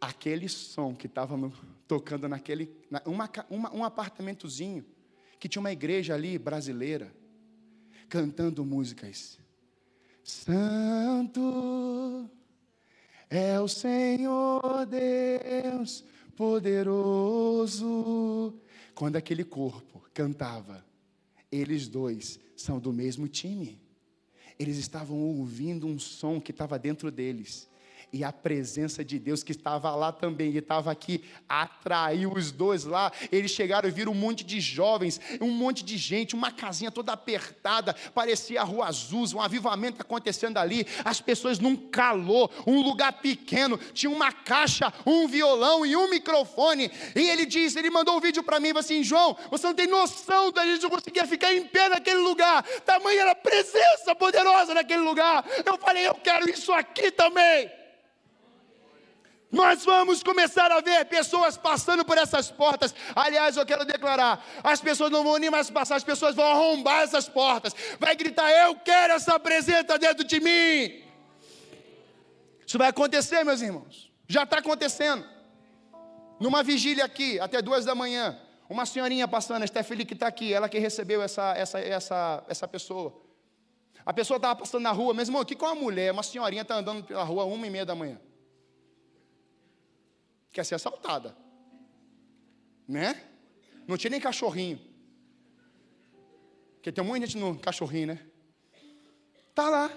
Aquele 0.00 0.48
som 0.48 0.94
que 0.94 1.06
estava 1.06 1.36
no, 1.36 1.52
tocando 1.90 2.26
naquele, 2.28 2.70
uma, 3.04 3.28
uma, 3.50 3.74
um 3.74 3.82
apartamentozinho, 3.82 4.86
que 5.40 5.48
tinha 5.48 5.58
uma 5.58 5.72
igreja 5.72 6.14
ali 6.14 6.38
brasileira, 6.38 7.12
cantando 8.08 8.64
músicas. 8.64 9.40
Santo 10.22 12.30
é 13.28 13.58
o 13.58 13.66
Senhor 13.66 14.86
Deus 14.86 16.04
poderoso. 16.36 17.80
Quando 18.94 19.16
aquele 19.16 19.42
corpo 19.42 20.08
cantava, 20.14 20.86
eles 21.50 21.88
dois 21.88 22.38
são 22.54 22.78
do 22.78 22.92
mesmo 22.92 23.26
time. 23.26 23.82
Eles 24.56 24.78
estavam 24.78 25.18
ouvindo 25.18 25.88
um 25.88 25.98
som 25.98 26.40
que 26.40 26.52
estava 26.52 26.78
dentro 26.78 27.10
deles 27.10 27.68
e 28.12 28.24
a 28.24 28.32
presença 28.32 29.04
de 29.04 29.18
Deus 29.18 29.42
que 29.42 29.52
estava 29.52 29.94
lá 29.94 30.12
também, 30.12 30.50
e 30.50 30.58
estava 30.58 30.90
aqui, 30.90 31.22
atraiu 31.48 32.32
os 32.32 32.50
dois 32.50 32.84
lá. 32.84 33.12
Eles 33.30 33.50
chegaram 33.50 33.88
e 33.88 33.92
viram 33.92 34.12
um 34.12 34.14
monte 34.14 34.44
de 34.44 34.60
jovens, 34.60 35.20
um 35.40 35.50
monte 35.50 35.84
de 35.84 35.96
gente, 35.96 36.34
uma 36.34 36.50
casinha 36.50 36.90
toda 36.90 37.12
apertada, 37.12 37.94
parecia 38.14 38.60
a 38.60 38.64
Rua 38.64 38.86
Azul, 38.86 39.20
um 39.34 39.40
avivamento 39.40 40.00
acontecendo 40.00 40.56
ali, 40.56 40.86
as 41.04 41.20
pessoas 41.20 41.58
num 41.58 41.76
calor, 41.76 42.50
um 42.66 42.80
lugar 42.80 43.12
pequeno, 43.14 43.78
tinha 43.92 44.10
uma 44.10 44.32
caixa, 44.32 44.92
um 45.04 45.28
violão 45.28 45.84
e 45.84 45.94
um 45.94 46.08
microfone. 46.08 46.90
E 47.14 47.28
ele 47.28 47.44
disse, 47.44 47.78
ele 47.78 47.90
mandou 47.90 48.16
um 48.16 48.20
vídeo 48.20 48.42
para 48.42 48.58
mim, 48.58 48.72
assim, 48.76 49.02
João, 49.02 49.36
você 49.50 49.66
não 49.66 49.74
tem 49.74 49.86
noção 49.86 50.50
da 50.50 50.64
gente 50.64 50.82
não 50.82 50.90
conseguia 50.90 51.26
ficar 51.26 51.52
em 51.52 51.66
pé 51.66 51.88
naquele 51.88 52.20
lugar, 52.20 52.62
tamanha 52.84 53.22
era 53.22 53.32
a 53.32 53.34
presença 53.34 54.14
poderosa 54.14 54.74
naquele 54.74 55.02
lugar. 55.02 55.44
Eu 55.64 55.76
falei, 55.78 56.06
eu 56.06 56.14
quero 56.14 56.48
isso 56.48 56.72
aqui 56.72 57.10
também. 57.10 57.79
Nós 59.50 59.84
vamos 59.84 60.22
começar 60.22 60.70
a 60.70 60.80
ver 60.80 61.04
pessoas 61.06 61.56
passando 61.56 62.04
por 62.04 62.16
essas 62.16 62.50
portas. 62.50 62.94
Aliás, 63.16 63.56
eu 63.56 63.66
quero 63.66 63.84
declarar: 63.84 64.44
as 64.62 64.80
pessoas 64.80 65.10
não 65.10 65.24
vão 65.24 65.38
nem 65.38 65.50
mais 65.50 65.68
passar, 65.68 65.96
as 65.96 66.04
pessoas 66.04 66.36
vão 66.36 66.44
arrombar 66.44 67.02
essas 67.02 67.28
portas. 67.28 67.74
Vai 67.98 68.14
gritar: 68.14 68.48
Eu 68.48 68.76
quero 68.76 69.14
essa 69.14 69.38
presença 69.40 69.98
dentro 69.98 70.22
de 70.22 70.38
mim. 70.38 71.02
Isso 72.64 72.78
vai 72.78 72.88
acontecer, 72.88 73.42
meus 73.42 73.60
irmãos. 73.60 74.12
Já 74.28 74.44
está 74.44 74.58
acontecendo. 74.58 75.26
Numa 76.38 76.62
vigília 76.62 77.04
aqui, 77.04 77.40
até 77.40 77.60
duas 77.60 77.84
da 77.84 77.94
manhã, 77.94 78.38
uma 78.68 78.86
senhorinha 78.86 79.26
passando, 79.26 79.64
a 79.64 79.66
Stephanie 79.66 80.06
que 80.06 80.14
está 80.14 80.28
aqui, 80.28 80.54
ela 80.54 80.68
que 80.68 80.78
recebeu 80.78 81.20
essa, 81.20 81.52
essa, 81.56 81.80
essa, 81.80 82.44
essa 82.48 82.68
pessoa. 82.68 83.20
A 84.06 84.12
pessoa 84.14 84.36
estava 84.36 84.54
passando 84.56 84.84
na 84.84 84.92
rua, 84.92 85.12
mesmo 85.12 85.38
aqui 85.38 85.56
com 85.56 85.66
uma 85.66 85.74
mulher, 85.74 86.12
uma 86.12 86.22
senhorinha 86.22 86.62
está 86.62 86.76
andando 86.76 87.04
pela 87.04 87.24
rua 87.24 87.44
uma 87.44 87.66
e 87.66 87.70
meia 87.70 87.84
da 87.84 87.94
manhã 87.94 88.18
quer 90.52 90.64
ser 90.64 90.74
assaltada. 90.74 91.36
Né? 92.86 93.28
Não 93.86 93.96
tinha 93.96 94.10
nem 94.10 94.20
cachorrinho. 94.20 94.80
Porque 96.74 96.90
tem 96.92 97.02
um 97.02 97.06
monte 97.06 97.20
de 97.20 97.26
gente 97.26 97.38
no 97.38 97.58
cachorrinho, 97.58 98.08
né? 98.08 98.30
Tá 99.54 99.68
lá. 99.68 99.90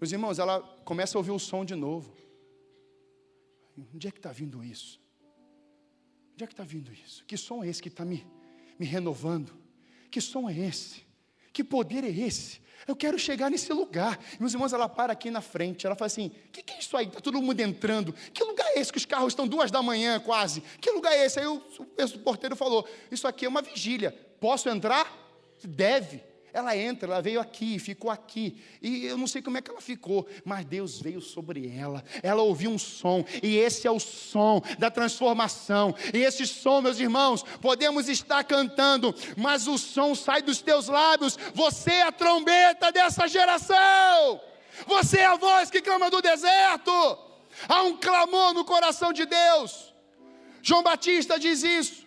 Meus 0.00 0.12
irmãos, 0.12 0.38
ela 0.38 0.60
começa 0.84 1.16
a 1.16 1.18
ouvir 1.18 1.30
o 1.30 1.38
som 1.38 1.64
de 1.64 1.74
novo. 1.74 2.14
Onde 3.94 4.08
é 4.08 4.10
que 4.10 4.18
está 4.18 4.30
vindo 4.30 4.62
isso? 4.62 5.00
Onde 6.34 6.44
é 6.44 6.46
que 6.46 6.52
está 6.52 6.64
vindo 6.64 6.92
isso? 6.92 7.24
Que 7.24 7.36
som 7.36 7.64
é 7.64 7.68
esse 7.68 7.82
que 7.82 7.88
está 7.88 8.04
me, 8.04 8.26
me 8.78 8.86
renovando? 8.86 9.52
Que 10.10 10.20
som 10.20 10.48
é 10.48 10.56
esse? 10.56 11.05
Que 11.56 11.64
poder 11.64 12.04
é 12.04 12.10
esse? 12.10 12.60
Eu 12.86 12.94
quero 12.94 13.18
chegar 13.18 13.50
nesse 13.50 13.72
lugar. 13.72 14.20
Meus 14.38 14.52
irmãos, 14.52 14.74
ela 14.74 14.90
para 14.90 15.14
aqui 15.14 15.30
na 15.30 15.40
frente. 15.40 15.86
Ela 15.86 15.96
fala 15.96 16.04
assim: 16.04 16.26
O 16.26 16.50
que, 16.52 16.62
que, 16.62 16.74
é 16.74 16.78
isso 16.78 16.94
aí? 16.94 17.06
Está 17.06 17.18
todo 17.18 17.40
mundo 17.40 17.58
entrando. 17.60 18.12
Que 18.12 18.44
lugar 18.44 18.66
é 18.72 18.78
esse 18.78 18.92
que 18.92 18.98
os 18.98 19.06
carros 19.06 19.28
estão 19.28 19.48
duas 19.48 19.70
da 19.70 19.80
manhã 19.80 20.20
quase? 20.20 20.60
Que 20.82 20.90
lugar 20.90 21.14
é 21.14 21.24
esse? 21.24 21.40
Aí 21.40 21.46
o, 21.46 21.54
o 21.54 22.18
porteiro 22.18 22.54
falou: 22.54 22.86
Isso 23.10 23.26
aqui 23.26 23.46
é 23.46 23.48
uma 23.48 23.62
vigília. 23.62 24.14
Posso 24.38 24.68
entrar? 24.68 25.10
Deve. 25.64 26.22
Ela 26.56 26.74
entra, 26.74 27.06
ela 27.06 27.20
veio 27.20 27.38
aqui, 27.38 27.78
ficou 27.78 28.10
aqui. 28.10 28.56
E 28.80 29.04
eu 29.04 29.18
não 29.18 29.26
sei 29.26 29.42
como 29.42 29.58
é 29.58 29.60
que 29.60 29.70
ela 29.70 29.82
ficou, 29.82 30.26
mas 30.42 30.64
Deus 30.64 30.98
veio 30.98 31.20
sobre 31.20 31.68
ela. 31.68 32.02
Ela 32.22 32.40
ouviu 32.40 32.70
um 32.70 32.78
som, 32.78 33.22
e 33.42 33.58
esse 33.58 33.86
é 33.86 33.90
o 33.90 34.00
som 34.00 34.62
da 34.78 34.90
transformação. 34.90 35.94
E 36.14 36.16
esse 36.16 36.46
som, 36.46 36.80
meus 36.80 36.98
irmãos, 36.98 37.42
podemos 37.60 38.08
estar 38.08 38.42
cantando, 38.42 39.14
mas 39.36 39.68
o 39.68 39.76
som 39.76 40.14
sai 40.14 40.40
dos 40.40 40.62
teus 40.62 40.88
lábios. 40.88 41.36
Você 41.52 41.90
é 41.90 42.02
a 42.04 42.10
trombeta 42.10 42.90
dessa 42.90 43.28
geração. 43.28 44.40
Você 44.86 45.18
é 45.18 45.26
a 45.26 45.36
voz 45.36 45.70
que 45.70 45.82
clama 45.82 46.08
do 46.08 46.22
deserto. 46.22 46.90
Há 47.68 47.82
um 47.82 47.98
clamor 47.98 48.54
no 48.54 48.64
coração 48.64 49.12
de 49.12 49.26
Deus. 49.26 49.92
João 50.62 50.82
Batista 50.82 51.38
diz 51.38 51.62
isso. 51.62 52.06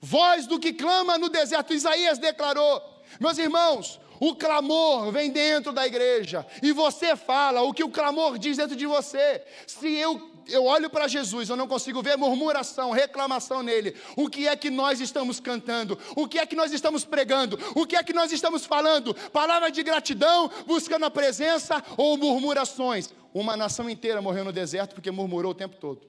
Voz 0.00 0.46
do 0.46 0.60
que 0.60 0.72
clama 0.72 1.18
no 1.18 1.28
deserto. 1.28 1.74
Isaías 1.74 2.16
declarou. 2.16 2.89
Meus 3.18 3.38
irmãos, 3.38 4.00
o 4.20 4.34
clamor 4.34 5.10
vem 5.10 5.30
dentro 5.30 5.72
da 5.72 5.86
igreja 5.86 6.46
e 6.62 6.72
você 6.72 7.16
fala 7.16 7.62
o 7.62 7.72
que 7.72 7.82
o 7.82 7.88
clamor 7.88 8.38
diz 8.38 8.58
dentro 8.58 8.76
de 8.76 8.86
você. 8.86 9.42
Se 9.66 9.88
eu 9.88 10.30
eu 10.48 10.64
olho 10.64 10.90
para 10.90 11.06
Jesus, 11.06 11.48
eu 11.48 11.56
não 11.56 11.68
consigo 11.68 12.02
ver 12.02 12.16
murmuração, 12.16 12.90
reclamação 12.90 13.62
nele. 13.62 13.94
O 14.16 14.28
que 14.28 14.48
é 14.48 14.56
que 14.56 14.70
nós 14.70 15.00
estamos 15.00 15.38
cantando? 15.38 15.98
O 16.16 16.26
que 16.26 16.38
é 16.38 16.46
que 16.46 16.56
nós 16.56 16.72
estamos 16.72 17.04
pregando? 17.04 17.58
O 17.74 17.86
que 17.86 17.96
é 17.96 18.02
que 18.02 18.12
nós 18.12 18.32
estamos 18.32 18.66
falando? 18.66 19.14
Palavra 19.30 19.70
de 19.70 19.82
gratidão, 19.82 20.50
buscando 20.66 21.04
a 21.04 21.10
presença 21.10 21.82
ou 21.96 22.16
murmurações? 22.16 23.10
Uma 23.32 23.56
nação 23.56 23.88
inteira 23.88 24.20
morreu 24.20 24.44
no 24.44 24.52
deserto 24.52 24.94
porque 24.94 25.10
murmurou 25.10 25.52
o 25.52 25.54
tempo 25.54 25.76
todo. 25.76 26.08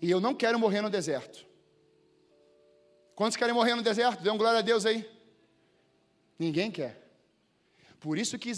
E 0.00 0.10
eu 0.10 0.20
não 0.20 0.34
quero 0.34 0.58
morrer 0.58 0.80
no 0.80 0.90
deserto. 0.90 1.46
Quantos 3.14 3.36
querem 3.36 3.54
morrer 3.54 3.74
no 3.74 3.82
deserto? 3.82 4.22
Dê 4.22 4.30
um 4.30 4.38
glória 4.38 4.60
a 4.60 4.62
Deus 4.62 4.86
aí. 4.86 5.08
Ninguém 6.38 6.70
quer. 6.70 7.00
Por 8.00 8.18
isso 8.18 8.38
que 8.38 8.52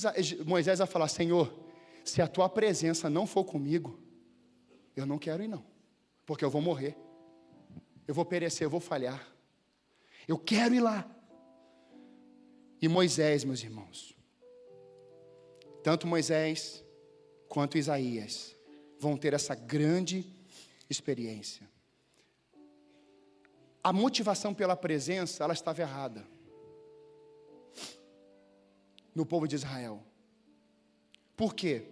Moisés 0.46 0.78
vai 0.78 0.86
falar: 0.86 1.08
Senhor, 1.08 1.52
se 2.04 2.22
a 2.22 2.26
tua 2.26 2.48
presença 2.48 3.10
não 3.10 3.26
for 3.26 3.44
comigo, 3.44 3.98
eu 4.96 5.04
não 5.04 5.18
quero 5.18 5.42
ir, 5.42 5.48
não, 5.48 5.64
porque 6.24 6.44
eu 6.44 6.50
vou 6.50 6.62
morrer, 6.62 6.96
eu 8.06 8.14
vou 8.14 8.24
perecer, 8.24 8.64
eu 8.64 8.70
vou 8.70 8.80
falhar. 8.80 9.26
Eu 10.26 10.38
quero 10.38 10.74
ir 10.74 10.80
lá. 10.80 11.10
E 12.80 12.88
Moisés, 12.88 13.44
meus 13.44 13.62
irmãos, 13.62 14.16
tanto 15.82 16.06
Moisés 16.06 16.84
quanto 17.48 17.78
Isaías 17.78 18.56
vão 18.98 19.16
ter 19.16 19.34
essa 19.34 19.54
grande 19.54 20.24
experiência. 20.88 21.68
A 23.84 23.92
motivação 23.92 24.54
pela 24.54 24.74
presença, 24.74 25.44
ela 25.44 25.52
estava 25.52 25.82
errada. 25.82 26.26
No 29.14 29.26
povo 29.26 29.46
de 29.46 29.54
Israel. 29.54 30.02
Por 31.36 31.54
quê? 31.54 31.88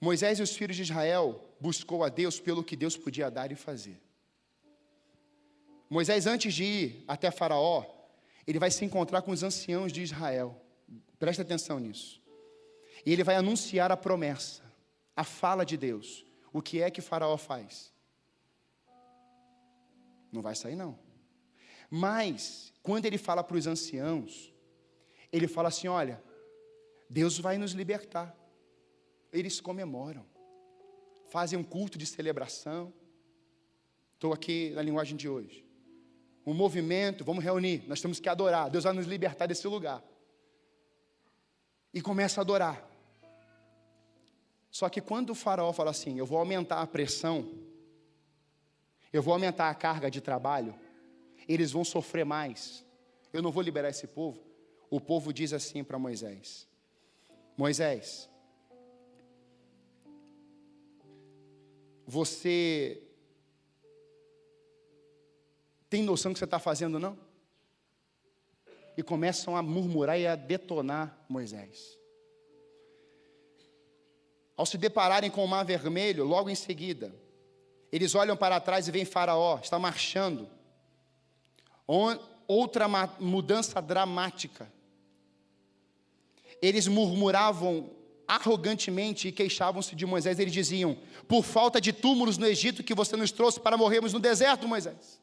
Moisés 0.00 0.38
e 0.38 0.42
os 0.42 0.56
filhos 0.56 0.74
de 0.74 0.82
Israel 0.82 1.44
buscou 1.60 2.02
a 2.02 2.08
Deus 2.08 2.40
pelo 2.40 2.64
que 2.64 2.74
Deus 2.74 2.96
podia 2.96 3.30
dar 3.30 3.52
e 3.52 3.54
fazer. 3.54 4.00
Moisés, 5.90 6.26
antes 6.26 6.54
de 6.54 6.64
ir 6.64 7.04
até 7.06 7.30
Faraó, 7.30 7.84
ele 8.46 8.58
vai 8.58 8.70
se 8.70 8.86
encontrar 8.86 9.20
com 9.20 9.32
os 9.32 9.42
anciãos 9.42 9.92
de 9.92 10.02
Israel. 10.02 10.58
Presta 11.18 11.42
atenção 11.42 11.78
nisso. 11.78 12.22
E 13.04 13.12
ele 13.12 13.22
vai 13.22 13.36
anunciar 13.36 13.92
a 13.92 13.96
promessa, 13.98 14.62
a 15.14 15.24
fala 15.24 15.64
de 15.64 15.76
Deus. 15.76 16.24
O 16.54 16.62
que 16.62 16.80
é 16.80 16.90
que 16.90 17.02
Faraó 17.02 17.36
faz? 17.36 17.94
Não 20.36 20.42
vai 20.42 20.54
sair, 20.54 20.76
não. 20.76 20.98
Mas, 21.90 22.72
quando 22.82 23.06
ele 23.06 23.18
fala 23.18 23.42
para 23.42 23.56
os 23.56 23.66
anciãos, 23.66 24.52
ele 25.32 25.48
fala 25.48 25.68
assim: 25.68 25.88
olha, 25.88 26.22
Deus 27.10 27.38
vai 27.38 27.58
nos 27.58 27.72
libertar. 27.72 28.34
Eles 29.32 29.60
comemoram, 29.60 30.24
fazem 31.30 31.58
um 31.58 31.64
culto 31.64 31.98
de 31.98 32.06
celebração. 32.06 32.92
Estou 34.14 34.32
aqui 34.32 34.70
na 34.74 34.82
linguagem 34.82 35.16
de 35.16 35.28
hoje 35.28 35.66
um 36.46 36.54
movimento, 36.54 37.24
vamos 37.24 37.42
reunir, 37.42 37.82
nós 37.88 38.00
temos 38.00 38.20
que 38.20 38.28
adorar, 38.28 38.70
Deus 38.70 38.84
vai 38.84 38.92
nos 38.92 39.06
libertar 39.06 39.46
desse 39.46 39.66
lugar. 39.66 40.00
E 41.92 42.00
começa 42.00 42.40
a 42.40 42.42
adorar. 42.42 42.88
Só 44.70 44.88
que 44.88 45.00
quando 45.00 45.30
o 45.30 45.34
faraó 45.34 45.72
fala 45.72 45.90
assim, 45.90 46.16
eu 46.18 46.24
vou 46.24 46.38
aumentar 46.38 46.80
a 46.80 46.86
pressão, 46.86 47.50
eu 49.16 49.22
vou 49.22 49.32
aumentar 49.32 49.70
a 49.70 49.74
carga 49.74 50.10
de 50.10 50.20
trabalho, 50.20 50.74
eles 51.48 51.72
vão 51.72 51.84
sofrer 51.84 52.24
mais, 52.24 52.84
eu 53.32 53.40
não 53.42 53.50
vou 53.50 53.62
liberar 53.62 53.88
esse 53.88 54.06
povo. 54.06 54.44
O 54.90 55.00
povo 55.00 55.32
diz 55.32 55.52
assim 55.52 55.82
para 55.82 55.98
Moisés: 55.98 56.68
Moisés, 57.56 58.28
você 62.06 63.02
tem 65.88 66.02
noção 66.02 66.32
do 66.32 66.34
que 66.34 66.38
você 66.38 66.44
está 66.44 66.58
fazendo, 66.58 66.98
não? 66.98 67.18
E 68.96 69.02
começam 69.02 69.56
a 69.56 69.62
murmurar 69.62 70.18
e 70.18 70.26
a 70.26 70.36
detonar 70.36 71.24
Moisés. 71.28 71.98
Ao 74.56 74.64
se 74.64 74.78
depararem 74.78 75.30
com 75.30 75.44
o 75.44 75.48
mar 75.48 75.64
vermelho, 75.64 76.24
logo 76.24 76.48
em 76.48 76.54
seguida, 76.54 77.14
eles 77.96 78.14
olham 78.14 78.36
para 78.36 78.60
trás 78.60 78.86
e 78.86 78.90
veem 78.90 79.04
Faraó, 79.04 79.58
está 79.62 79.78
marchando. 79.78 80.48
Outra 82.46 82.86
mudança 83.18 83.80
dramática. 83.80 84.70
Eles 86.60 86.86
murmuravam 86.86 87.90
arrogantemente 88.26 89.28
e 89.28 89.32
queixavam-se 89.32 89.94
de 89.94 90.04
Moisés. 90.04 90.38
Eles 90.38 90.52
diziam: 90.52 90.98
Por 91.28 91.42
falta 91.42 91.80
de 91.80 91.92
túmulos 91.92 92.36
no 92.36 92.46
Egito 92.46 92.82
que 92.82 92.94
você 92.94 93.16
nos 93.16 93.32
trouxe 93.32 93.60
para 93.60 93.76
morrermos 93.76 94.12
no 94.12 94.20
deserto, 94.20 94.68
Moisés. 94.68 95.20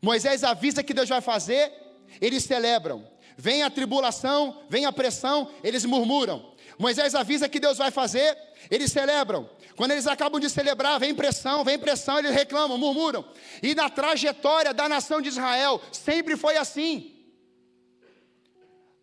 Moisés 0.00 0.44
avisa 0.44 0.82
que 0.82 0.94
Deus 0.94 1.08
vai 1.08 1.20
fazer, 1.20 1.72
eles 2.20 2.44
celebram. 2.44 3.06
Vem 3.36 3.62
a 3.62 3.70
tribulação, 3.70 4.64
vem 4.68 4.84
a 4.84 4.92
pressão, 4.92 5.50
eles 5.62 5.84
murmuram. 5.84 6.52
Moisés 6.78 7.14
avisa 7.14 7.48
que 7.48 7.60
Deus 7.60 7.78
vai 7.78 7.90
fazer, 7.90 8.36
eles 8.70 8.90
celebram. 8.90 9.48
Quando 9.78 9.92
eles 9.92 10.08
acabam 10.08 10.40
de 10.40 10.50
celebrar, 10.50 10.98
vem 10.98 11.14
pressão, 11.14 11.62
vem 11.62 11.78
pressão, 11.78 12.18
eles 12.18 12.32
reclamam, 12.32 12.76
murmuram. 12.76 13.24
E 13.62 13.76
na 13.76 13.88
trajetória 13.88 14.74
da 14.74 14.88
nação 14.88 15.22
de 15.22 15.28
Israel, 15.28 15.80
sempre 15.92 16.36
foi 16.36 16.56
assim. 16.56 17.14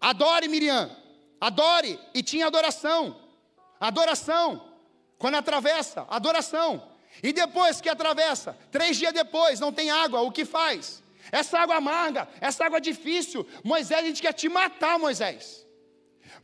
Adore, 0.02 0.50
Miriam, 0.50 0.94
adore, 1.40 1.98
e 2.14 2.22
tinha 2.22 2.48
adoração. 2.48 3.16
Adoração, 3.80 4.70
quando 5.18 5.36
atravessa, 5.36 6.06
adoração. 6.10 6.92
E 7.24 7.32
depois 7.32 7.80
que 7.80 7.88
atravessa, 7.88 8.58
três 8.70 8.98
dias 8.98 9.14
depois, 9.14 9.62
não 9.62 9.72
tem 9.72 9.90
água, 9.90 10.20
o 10.24 10.32
que 10.32 10.44
faz? 10.44 11.02
Essa 11.32 11.58
água 11.58 11.78
amarga, 11.78 12.28
essa 12.42 12.66
água 12.66 12.82
difícil, 12.82 13.48
Moisés, 13.64 14.02
a 14.02 14.08
gente 14.08 14.22
quer 14.22 14.34
te 14.34 14.50
matar, 14.50 15.00
Moisés. 15.00 15.65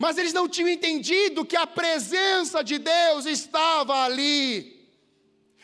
Mas 0.01 0.17
eles 0.17 0.33
não 0.33 0.49
tinham 0.49 0.67
entendido 0.67 1.45
que 1.45 1.55
a 1.55 1.67
presença 1.67 2.63
de 2.63 2.79
Deus 2.79 3.27
estava 3.27 4.03
ali. 4.03 4.89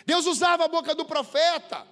Deus 0.05 0.27
usava 0.27 0.65
a 0.65 0.67
boca 0.67 0.93
do 0.93 1.05
profeta. 1.05 1.87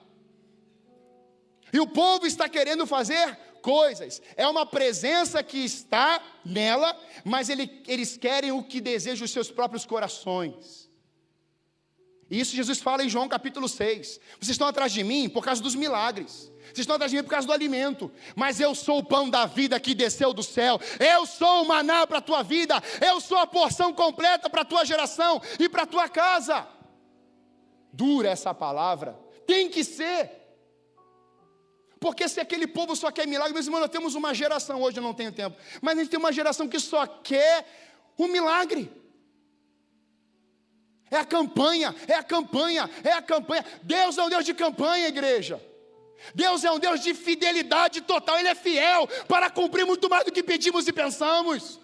E 1.73 1.79
o 1.79 1.87
povo 1.87 2.27
está 2.27 2.47
querendo 2.47 2.85
fazer 2.85 3.35
coisas. 3.63 4.21
É 4.37 4.47
uma 4.47 4.63
presença 4.63 5.41
que 5.41 5.57
está 5.57 6.21
nela, 6.45 6.95
mas 7.23 7.49
ele, 7.49 7.81
eles 7.87 8.15
querem 8.15 8.51
o 8.51 8.61
que 8.61 8.79
desejam 8.79 9.25
os 9.25 9.31
seus 9.31 9.49
próprios 9.49 9.83
corações. 9.83 10.87
E 12.29 12.39
isso 12.39 12.55
Jesus 12.55 12.79
fala 12.79 13.03
em 13.03 13.09
João 13.09 13.27
capítulo 13.27 13.67
6. 13.67 14.19
Vocês 14.39 14.49
estão 14.49 14.67
atrás 14.67 14.93
de 14.93 15.03
mim 15.03 15.27
por 15.27 15.43
causa 15.43 15.63
dos 15.63 15.73
milagres. 15.73 16.51
Vocês 16.75 16.83
estão 16.83 16.97
atrás 16.97 17.09
de 17.09 17.17
mim 17.17 17.23
por 17.23 17.29
causa 17.29 17.47
do 17.47 17.53
alimento. 17.53 18.11
Mas 18.35 18.59
eu 18.59 18.75
sou 18.75 18.97
o 18.97 19.03
pão 19.03 19.29
da 19.29 19.45
vida 19.45 19.79
que 19.79 19.95
desceu 19.95 20.33
do 20.33 20.43
céu. 20.43 20.77
Eu 20.99 21.25
sou 21.25 21.63
o 21.63 21.67
maná 21.67 22.05
para 22.05 22.17
a 22.17 22.21
tua 22.21 22.43
vida. 22.43 22.83
Eu 22.99 23.21
sou 23.21 23.37
a 23.37 23.47
porção 23.47 23.93
completa 23.93 24.49
para 24.49 24.63
a 24.63 24.65
tua 24.65 24.83
geração 24.83 25.41
e 25.57 25.69
para 25.69 25.83
a 25.83 25.85
tua 25.85 26.09
casa. 26.09 26.67
Dura 27.93 28.27
essa 28.27 28.53
palavra. 28.53 29.17
Tem 29.47 29.69
que 29.69 29.85
ser. 29.85 30.29
Porque 31.97 32.27
se 32.27 32.41
aquele 32.41 32.67
povo 32.67 32.93
só 32.93 33.09
quer 33.09 33.25
milagre, 33.25 33.53
meus 33.53 33.67
irmãos, 33.67 33.79
nós 33.79 33.89
temos 33.89 34.13
uma 34.13 34.33
geração, 34.33 34.81
hoje 34.81 34.97
eu 34.97 35.03
não 35.03 35.13
tenho 35.13 35.31
tempo, 35.31 35.55
mas 35.81 35.97
a 35.97 36.01
gente 36.01 36.09
tem 36.09 36.19
uma 36.19 36.33
geração 36.33 36.67
que 36.67 36.77
só 36.77 37.07
quer 37.07 37.65
o 38.17 38.27
milagre. 38.27 38.91
É 41.09 41.15
a 41.15 41.23
campanha, 41.23 41.95
é 42.05 42.15
a 42.15 42.23
campanha, 42.23 42.89
é 43.01 43.13
a 43.13 43.21
campanha. 43.21 43.63
Deus 43.81 44.17
é 44.17 44.23
um 44.23 44.29
Deus 44.29 44.43
de 44.43 44.53
campanha, 44.53 45.07
igreja. 45.07 45.74
Deus 46.33 46.63
é 46.63 46.71
um 46.71 46.79
Deus 46.79 47.01
de 47.01 47.13
fidelidade 47.13 48.01
total, 48.01 48.39
Ele 48.39 48.47
é 48.47 48.55
fiel 48.55 49.07
para 49.27 49.49
cumprir 49.49 49.85
muito 49.85 50.09
mais 50.09 50.25
do 50.25 50.31
que 50.31 50.43
pedimos 50.43 50.87
e 50.87 50.93
pensamos. 50.93 51.79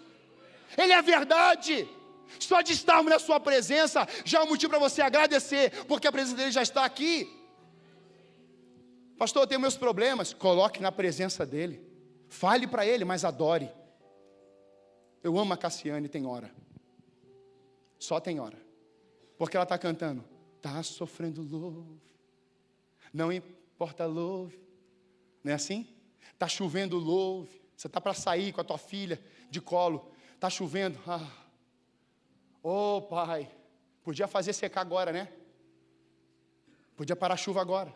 Ele 0.76 0.92
é 0.92 1.02
verdade. 1.02 1.88
Só 2.38 2.60
de 2.60 2.72
estarmos 2.72 3.12
na 3.12 3.18
Sua 3.18 3.38
presença 3.38 4.08
já 4.24 4.40
é 4.40 4.42
um 4.42 4.48
motivo 4.48 4.70
para 4.70 4.78
você 4.78 5.02
agradecer, 5.02 5.84
porque 5.84 6.06
a 6.06 6.12
presença 6.12 6.36
dele 6.36 6.50
já 6.50 6.62
está 6.62 6.84
aqui. 6.84 7.30
Pastor, 9.18 9.42
eu 9.42 9.46
tenho 9.46 9.60
meus 9.60 9.76
problemas. 9.76 10.32
Coloque 10.32 10.82
na 10.82 10.90
presença 10.90 11.46
dele. 11.46 11.80
Fale 12.28 12.66
para 12.66 12.84
ele, 12.84 13.04
mas 13.04 13.24
adore. 13.24 13.70
Eu 15.22 15.38
amo 15.38 15.52
a 15.52 15.56
Cassiane, 15.56 16.08
tem 16.08 16.26
hora. 16.26 16.50
Só 17.98 18.18
tem 18.18 18.40
hora. 18.40 18.58
Porque 19.38 19.56
ela 19.56 19.62
está 19.62 19.78
cantando. 19.78 20.24
Está 20.56 20.82
sofrendo 20.82 21.42
louve. 21.42 22.00
Não 23.12 23.32
importa 23.32 23.61
louve. 24.06 24.60
Não 25.42 25.52
é 25.52 25.54
assim? 25.54 25.86
Está 26.32 26.48
chovendo 26.48 26.98
louve. 26.98 27.60
Você 27.76 27.86
está 27.86 28.00
para 28.00 28.14
sair 28.14 28.52
com 28.52 28.60
a 28.60 28.64
tua 28.64 28.78
filha 28.78 29.20
de 29.50 29.60
colo. 29.60 30.10
Está 30.34 30.48
chovendo. 30.48 30.98
Ah. 31.06 31.30
Oh, 32.62 33.02
pai. 33.02 33.50
Podia 34.02 34.26
fazer 34.26 34.52
secar 34.52 34.80
agora, 34.80 35.12
né? 35.12 35.28
Podia 36.96 37.16
parar 37.16 37.34
a 37.34 37.36
chuva 37.36 37.60
agora. 37.60 37.92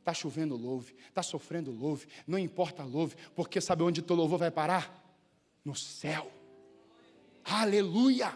Está 0.00 0.14
chovendo 0.14 0.56
louve, 0.56 0.96
está 1.08 1.22
sofrendo 1.22 1.70
louve, 1.70 2.08
não 2.26 2.38
importa 2.38 2.82
louve, 2.82 3.14
porque 3.36 3.60
sabe 3.60 3.82
onde 3.82 4.00
teu 4.00 4.16
louvor 4.16 4.38
vai 4.38 4.50
parar? 4.50 4.98
No 5.62 5.74
céu. 5.74 6.30
Aleluia! 7.44 8.34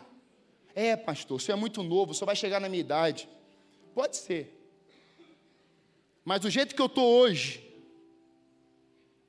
É, 0.75 0.95
pastor, 0.95 1.41
você 1.41 1.53
é 1.53 1.55
muito 1.55 1.83
novo, 1.83 2.13
você 2.13 2.25
vai 2.25 2.37
chegar 2.37 2.61
na 2.61 2.69
minha 2.69 2.81
idade. 2.81 3.29
Pode 3.95 4.17
ser. 4.17 4.64
Mas 6.25 6.41
do 6.41 6.51
jeito 6.51 6.75
que 6.75 6.81
eu 6.81 6.87
estou 6.87 7.05
hoje, 7.05 7.63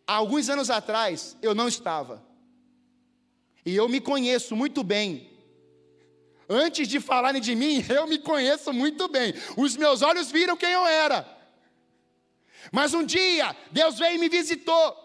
há 0.08 0.14
alguns 0.14 0.50
anos 0.50 0.70
atrás, 0.70 1.36
eu 1.42 1.54
não 1.54 1.68
estava. 1.68 2.24
E 3.66 3.76
eu 3.76 3.90
me 3.90 4.00
conheço 4.00 4.56
muito 4.56 4.84
bem. 4.84 5.30
Antes 6.48 6.88
de 6.88 7.00
falarem 7.00 7.42
de 7.42 7.56
mim, 7.56 7.84
eu 7.90 8.08
me 8.08 8.18
conheço 8.20 8.72
muito 8.72 9.08
bem. 9.08 9.34
Os 9.58 9.76
meus 9.76 10.02
olhos 10.02 10.32
viram 10.32 10.56
quem 10.56 10.72
eu 10.72 10.86
era. 10.86 11.28
Mas 12.72 12.94
um 12.94 13.04
dia, 13.04 13.56
Deus 13.72 13.98
veio 13.98 14.16
e 14.16 14.20
me 14.20 14.30
visitou. 14.30 15.04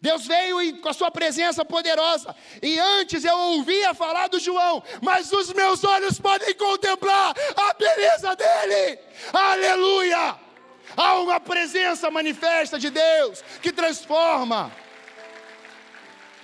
Deus 0.00 0.26
veio 0.26 0.80
com 0.80 0.88
a 0.88 0.92
sua 0.92 1.12
presença 1.12 1.64
poderosa. 1.64 2.34
E 2.60 2.78
antes 2.78 3.24
eu 3.24 3.38
ouvia 3.38 3.94
falar 3.94 4.28
do 4.28 4.40
João, 4.40 4.82
mas 5.00 5.30
os 5.32 5.52
meus 5.52 5.84
olhos 5.84 6.18
podem 6.20 6.52
contemplar 6.54 7.32
a 7.56 7.74
beleza 7.74 8.34
dele. 8.34 8.98
Aleluia! 9.32 10.51
Há 10.96 11.20
uma 11.20 11.40
presença 11.40 12.10
manifesta 12.10 12.78
de 12.78 12.90
Deus 12.90 13.42
que 13.62 13.72
transforma. 13.72 14.70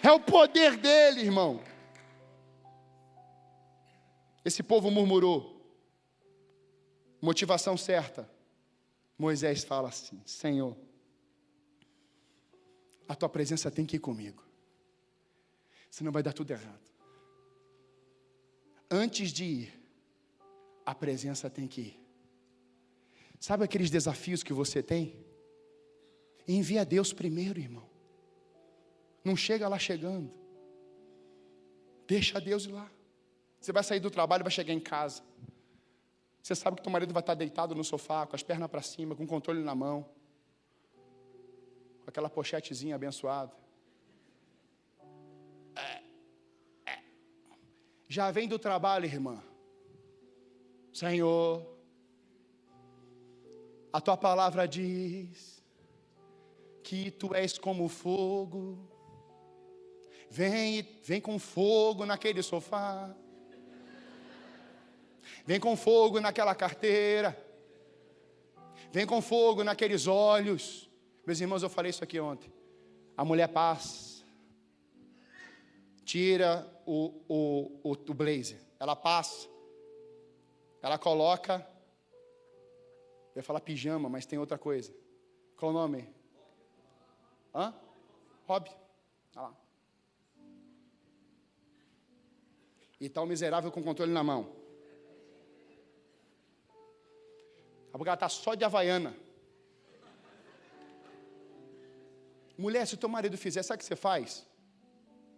É 0.02 0.10
o 0.10 0.20
poder 0.20 0.76
dele, 0.76 1.20
irmão. 1.20 1.62
Esse 4.44 4.62
povo 4.62 4.90
murmurou. 4.90 5.56
Motivação 7.20 7.76
certa. 7.76 8.30
Moisés 9.18 9.64
fala 9.64 9.88
assim: 9.88 10.22
Senhor, 10.24 10.76
a 13.08 13.14
tua 13.14 13.28
presença 13.28 13.70
tem 13.70 13.84
que 13.84 13.96
ir 13.96 14.00
comigo, 14.00 14.44
senão 15.90 16.12
vai 16.12 16.22
dar 16.22 16.32
tudo 16.32 16.52
errado. 16.52 16.88
Antes 18.90 19.32
de 19.32 19.44
ir, 19.44 19.80
a 20.86 20.94
presença 20.94 21.50
tem 21.50 21.66
que 21.66 21.80
ir. 21.80 22.07
Sabe 23.40 23.64
aqueles 23.64 23.90
desafios 23.90 24.42
que 24.42 24.52
você 24.52 24.82
tem? 24.82 25.24
Envia 26.46 26.84
Deus 26.84 27.12
primeiro, 27.12 27.60
irmão. 27.60 27.88
Não 29.24 29.36
chega 29.36 29.68
lá 29.68 29.78
chegando. 29.78 30.32
Deixa 32.06 32.40
Deus 32.40 32.64
ir 32.64 32.72
lá. 32.72 32.90
Você 33.60 33.72
vai 33.72 33.84
sair 33.84 34.00
do 34.00 34.10
trabalho, 34.10 34.42
vai 34.42 34.50
chegar 34.50 34.72
em 34.72 34.80
casa. 34.80 35.22
Você 36.42 36.54
sabe 36.54 36.76
que 36.76 36.82
teu 36.82 36.90
marido 36.90 37.12
vai 37.12 37.20
estar 37.20 37.34
deitado 37.34 37.74
no 37.74 37.84
sofá, 37.84 38.26
com 38.26 38.34
as 38.34 38.42
pernas 38.42 38.70
para 38.70 38.80
cima, 38.80 39.14
com 39.14 39.24
o 39.24 39.26
controle 39.26 39.62
na 39.62 39.74
mão, 39.74 40.08
com 42.02 42.08
aquela 42.08 42.30
pochetezinha 42.30 42.94
abençoada. 42.94 43.52
É, 45.76 46.02
é. 46.90 46.98
Já 48.08 48.30
vem 48.30 48.48
do 48.48 48.58
trabalho, 48.58 49.04
irmã. 49.04 49.42
Senhor, 50.92 51.77
a 53.92 54.00
tua 54.00 54.16
palavra 54.16 54.66
diz 54.66 55.62
que 56.82 57.10
tu 57.10 57.34
és 57.34 57.58
como 57.58 57.88
fogo. 57.88 58.78
Vem, 60.30 60.86
vem 61.02 61.20
com 61.20 61.38
fogo 61.38 62.04
naquele 62.04 62.42
sofá. 62.42 63.14
Vem 65.44 65.58
com 65.58 65.76
fogo 65.76 66.20
naquela 66.20 66.54
carteira. 66.54 67.36
Vem 68.90 69.06
com 69.06 69.20
fogo 69.20 69.64
naqueles 69.64 70.06
olhos. 70.06 70.88
Meus 71.26 71.40
irmãos, 71.40 71.62
eu 71.62 71.68
falei 71.68 71.90
isso 71.90 72.04
aqui 72.04 72.18
ontem. 72.18 72.52
A 73.16 73.24
mulher 73.24 73.48
passa, 73.48 74.24
tira 76.04 76.66
o, 76.86 77.12
o, 77.28 77.80
o, 77.82 77.92
o 77.92 78.14
blazer, 78.14 78.60
ela 78.78 78.94
passa, 78.96 79.48
ela 80.80 80.96
coloca, 80.96 81.66
eu 83.38 83.40
ia 83.40 83.44
falar 83.44 83.60
pijama, 83.60 84.08
mas 84.08 84.26
tem 84.26 84.36
outra 84.36 84.58
coisa. 84.58 84.92
Qual 85.56 85.70
o 85.70 85.74
nome? 85.74 86.12
Hã? 87.54 87.72
Hobby. 88.48 88.70
Olha 89.36 89.46
lá. 89.46 89.56
E 93.00 93.06
está 93.06 93.22
o 93.22 93.26
miserável 93.26 93.70
com 93.70 93.78
o 93.78 93.84
controle 93.84 94.10
na 94.12 94.24
mão. 94.24 94.56
Porque 97.92 98.08
ela 98.08 98.14
está 98.14 98.28
só 98.28 98.56
de 98.56 98.64
havaiana. 98.64 99.16
Mulher, 102.56 102.86
se 102.86 102.94
o 102.94 102.98
teu 102.98 103.08
marido 103.08 103.38
fizer, 103.38 103.62
sabe 103.62 103.76
o 103.76 103.78
que 103.78 103.84
você 103.84 103.94
faz? 103.96 104.44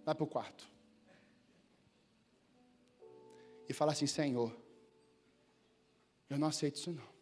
Vai 0.07 0.15
para 0.15 0.25
o 0.25 0.27
quarto. 0.27 0.67
E 3.69 3.75
fala 3.75 3.93
assim: 3.93 4.07
Senhor, 4.07 4.57
eu 6.31 6.39
não 6.39 6.49
aceito 6.49 6.77
isso 6.77 6.93
não. 6.93 7.20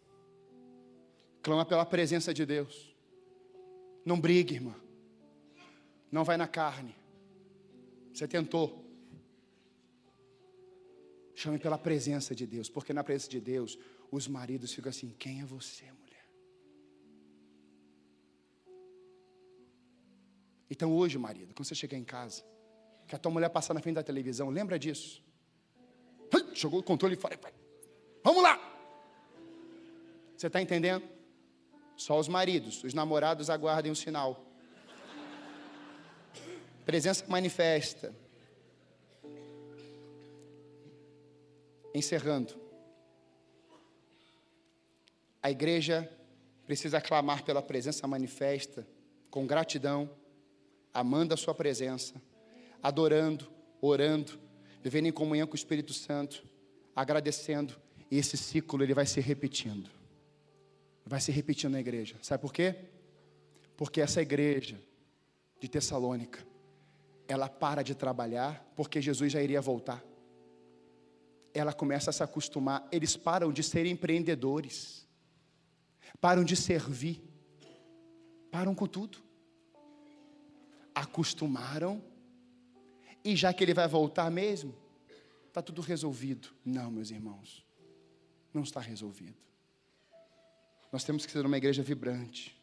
Clama 1.49 1.65
pela 1.65 1.87
presença 1.87 2.35
de 2.35 2.45
Deus. 2.45 2.95
Não 4.05 4.21
brigue, 4.21 4.57
irmã. 4.57 4.75
Não 6.13 6.23
vai 6.23 6.37
na 6.37 6.47
carne. 6.47 6.95
Você 8.13 8.29
tentou. 8.29 8.85
Chame 11.35 11.59
pela 11.59 11.79
presença 11.79 12.35
de 12.35 12.47
Deus, 12.47 12.69
porque 12.69 12.93
na 12.93 13.03
presença 13.03 13.31
de 13.31 13.41
Deus 13.41 13.79
os 14.13 14.29
maridos 14.29 14.75
ficam 14.75 14.91
assim: 14.91 15.09
quem 15.19 15.41
é 15.41 15.45
você, 15.47 15.87
mulher? 15.91 16.29
Então 20.69 20.95
hoje, 20.95 21.17
marido, 21.17 21.55
quando 21.55 21.67
você 21.67 21.75
chegar 21.75 21.97
em 21.97 22.05
casa, 22.05 22.45
que 23.07 23.15
a 23.15 23.19
tua 23.19 23.33
mulher 23.33 23.49
passar 23.49 23.73
na 23.73 23.81
frente 23.81 23.95
da 23.95 24.03
televisão, 24.03 24.51
lembra 24.51 24.79
disso. 24.79 25.25
Jogou 26.53 26.81
o 26.81 26.83
controle 26.83 27.17
fora. 27.17 27.41
Vamos 28.23 28.43
lá! 28.43 28.55
Você 30.37 30.49
está 30.49 30.61
entendendo? 30.61 31.17
Só 31.99 32.17
os 32.17 32.29
maridos, 32.29 32.85
os 32.85 32.95
namorados 32.95 33.51
aguardem 33.51 33.91
o 33.91 33.97
sinal. 33.97 34.47
Presença 36.87 37.25
manifesta. 37.27 38.15
Encerrando. 41.93 42.55
A 45.43 45.51
igreja 45.51 46.09
precisa 46.65 47.01
clamar 47.01 47.43
pela 47.43 47.61
presença 47.61 48.07
manifesta, 48.07 48.87
com 49.29 49.45
gratidão, 49.45 50.09
amando 50.95 51.35
a 51.35 51.37
Sua 51.37 51.55
presença, 51.55 52.23
adorando, 52.81 53.51
orando, 53.81 54.39
vivendo 54.81 55.07
em 55.07 55.13
comunhão 55.13 55.49
com 55.49 55.55
o 55.55 55.57
Espírito 55.57 55.93
Santo, 55.93 56.45
agradecendo, 56.95 57.77
e 58.09 58.19
esse 58.19 58.37
ciclo 58.37 58.85
ele 58.85 58.95
vai 58.95 59.05
se 59.05 59.21
repetindo. 59.21 59.98
Vai 61.09 61.21
se 61.21 61.33
repetindo 61.33 61.73
na 61.73 61.81
igreja. 61.81 62.17
Sabe 62.23 62.41
por 62.41 62.53
quê? 62.53 62.77
Porque 63.77 64.01
essa 64.01 64.23
igreja 64.23 64.81
de 65.59 65.69
Tessalônica, 65.69 66.47
ela 67.27 67.49
para 67.49 67.83
de 67.83 67.95
trabalhar 67.95 68.65
porque 68.77 69.01
Jesus 69.01 69.33
já 69.33 69.43
iria 69.43 69.61
voltar. 69.61 70.05
Ela 71.53 71.73
começa 71.73 72.11
a 72.11 72.13
se 72.13 72.23
acostumar, 72.23 72.87
eles 72.93 73.17
param 73.17 73.53
de 73.53 73.63
ser 73.63 73.87
empreendedores 73.87 75.09
param 76.21 76.45
de 76.45 76.57
servir, 76.57 77.23
param 78.51 78.75
com 78.75 78.87
tudo. 78.87 79.19
Acostumaram, 80.95 82.03
e 83.25 83.37
já 83.37 83.53
que 83.53 83.63
ele 83.63 83.75
vai 83.75 83.87
voltar 83.87 84.31
mesmo, 84.31 84.75
está 85.47 85.63
tudo 85.63 85.81
resolvido. 85.81 86.49
Não, 86.65 86.91
meus 86.91 87.11
irmãos, 87.11 87.65
não 88.53 88.63
está 88.63 88.81
resolvido. 88.81 89.37
Nós 90.93 91.05
temos 91.05 91.27
que 91.27 91.33
ser 91.33 91.45
uma 91.45 91.57
igreja 91.57 91.83
vibrante. 91.83 92.57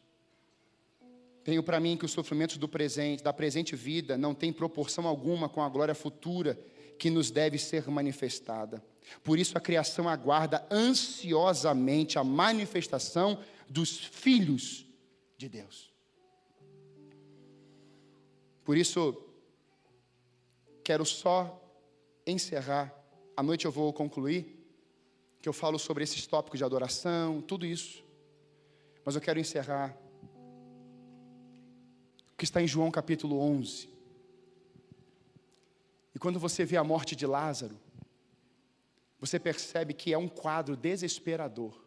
Tenho 1.44 1.62
para 1.62 1.80
mim 1.80 1.96
que 1.96 2.06
os 2.06 2.12
sofrimentos 2.12 2.58
do 2.58 2.68
presente, 2.68 3.24
da 3.24 3.32
presente 3.32 3.76
vida, 3.76 4.18
não 4.18 4.34
têm 4.34 4.52
proporção 4.52 5.08
alguma 5.08 5.48
com 5.48 5.62
a 5.62 5.70
glória 5.70 5.94
futura 5.94 6.60
que 6.98 7.10
nos 7.10 7.30
deve 7.30 7.58
ser 7.58 7.88
manifestada. 7.88 8.84
Por 9.24 9.38
isso 9.38 9.58
a 9.58 9.62
criação 9.62 10.10
aguarda 10.10 10.66
ansiosamente 10.72 12.18
a 12.18 12.24
manifestação 12.24 13.40
dos 13.70 13.98
filhos 13.98 14.86
de 15.38 15.50
Deus. 15.50 15.94
Por 18.64 18.78
isso, 18.78 19.22
quero 20.84 21.06
só 21.06 21.62
encerrar. 22.26 22.92
À 23.38 23.44
noite 23.44 23.66
eu 23.66 23.72
vou 23.72 23.94
concluir, 23.94 24.66
que 25.40 25.48
eu 25.48 25.54
falo 25.54 25.78
sobre 25.78 26.04
esses 26.04 26.26
tópicos 26.26 26.58
de 26.58 26.64
adoração, 26.64 27.42
tudo 27.42 27.66
isso. 27.66 28.05
Mas 29.06 29.14
eu 29.14 29.22
quero 29.22 29.40
encerrar 29.40 29.96
o 32.34 32.36
que 32.36 32.44
está 32.44 32.60
em 32.60 32.68
João 32.68 32.90
capítulo 32.90 33.40
11. 33.40 33.88
E 36.16 36.20
quando 36.20 36.40
você 36.40 36.66
vê 36.66 36.76
a 36.76 36.84
morte 36.84 37.16
de 37.16 37.28
Lázaro, 37.28 37.80
você 39.20 39.40
percebe 39.40 39.94
que 39.94 40.12
é 40.12 40.18
um 40.18 40.28
quadro 40.28 40.76
desesperador. 40.76 41.80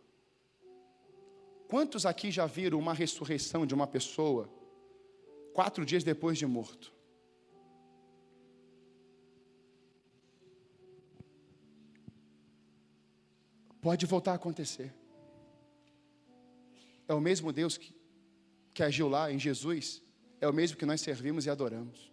Quantos 1.66 2.06
aqui 2.06 2.30
já 2.30 2.46
viram 2.46 2.78
uma 2.78 2.94
ressurreição 2.94 3.66
de 3.66 3.74
uma 3.74 3.86
pessoa 3.86 4.48
quatro 5.52 5.84
dias 5.84 6.04
depois 6.04 6.38
de 6.38 6.46
morto? 6.46 6.94
Pode 13.80 14.06
voltar 14.06 14.32
a 14.32 14.36
acontecer. 14.36 14.94
É 17.08 17.14
o 17.14 17.20
mesmo 17.20 17.52
Deus 17.52 17.76
que, 17.76 17.92
que 18.72 18.82
agiu 18.82 19.08
lá 19.08 19.32
em 19.32 19.38
Jesus, 19.38 20.02
é 20.40 20.46
o 20.46 20.52
mesmo 20.52 20.76
que 20.76 20.86
nós 20.86 21.00
servimos 21.00 21.46
e 21.46 21.50
adoramos. 21.50 22.12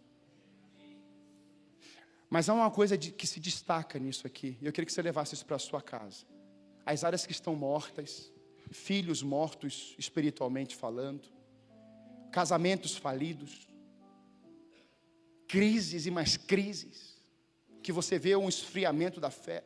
Mas 2.29 2.49
há 2.49 2.53
uma 2.53 2.71
coisa 2.71 2.97
de, 2.97 3.11
que 3.11 3.27
se 3.27 3.39
destaca 3.39 3.99
nisso 3.99 4.25
aqui, 4.25 4.57
e 4.61 4.65
eu 4.65 4.71
queria 4.71 4.85
que 4.85 4.93
você 4.93 5.01
levasse 5.01 5.35
isso 5.35 5.45
para 5.45 5.57
a 5.57 5.59
sua 5.59 5.81
casa. 5.81 6.25
As 6.85 7.03
áreas 7.03 7.25
que 7.25 7.31
estão 7.31 7.55
mortas, 7.55 8.31
filhos 8.71 9.21
mortos 9.21 9.95
espiritualmente 9.97 10.75
falando, 10.75 11.27
casamentos 12.31 12.95
falidos, 12.95 13.67
crises 15.47 16.05
e 16.05 16.11
mais 16.11 16.37
crises, 16.37 17.15
que 17.83 17.91
você 17.91 18.17
vê 18.17 18.35
um 18.35 18.49
esfriamento 18.49 19.19
da 19.19 19.29
fé. 19.29 19.63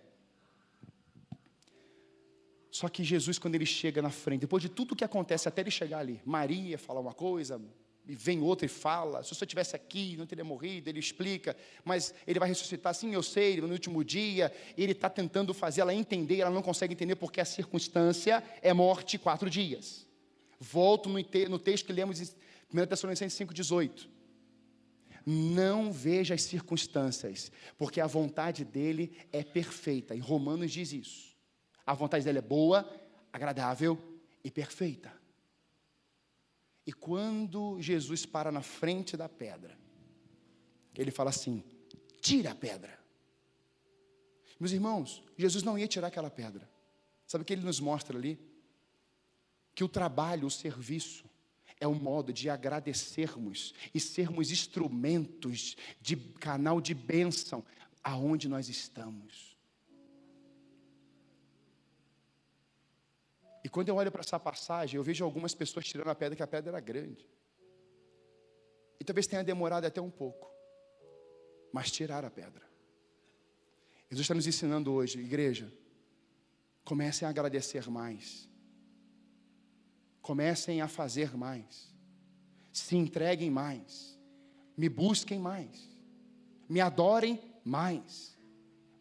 Só 2.80 2.88
que 2.88 3.04
Jesus, 3.04 3.38
quando 3.38 3.56
ele 3.56 3.66
chega 3.66 4.02
na 4.02 4.10
frente, 4.10 4.40
depois 4.40 4.64
de 4.64 4.70
tudo 4.70 4.96
que 4.96 5.04
acontece 5.04 5.50
até 5.50 5.60
ele 5.60 5.70
chegar 5.70 6.00
ali, 6.00 6.22
Maria 6.26 6.78
fala 6.78 7.02
uma 7.02 7.14
coisa, 7.14 7.62
e 8.08 8.16
vem 8.16 8.40
outra 8.40 8.66
e 8.66 8.70
fala: 8.70 9.22
se 9.22 9.36
senhor 9.36 9.44
estivesse 9.44 9.76
aqui, 9.76 10.16
não 10.16 10.26
teria 10.26 10.46
morrido. 10.46 10.90
Ele 10.90 10.98
explica, 10.98 11.58
mas 11.84 12.14
ele 12.26 12.40
vai 12.40 12.48
ressuscitar. 12.48 12.94
Sim, 12.94 13.14
eu 13.14 13.22
sei, 13.22 13.60
no 13.60 13.70
último 13.70 14.02
dia. 14.02 14.50
Ele 14.78 14.94
está 14.94 15.10
tentando 15.10 15.54
fazer 15.54 15.82
ela 15.82 15.94
entender, 15.94 16.40
ela 16.40 16.50
não 16.50 16.62
consegue 16.62 16.94
entender 16.94 17.18
porque 17.18 17.42
a 17.42 17.46
circunstância 17.46 18.42
é 18.62 18.72
morte 18.72 19.18
quatro 19.18 19.50
dias. 19.50 20.08
Volto 20.58 21.10
no, 21.10 21.60
texto 21.60 21.86
que 21.86 21.92
lemos 21.92 22.22
em 22.22 22.34
1 22.74 22.86
Tessalonicenses 22.86 23.38
5,18. 23.38 24.08
Não 25.26 25.92
veja 25.92 26.34
as 26.34 26.44
circunstâncias, 26.44 27.52
porque 27.78 28.00
a 28.00 28.08
vontade 28.08 28.64
dele 28.64 29.12
é 29.34 29.44
perfeita. 29.44 30.16
Em 30.16 30.20
Romanos 30.20 30.72
diz 30.72 30.94
isso. 30.94 31.29
A 31.90 31.94
vontade 31.96 32.24
dele 32.24 32.38
é 32.38 32.42
boa, 32.44 32.88
agradável 33.34 33.98
e 34.44 34.52
perfeita. 34.52 35.12
E 36.86 36.94
quando 36.94 37.82
Jesus 37.82 38.28
para 38.28 38.52
na 38.52 38.62
frente 38.62 39.18
da 39.18 39.28
pedra, 39.28 39.76
ele 40.96 41.10
fala 41.10 41.32
assim: 41.32 41.64
tira 42.22 42.52
a 42.52 42.56
pedra. 42.56 43.00
Meus 44.60 44.72
irmãos, 44.72 45.24
Jesus 45.36 45.64
não 45.64 45.80
ia 45.80 45.88
tirar 45.88 46.10
aquela 46.10 46.30
pedra. 46.30 46.70
Sabe 47.26 47.42
o 47.42 47.46
que 47.46 47.54
ele 47.54 47.66
nos 47.66 47.80
mostra 47.80 48.16
ali? 48.16 48.40
Que 49.74 49.84
o 49.84 49.90
trabalho, 49.90 50.46
o 50.46 50.52
serviço, 50.52 51.26
é 51.80 51.88
um 51.88 51.96
modo 51.96 52.32
de 52.32 52.52
agradecermos 52.52 53.74
e 53.96 54.00
sermos 54.00 54.52
instrumentos 54.52 55.76
de 56.00 56.16
canal 56.16 56.80
de 56.80 56.94
bênção 56.94 57.66
aonde 58.04 58.48
nós 58.48 58.70
estamos. 58.70 59.49
E 63.70 63.72
quando 63.72 63.88
eu 63.88 63.98
olho 63.98 64.12
para 64.12 64.22
essa 64.22 64.40
passagem, 64.40 64.98
eu 64.98 65.04
vejo 65.04 65.24
algumas 65.24 65.54
pessoas 65.54 65.86
tirando 65.86 66.08
a 66.08 66.16
pedra, 66.16 66.36
que 66.36 66.42
a 66.42 66.48
pedra 66.48 66.72
era 66.72 66.80
grande. 66.80 67.24
E 69.00 69.04
talvez 69.04 69.28
tenha 69.28 69.44
demorado 69.44 69.86
até 69.86 70.02
um 70.02 70.10
pouco. 70.10 70.50
Mas 71.72 71.92
tirar 71.92 72.26
a 72.26 72.32
pedra. 72.32 72.68
Jesus 74.10 74.26
está 74.26 74.34
nos 74.34 74.48
ensinando 74.48 74.92
hoje, 74.92 75.20
igreja. 75.20 75.72
Comecem 76.84 77.28
a 77.28 77.30
agradecer 77.30 77.88
mais. 77.92 78.50
Comecem 80.20 80.82
a 80.82 80.88
fazer 80.88 81.38
mais. 81.38 81.94
Se 82.74 82.96
entreguem 82.96 83.52
mais. 83.52 84.18
Me 84.76 84.90
busquem 84.90 85.38
mais. 85.38 85.88
Me 86.68 86.82
adorem 86.82 87.40
mais. 87.64 88.36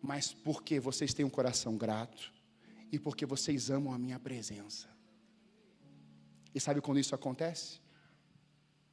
Mas 0.03 0.35
porque 0.35 0.79
vocês 0.79 1.15
têm 1.15 1.25
um 1.25 1.31
coração 1.31 1.75
grato 1.75 2.37
e 2.91 2.99
porque 2.99 3.27
vocês 3.27 3.71
amam 3.71 3.93
a 3.93 3.99
minha 3.99 4.19
presença. 4.19 4.89
E 6.55 6.61
sabe 6.61 6.81
quando 6.81 6.99
isso 6.99 7.15
acontece? 7.15 7.81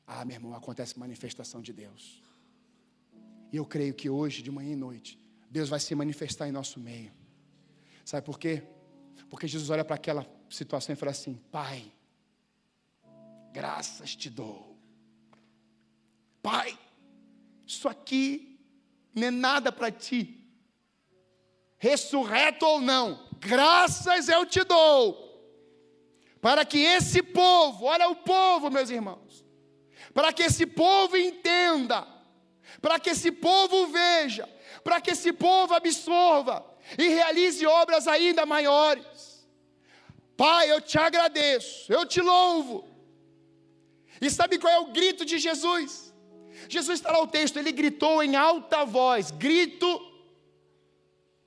Ah, 0.06 0.24
meu 0.24 0.36
irmão, 0.36 0.54
acontece 0.54 1.00
manifestação 1.00 1.62
de 1.62 1.74
Deus. 1.74 2.24
E 3.52 3.58
eu 3.58 3.66
creio 3.66 3.94
que 3.94 4.10
hoje, 4.10 4.42
de 4.42 4.52
manhã 4.52 4.74
e 4.74 4.76
noite, 4.76 5.20
Deus 5.50 5.70
vai 5.70 5.80
se 5.80 5.96
manifestar 5.96 6.48
em 6.48 6.52
nosso 6.52 6.80
meio. 6.80 7.12
Sabe 8.04 8.26
por 8.26 8.38
quê? 8.38 8.64
Porque 9.30 9.48
Jesus 9.48 9.70
olha 9.70 9.84
para 9.84 9.96
aquela 9.96 10.26
situação 10.50 10.94
e 10.94 10.96
fala 10.96 11.12
assim: 11.12 11.36
Pai, 11.52 11.92
graças 13.52 14.16
te 14.16 14.30
dou. 14.30 14.78
Pai, 16.42 16.78
isso 17.66 17.88
aqui 17.88 18.60
não 19.14 19.28
é 19.28 19.32
nada 19.32 19.72
para 19.72 19.90
ti. 19.90 20.46
Ressurreto 21.78 22.66
ou 22.66 22.80
não, 22.80 23.28
graças 23.46 24.28
eu 24.28 24.46
te 24.46 24.64
dou, 24.64 25.24
para 26.42 26.66
que 26.66 26.80
esse 26.80 27.22
povo, 27.22 27.86
olha 27.86 28.10
o 28.10 28.16
povo, 28.16 28.70
meus 28.70 28.90
irmãos, 28.90 29.46
para 30.14 30.34
que 30.34 30.44
esse 30.44 30.66
povo 30.66 31.16
entenda, 31.18 32.08
para 32.82 33.00
que 33.00 33.12
esse 33.12 33.32
povo 33.32 33.88
veja, 33.88 34.50
para 34.84 35.00
que 35.00 35.12
esse 35.12 35.32
povo 35.34 35.74
absorva 35.74 36.66
e 36.98 37.08
realize 37.08 37.66
obras 37.66 38.08
ainda 38.08 38.46
maiores. 38.46 39.48
Pai, 40.38 40.72
eu 40.72 40.82
te 40.82 40.98
agradeço, 40.98 41.92
eu 41.92 42.06
te 42.06 42.22
louvo. 42.22 42.88
E 44.22 44.30
sabe 44.30 44.58
qual 44.58 44.72
é 44.72 44.80
o 44.80 44.92
grito 44.92 45.26
de 45.26 45.38
Jesus? 45.38 46.14
Jesus 46.70 47.00
está 47.00 47.12
lá 47.12 47.22
o 47.22 47.28
texto, 47.28 47.58
ele 47.58 47.72
gritou 47.72 48.24
em 48.24 48.36
alta 48.36 48.86
voz, 48.86 49.32
grito 49.32 49.88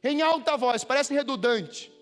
em 0.02 0.22
alta 0.22 0.56
voz, 0.56 0.84
parece 0.84 1.12
redundante. 1.12 1.92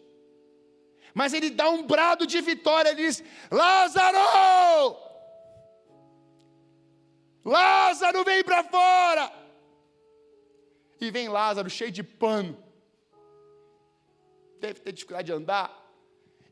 Mas 1.15 1.33
ele 1.33 1.49
dá 1.51 1.71
um 1.71 1.87
brado 1.87 2.27
de 2.27 2.41
vitória, 2.41 2.91
ele 2.91 3.07
diz: 3.07 3.25
Lázaro! 3.51 4.97
Lázaro, 7.45 8.25
vem 8.25 8.45
para 8.45 8.63
fora! 8.65 9.33
E 11.01 11.11
vem 11.11 11.29
Lázaro 11.29 11.71
cheio 11.71 11.91
de 11.91 12.03
pano. 12.03 12.57
Deve 14.61 14.81
ter 14.81 14.93
dificuldade 14.93 15.27
de 15.27 15.33
andar. 15.33 15.71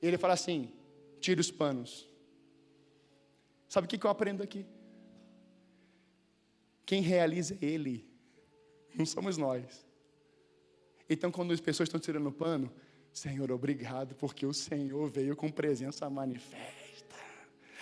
Ele 0.01 0.17
fala 0.17 0.35
assim: 0.35 0.73
tira 1.21 1.41
os 1.41 1.51
panos. 1.51 2.09
Sabe 3.69 3.87
o 3.87 3.89
que 3.89 4.07
eu 4.07 4.11
aprendo 4.11 4.43
aqui? 4.43 4.67
Quem 6.87 7.01
realiza 7.01 7.55
é 7.61 7.67
Ele, 7.67 8.09
não 8.95 9.07
somos 9.07 9.37
nós. 9.37 9.84
Então, 11.15 11.31
quando 11.31 11.53
as 11.53 11.61
pessoas 11.61 11.89
estão 11.89 12.01
tirando 12.01 12.27
o 12.29 12.33
pano, 12.33 12.73
Senhor, 13.13 13.51
obrigado, 13.53 14.15
porque 14.17 14.45
o 14.45 14.53
Senhor 14.53 15.09
veio 15.09 15.37
com 15.37 15.49
presença 15.49 16.11
manifesta. 16.11 17.15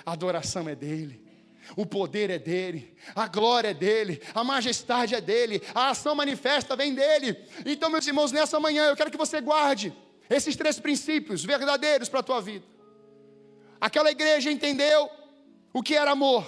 A 0.04 0.12
adoração 0.12 0.68
é 0.68 0.74
dele. 0.74 1.32
O 1.76 1.86
poder 1.86 2.28
é 2.28 2.40
dele, 2.40 2.92
a 3.14 3.28
glória 3.28 3.68
é 3.68 3.74
dele, 3.74 4.20
a 4.34 4.42
majestade 4.42 5.14
é 5.14 5.20
dele, 5.20 5.62
a 5.72 5.90
ação 5.90 6.12
manifesta 6.12 6.74
vem 6.74 6.92
dele. 6.92 7.36
Então, 7.64 7.88
meus 7.88 8.04
irmãos, 8.04 8.32
nessa 8.32 8.58
manhã 8.58 8.86
eu 8.86 8.96
quero 8.96 9.12
que 9.12 9.16
você 9.16 9.40
guarde 9.40 9.94
esses 10.28 10.56
três 10.56 10.80
princípios 10.80 11.44
verdadeiros 11.44 12.08
para 12.08 12.18
a 12.18 12.22
tua 12.22 12.40
vida. 12.40 12.66
Aquela 13.80 14.10
igreja 14.10 14.50
entendeu 14.50 15.08
o 15.72 15.84
que 15.84 15.94
era 15.94 16.10
amor, 16.10 16.44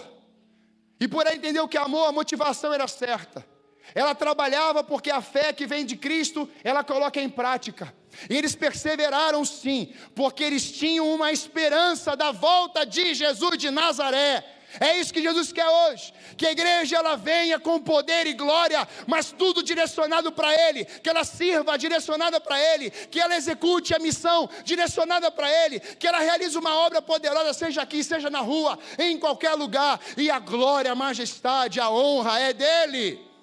e 0.99 1.07
por 1.07 1.25
entender 1.29 1.61
o 1.61 1.69
que 1.69 1.79
amor, 1.79 2.09
a 2.09 2.13
motivação 2.13 2.73
era 2.73 2.89
certa. 2.89 3.54
Ela 3.95 4.15
trabalhava 4.15 4.85
porque 4.85 5.11
a 5.11 5.21
fé 5.21 5.53
que 5.53 5.67
vem 5.67 5.85
de 5.85 5.97
Cristo, 5.97 6.49
ela 6.63 6.85
coloca 6.85 7.21
em 7.21 7.29
prática. 7.29 7.93
E 8.31 8.37
eles 8.37 8.55
perseveraram 8.55 9.45
sim, 9.45 9.93
porque 10.15 10.45
eles 10.45 10.71
tinham 10.71 11.13
uma 11.13 11.33
esperança 11.33 12.17
da 12.17 12.31
volta 12.31 12.87
de 12.87 13.15
Jesus 13.15 13.59
de 13.59 13.71
Nazaré. 13.71 14.45
É 14.81 14.99
isso 14.99 15.13
que 15.13 15.23
Jesus 15.23 15.53
quer 15.53 15.69
hoje, 15.69 16.13
que 16.37 16.47
a 16.47 16.51
igreja 16.51 16.97
ela 16.97 17.17
venha 17.17 17.61
com 17.61 17.81
poder 17.81 18.27
e 18.27 18.33
glória, 18.33 18.87
mas 19.07 19.31
tudo 19.31 19.63
direcionado 19.63 20.33
para 20.33 20.53
Ele, 20.69 20.85
que 20.85 21.09
ela 21.09 21.23
sirva 21.23 21.79
direcionada 21.79 22.41
para 22.41 22.59
Ele, 22.59 22.91
que 22.91 23.21
ela 23.21 23.37
execute 23.37 23.95
a 23.95 24.01
missão 24.01 24.49
direcionada 24.65 25.31
para 25.31 25.49
Ele, 25.65 25.79
que 25.79 26.07
ela 26.07 26.19
realize 26.19 26.59
uma 26.59 26.75
obra 26.79 27.01
poderosa, 27.01 27.53
seja 27.53 27.83
aqui, 27.83 28.03
seja 28.03 28.29
na 28.29 28.41
rua, 28.41 28.79
em 28.99 29.17
qualquer 29.17 29.55
lugar, 29.55 30.01
e 30.17 30.29
a 30.29 30.41
glória, 30.41 30.91
a 30.91 30.97
majestade, 30.97 31.79
a 31.79 31.89
honra 31.89 32.41
é 32.41 32.53
dEle. 32.53 33.34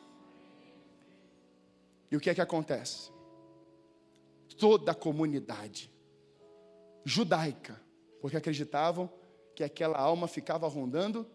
E 2.12 2.16
o 2.18 2.20
que 2.20 2.30
é 2.30 2.36
que 2.36 2.42
acontece? 2.42 3.10
Toda 4.58 4.92
a 4.92 4.96
comunidade 4.96 5.90
judaica, 7.06 7.82
porque 8.20 8.38
acreditavam 8.38 9.10
que 9.56 9.64
aquela 9.64 9.98
alma 9.98 10.28
ficava 10.28 10.68
rondando 10.68 11.26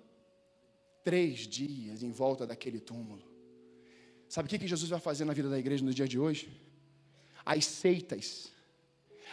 três 1.02 1.40
dias 1.40 2.02
em 2.02 2.12
volta 2.12 2.46
daquele 2.46 2.78
túmulo. 2.78 3.24
Sabe 4.28 4.46
o 4.46 4.58
que 4.58 4.66
Jesus 4.66 4.90
vai 4.90 5.00
fazer 5.00 5.24
na 5.24 5.32
vida 5.32 5.48
da 5.48 5.58
igreja 5.58 5.84
no 5.84 5.94
dia 5.94 6.06
de 6.06 6.18
hoje? 6.18 6.60
As 7.44 7.64
seitas, 7.64 8.52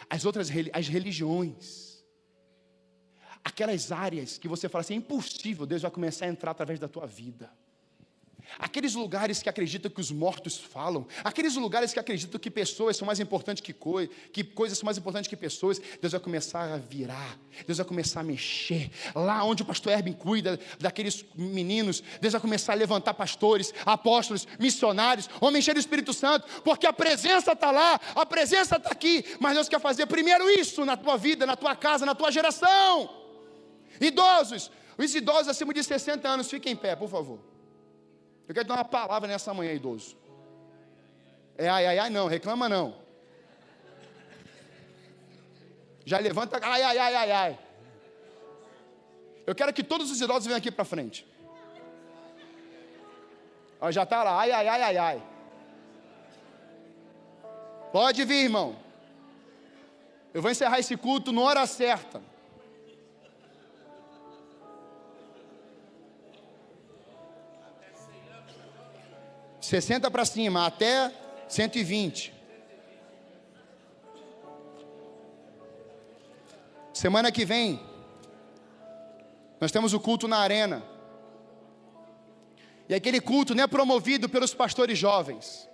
as 0.08 0.24
outras 0.24 0.48
as 0.72 0.88
religiões, 0.88 2.04
aquelas 3.44 3.92
áreas 3.92 4.38
que 4.38 4.48
você 4.48 4.68
fala 4.68 4.80
assim, 4.80 4.94
é 4.94 4.96
impossível, 4.96 5.66
Deus 5.66 5.82
vai 5.82 5.90
começar 5.90 6.26
a 6.26 6.28
entrar 6.28 6.52
através 6.52 6.78
da 6.78 6.88
tua 6.88 7.06
vida. 7.06 7.52
Aqueles 8.58 8.94
lugares 8.94 9.42
que 9.42 9.48
acreditam 9.48 9.90
que 9.90 10.00
os 10.00 10.10
mortos 10.10 10.56
falam, 10.56 11.06
aqueles 11.24 11.56
lugares 11.56 11.92
que 11.92 11.98
acreditam 11.98 12.38
que 12.38 12.50
pessoas 12.50 12.96
são 12.96 13.06
mais 13.06 13.18
importantes 13.18 13.62
que 13.62 13.72
coisas, 13.72 14.14
que 14.32 14.44
coisas 14.44 14.78
são 14.78 14.86
mais 14.86 14.96
importantes 14.96 15.28
que 15.28 15.36
pessoas, 15.36 15.80
Deus 16.00 16.12
vai 16.12 16.20
começar 16.20 16.72
a 16.72 16.76
virar, 16.76 17.38
Deus 17.66 17.78
vai 17.78 17.86
começar 17.86 18.20
a 18.20 18.22
mexer. 18.22 18.90
Lá 19.14 19.42
onde 19.44 19.62
o 19.62 19.66
pastor 19.66 19.92
Herbin 19.92 20.12
cuida 20.12 20.58
daqueles 20.78 21.24
meninos, 21.34 22.02
Deus 22.20 22.32
vai 22.32 22.40
começar 22.40 22.72
a 22.72 22.76
levantar 22.76 23.14
pastores, 23.14 23.74
apóstolos, 23.84 24.46
missionários, 24.58 25.28
homens 25.40 25.64
cheios 25.64 25.76
do 25.76 25.80
Espírito 25.80 26.12
Santo, 26.12 26.46
porque 26.62 26.86
a 26.86 26.92
presença 26.92 27.52
está 27.52 27.70
lá, 27.70 28.00
a 28.14 28.26
presença 28.26 28.76
está 28.76 28.90
aqui, 28.90 29.24
mas 29.40 29.54
Deus 29.54 29.68
quer 29.68 29.80
fazer 29.80 30.06
primeiro 30.06 30.48
isso 30.50 30.84
na 30.84 30.96
tua 30.96 31.16
vida, 31.16 31.44
na 31.44 31.56
tua 31.56 31.74
casa, 31.74 32.06
na 32.06 32.14
tua 32.14 32.30
geração. 32.30 33.10
Idosos, 34.00 34.70
os 34.96 35.14
idosos 35.14 35.48
acima 35.48 35.74
de 35.74 35.82
60 35.82 36.28
anos, 36.28 36.48
fiquem 36.48 36.72
em 36.72 36.76
pé, 36.76 36.94
por 36.94 37.08
favor. 37.08 37.53
Eu 38.48 38.54
quero 38.54 38.66
dar 38.66 38.74
uma 38.74 38.84
palavra 38.84 39.28
nessa 39.28 39.54
manhã, 39.54 39.72
idoso. 39.72 40.16
É 41.56 41.68
ai, 41.68 41.86
ai, 41.86 41.98
ai, 41.98 42.10
não, 42.10 42.26
reclama 42.26 42.68
não. 42.68 42.96
Já 46.04 46.18
levanta, 46.18 46.60
ai, 46.62 46.82
ai, 46.82 46.98
ai, 46.98 47.14
ai, 47.14 47.32
ai. 47.32 47.58
Eu 49.46 49.54
quero 49.54 49.72
que 49.72 49.82
todos 49.82 50.10
os 50.10 50.20
idosos 50.20 50.46
venham 50.46 50.58
aqui 50.58 50.70
para 50.70 50.84
frente. 50.84 51.26
Ó, 53.80 53.90
já 53.90 54.02
está 54.02 54.22
lá, 54.22 54.38
ai, 54.40 54.50
ai, 54.50 54.68
ai, 54.68 54.82
ai, 54.82 54.96
ai. 54.96 55.22
Pode 57.92 58.24
vir, 58.24 58.44
irmão. 58.44 58.76
Eu 60.32 60.42
vou 60.42 60.50
encerrar 60.50 60.80
esse 60.80 60.96
culto 60.96 61.32
na 61.32 61.40
hora 61.42 61.66
certa. 61.66 62.20
Sessenta 69.64 70.10
para 70.10 70.26
cima, 70.26 70.66
até 70.66 71.10
120. 71.48 72.34
Semana 76.92 77.32
que 77.32 77.46
vem, 77.46 77.80
nós 79.58 79.72
temos 79.72 79.94
o 79.94 80.00
culto 80.00 80.28
na 80.28 80.36
arena. 80.36 80.84
E 82.90 82.94
aquele 82.94 83.22
culto 83.22 83.54
não 83.54 83.64
é 83.64 83.66
promovido 83.66 84.28
pelos 84.28 84.52
pastores 84.52 84.98
jovens. 84.98 85.66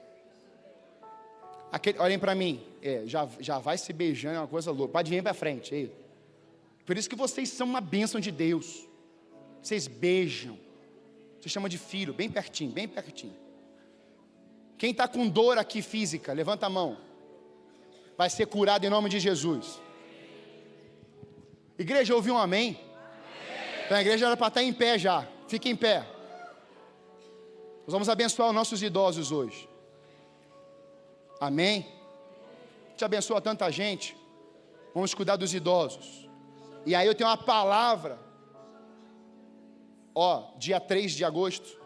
Aquele, 1.72 1.98
olhem 1.98 2.18
para 2.18 2.32
mim, 2.32 2.62
é, 2.80 3.02
já, 3.06 3.28
já 3.40 3.58
vai 3.58 3.76
se 3.76 3.92
beijando, 3.92 4.36
é 4.36 4.40
uma 4.40 4.46
coisa 4.46 4.70
louca. 4.70 4.92
Pode 4.92 5.10
vir 5.10 5.20
para 5.20 5.34
frente. 5.34 5.74
Aí. 5.74 5.92
Por 6.86 6.96
isso 6.96 7.10
que 7.10 7.16
vocês 7.16 7.48
são 7.48 7.66
uma 7.66 7.80
bênção 7.80 8.20
de 8.20 8.30
Deus. 8.30 8.86
Vocês 9.60 9.88
beijam. 9.88 10.56
Você 11.40 11.48
chama 11.48 11.68
de 11.68 11.76
filho, 11.76 12.14
bem 12.14 12.30
pertinho, 12.30 12.70
bem 12.70 12.86
pertinho. 12.86 13.49
Quem 14.80 14.92
está 14.92 15.06
com 15.06 15.28
dor 15.28 15.58
aqui 15.58 15.82
física, 15.82 16.32
levanta 16.32 16.64
a 16.64 16.70
mão. 16.70 16.96
Vai 18.16 18.30
ser 18.30 18.46
curado 18.46 18.82
em 18.82 18.88
nome 18.88 19.10
de 19.10 19.20
Jesus. 19.20 19.78
Igreja, 21.78 22.14
ouviu 22.14 22.32
um 22.32 22.38
amém? 22.38 22.80
Então 23.84 23.98
a 23.98 24.00
igreja 24.00 24.24
era 24.24 24.38
para 24.38 24.48
estar 24.48 24.62
em 24.62 24.72
pé 24.72 24.98
já. 24.98 25.28
Fique 25.48 25.68
em 25.68 25.76
pé. 25.76 25.98
Nós 27.80 27.92
vamos 27.92 28.08
abençoar 28.08 28.48
os 28.48 28.54
nossos 28.54 28.82
idosos 28.82 29.30
hoje. 29.30 29.68
Amém? 31.38 31.86
Te 32.96 33.04
abençoa 33.04 33.38
tanta 33.38 33.70
gente. 33.70 34.16
Vamos 34.94 35.12
cuidar 35.12 35.36
dos 35.36 35.52
idosos. 35.52 36.26
E 36.86 36.94
aí 36.94 37.06
eu 37.06 37.14
tenho 37.14 37.28
uma 37.28 37.36
palavra. 37.36 38.18
Ó, 40.14 40.54
dia 40.56 40.80
3 40.80 41.12
de 41.12 41.22
agosto. 41.22 41.78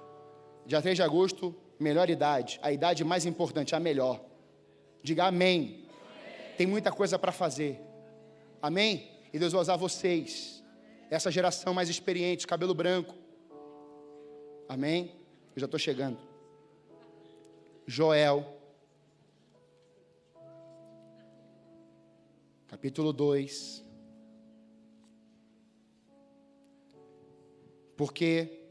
Dia 0.65 0.81
3 0.81 0.95
de 0.95 1.03
agosto, 1.03 1.57
melhor 1.79 2.09
idade. 2.11 2.59
A 2.63 2.73
idade 2.73 3.05
mais 3.05 3.27
importante, 3.27 3.75
a 3.75 3.81
melhor. 3.81 4.21
Diga 5.03 5.27
amém. 5.27 5.87
amém. 5.89 6.55
Tem 6.57 6.67
muita 6.67 6.91
coisa 6.91 7.19
para 7.19 7.33
fazer. 7.33 7.81
Amém? 8.61 9.11
E 9.33 9.39
Deus 9.39 9.53
vai 9.53 9.61
usar 9.61 9.77
vocês. 9.77 10.63
Essa 11.11 11.31
geração 11.31 11.75
mais 11.75 11.89
experiente, 11.89 12.47
cabelo 12.47 12.75
branco. 12.75 13.15
Amém? 14.69 15.13
Eu 15.55 15.61
já 15.61 15.67
estou 15.67 15.79
chegando. 15.79 16.19
Joel, 17.87 18.47
capítulo 22.67 23.13
2. 23.13 23.85
Porque 27.97 28.64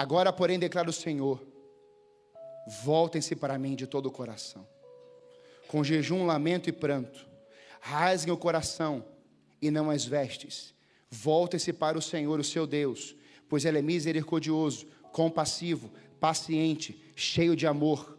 agora, 0.00 0.32
porém, 0.32 0.58
declara 0.58 0.90
o 0.90 0.92
Senhor: 0.92 1.40
voltem-se 2.82 3.36
para 3.36 3.58
mim 3.58 3.74
de 3.74 3.86
todo 3.86 4.06
o 4.06 4.12
coração, 4.12 4.66
com 5.68 5.84
jejum, 5.84 6.26
lamento 6.26 6.68
e 6.68 6.72
pranto, 6.72 7.26
rasguem 7.80 8.32
o 8.32 8.38
coração 8.38 9.04
e 9.60 9.70
não 9.70 9.90
as 9.90 10.04
vestes, 10.04 10.74
voltem-se 11.10 11.72
para 11.72 11.98
o 11.98 12.02
Senhor, 12.02 12.38
o 12.40 12.44
seu 12.44 12.66
Deus 12.66 13.16
pois 13.50 13.64
Ele 13.64 13.80
é 13.80 13.82
misericordioso, 13.82 14.86
compassivo, 15.12 15.90
paciente, 16.20 17.02
cheio 17.16 17.56
de 17.56 17.66
amor. 17.66 18.16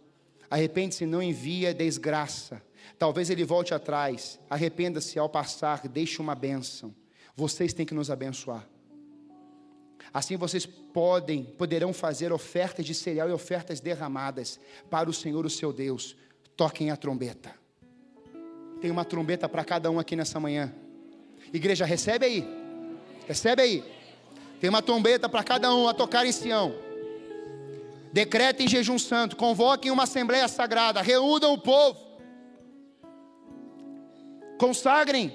Arrepende-se, 0.50 1.06
não 1.06 1.24
envia 1.24 1.74
desgraça. 1.74 2.62
Talvez 3.00 3.30
ele 3.30 3.46
volte 3.46 3.74
atrás. 3.74 4.38
Arrependa-se 4.50 5.18
ao 5.18 5.30
passar, 5.30 5.88
deixe 5.88 6.22
uma 6.22 6.36
bênção. 6.36 6.94
Vocês 7.34 7.74
têm 7.74 7.86
que 7.86 7.94
nos 7.94 8.12
abençoar. 8.12 8.68
Assim 10.14 10.36
vocês 10.36 10.66
podem, 10.66 11.44
poderão 11.44 11.94
fazer 11.94 12.34
ofertas 12.34 12.86
de 12.86 12.94
cereal 12.94 13.30
e 13.30 13.32
ofertas 13.32 13.80
derramadas 13.80 14.60
para 14.90 15.10
o 15.10 15.14
Senhor, 15.14 15.46
o 15.46 15.50
seu 15.50 15.72
Deus. 15.72 16.18
Toquem 16.58 16.92
a 16.92 16.98
trombeta. 16.98 17.56
Tem 18.82 18.92
uma 18.92 19.06
trombeta 19.06 19.48
para 19.48 19.64
cada 19.64 19.90
um 19.90 20.00
aqui 20.00 20.16
nessa 20.16 20.40
manhã. 20.40 20.74
Igreja, 21.54 21.86
recebe 21.86 22.26
aí. 22.26 22.48
Recebe 23.26 23.62
aí. 23.62 23.84
Tem 24.60 24.70
uma 24.70 24.82
trombeta 24.82 25.30
para 25.30 25.44
cada 25.44 25.74
um 25.74 25.88
a 25.88 25.94
tocar 25.94 26.26
em 26.26 26.32
Sião. 26.32 26.76
Decretem 28.12 28.68
jejum 28.68 29.00
santo, 29.00 29.38
convoquem 29.38 29.92
uma 29.92 30.04
assembleia 30.04 30.48
sagrada, 30.50 31.02
reúnam 31.02 31.54
o 31.54 31.58
povo. 31.58 31.98
Consagrem 34.58 35.34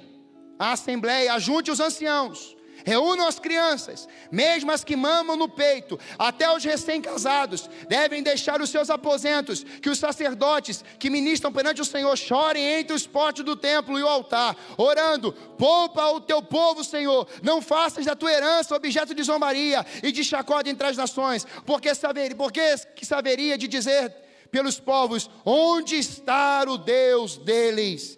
a 0.58 0.72
assembleia, 0.72 1.32
ajunte 1.32 1.70
os 1.70 1.80
anciãos 1.80 2.55
reúnam 2.86 3.26
as 3.26 3.40
crianças, 3.40 4.08
mesmo 4.30 4.70
as 4.70 4.84
que 4.84 4.94
mamam 4.94 5.36
no 5.36 5.48
peito, 5.48 5.98
até 6.16 6.48
os 6.54 6.62
recém-casados, 6.62 7.68
devem 7.88 8.22
deixar 8.22 8.62
os 8.62 8.70
seus 8.70 8.88
aposentos, 8.88 9.64
que 9.82 9.90
os 9.90 9.98
sacerdotes 9.98 10.84
que 10.96 11.10
ministram 11.10 11.52
perante 11.52 11.80
o 11.80 11.84
Senhor 11.84 12.16
chorem 12.16 12.62
entre 12.64 12.94
os 12.94 13.04
portos 13.04 13.44
do 13.44 13.56
templo 13.56 13.98
e 13.98 14.02
o 14.04 14.08
altar, 14.08 14.56
orando: 14.78 15.32
poupa 15.58 16.08
o 16.10 16.20
teu 16.20 16.40
povo, 16.40 16.84
Senhor, 16.84 17.26
não 17.42 17.60
faças 17.60 18.06
da 18.06 18.14
tua 18.14 18.32
herança 18.32 18.76
objeto 18.76 19.12
de 19.12 19.22
zombaria 19.24 19.84
e 20.00 20.12
de 20.12 20.22
chacota 20.22 20.70
entre 20.70 20.86
as 20.86 20.96
nações, 20.96 21.44
porque, 21.66 21.90
porque 22.38 22.76
que 22.94 23.04
saberia 23.04 23.58
de 23.58 23.66
dizer 23.66 24.14
pelos 24.52 24.78
povos: 24.78 25.28
onde 25.44 25.96
está 25.96 26.64
o 26.68 26.78
Deus 26.78 27.36
deles? 27.36 28.16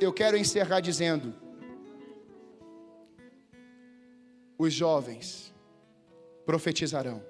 Eu 0.00 0.12
quero 0.12 0.36
encerrar 0.36 0.78
dizendo 0.78 1.43
Os 4.58 4.72
jovens 4.72 5.52
profetizarão. 6.46 7.22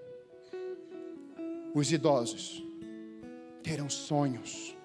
Os 1.75 1.91
idosos 1.91 2.63
terão 3.63 3.89
sonhos. 3.89 4.77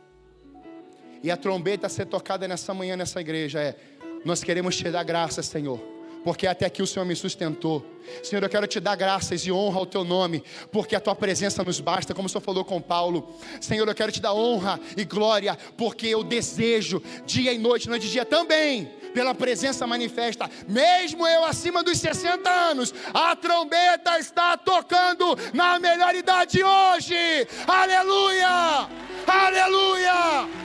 E 1.22 1.30
a 1.30 1.38
trombeta 1.38 1.88
a 1.88 1.90
ser 1.90 2.06
tocada 2.06 2.48
nessa 2.48 2.74
manhã 2.74 2.96
nessa 2.96 3.20
igreja 3.20 3.62
é: 3.62 3.76
Nós 4.24 4.44
queremos 4.44 4.76
te 4.76 4.90
dar 4.90 5.04
graça, 5.04 5.44
Senhor 5.44 5.80
porque 6.24 6.48
até 6.48 6.66
aqui 6.66 6.82
o 6.82 6.88
Senhor 6.88 7.06
me 7.06 7.16
sustentou. 7.16 7.86
Senhor, 8.24 8.44
eu 8.44 8.50
quero 8.50 8.68
te 8.68 8.80
dar 8.80 8.96
graças 8.96 9.46
e 9.46 9.52
honra 9.52 9.80
ao 9.80 9.86
teu 9.86 10.04
nome, 10.04 10.44
porque 10.72 10.96
a 10.96 11.00
tua 11.00 11.16
presença 11.16 11.64
nos 11.64 11.80
basta, 11.80 12.14
como 12.14 12.26
o 12.26 12.30
Senhor 12.30 12.42
falou 12.42 12.66
com 12.66 12.82
Paulo. 12.82 13.36
Senhor, 13.62 13.88
eu 13.88 13.96
quero 13.96 14.12
te 14.12 14.22
dar 14.22 14.34
honra 14.34 14.80
e 14.98 15.04
glória, 15.06 15.58
porque 15.78 16.08
eu 16.08 16.24
desejo, 16.24 17.02
dia 17.26 17.54
e 17.54 17.58
noite, 17.58 17.88
noite 17.88 18.08
e 18.08 18.10
dia 18.10 18.26
também, 18.26 18.92
pela 19.14 19.36
presença 19.36 19.86
manifesta, 19.88 20.50
mesmo 20.68 21.28
eu 21.28 21.46
acima 21.46 21.84
dos 21.84 21.98
60 22.00 22.50
anos, 22.50 22.94
a 23.14 23.36
trombeta 23.36 24.20
está 24.20 24.58
tocando 24.58 25.38
na 25.54 25.80
melhor 25.80 26.16
idade 26.16 26.64
hoje. 26.64 27.48
Aleluia! 27.68 28.88
Aleluia! 29.28 30.60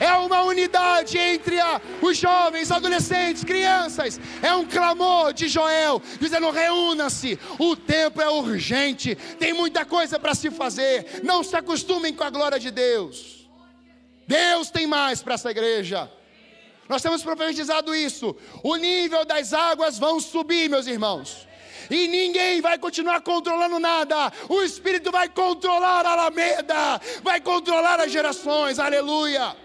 é 0.00 0.12
uma 0.12 0.42
unidade 0.42 1.18
entre 1.18 1.58
a, 1.60 1.80
os 2.00 2.16
jovens, 2.16 2.70
adolescentes, 2.70 3.44
crianças. 3.44 4.20
É 4.42 4.54
um 4.54 4.64
clamor 4.64 5.32
de 5.32 5.48
Joel, 5.48 6.00
dizendo: 6.20 6.50
reúna-se, 6.50 7.38
o 7.58 7.76
tempo 7.76 8.20
é 8.20 8.28
urgente, 8.28 9.14
tem 9.38 9.52
muita 9.52 9.84
coisa 9.84 10.18
para 10.18 10.34
se 10.34 10.50
fazer. 10.50 11.20
Não 11.22 11.42
se 11.42 11.56
acostumem 11.56 12.14
com 12.14 12.24
a 12.24 12.30
glória 12.30 12.58
de 12.58 12.70
Deus. 12.70 13.48
Deus 14.26 14.70
tem 14.70 14.86
mais 14.86 15.22
para 15.22 15.34
essa 15.34 15.50
igreja. 15.50 16.10
Nós 16.88 17.02
temos 17.02 17.22
profetizado 17.22 17.94
isso. 17.94 18.34
O 18.62 18.76
nível 18.76 19.24
das 19.24 19.52
águas 19.52 19.98
vão 19.98 20.20
subir, 20.20 20.68
meus 20.70 20.86
irmãos 20.86 21.48
e 21.90 22.06
ninguém 22.06 22.60
vai 22.60 22.78
continuar 22.78 23.20
controlando 23.22 23.78
nada. 23.78 24.32
O 24.48 24.62
Espírito 24.62 25.10
vai 25.10 25.28
controlar 25.28 26.04
a 26.04 26.12
Alameda, 26.12 27.00
vai 27.22 27.40
controlar 27.40 28.00
as 28.00 28.12
gerações. 28.12 28.78
Aleluia. 28.78 29.56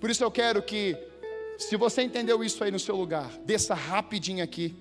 Por 0.00 0.10
isso 0.10 0.22
eu 0.22 0.30
quero 0.30 0.62
que, 0.62 0.96
se 1.56 1.76
você 1.76 2.02
entendeu 2.02 2.44
isso 2.44 2.62
aí 2.62 2.70
no 2.70 2.78
seu 2.78 2.94
lugar, 2.94 3.30
desça 3.44 3.74
rapidinho 3.74 4.44
aqui 4.44 4.76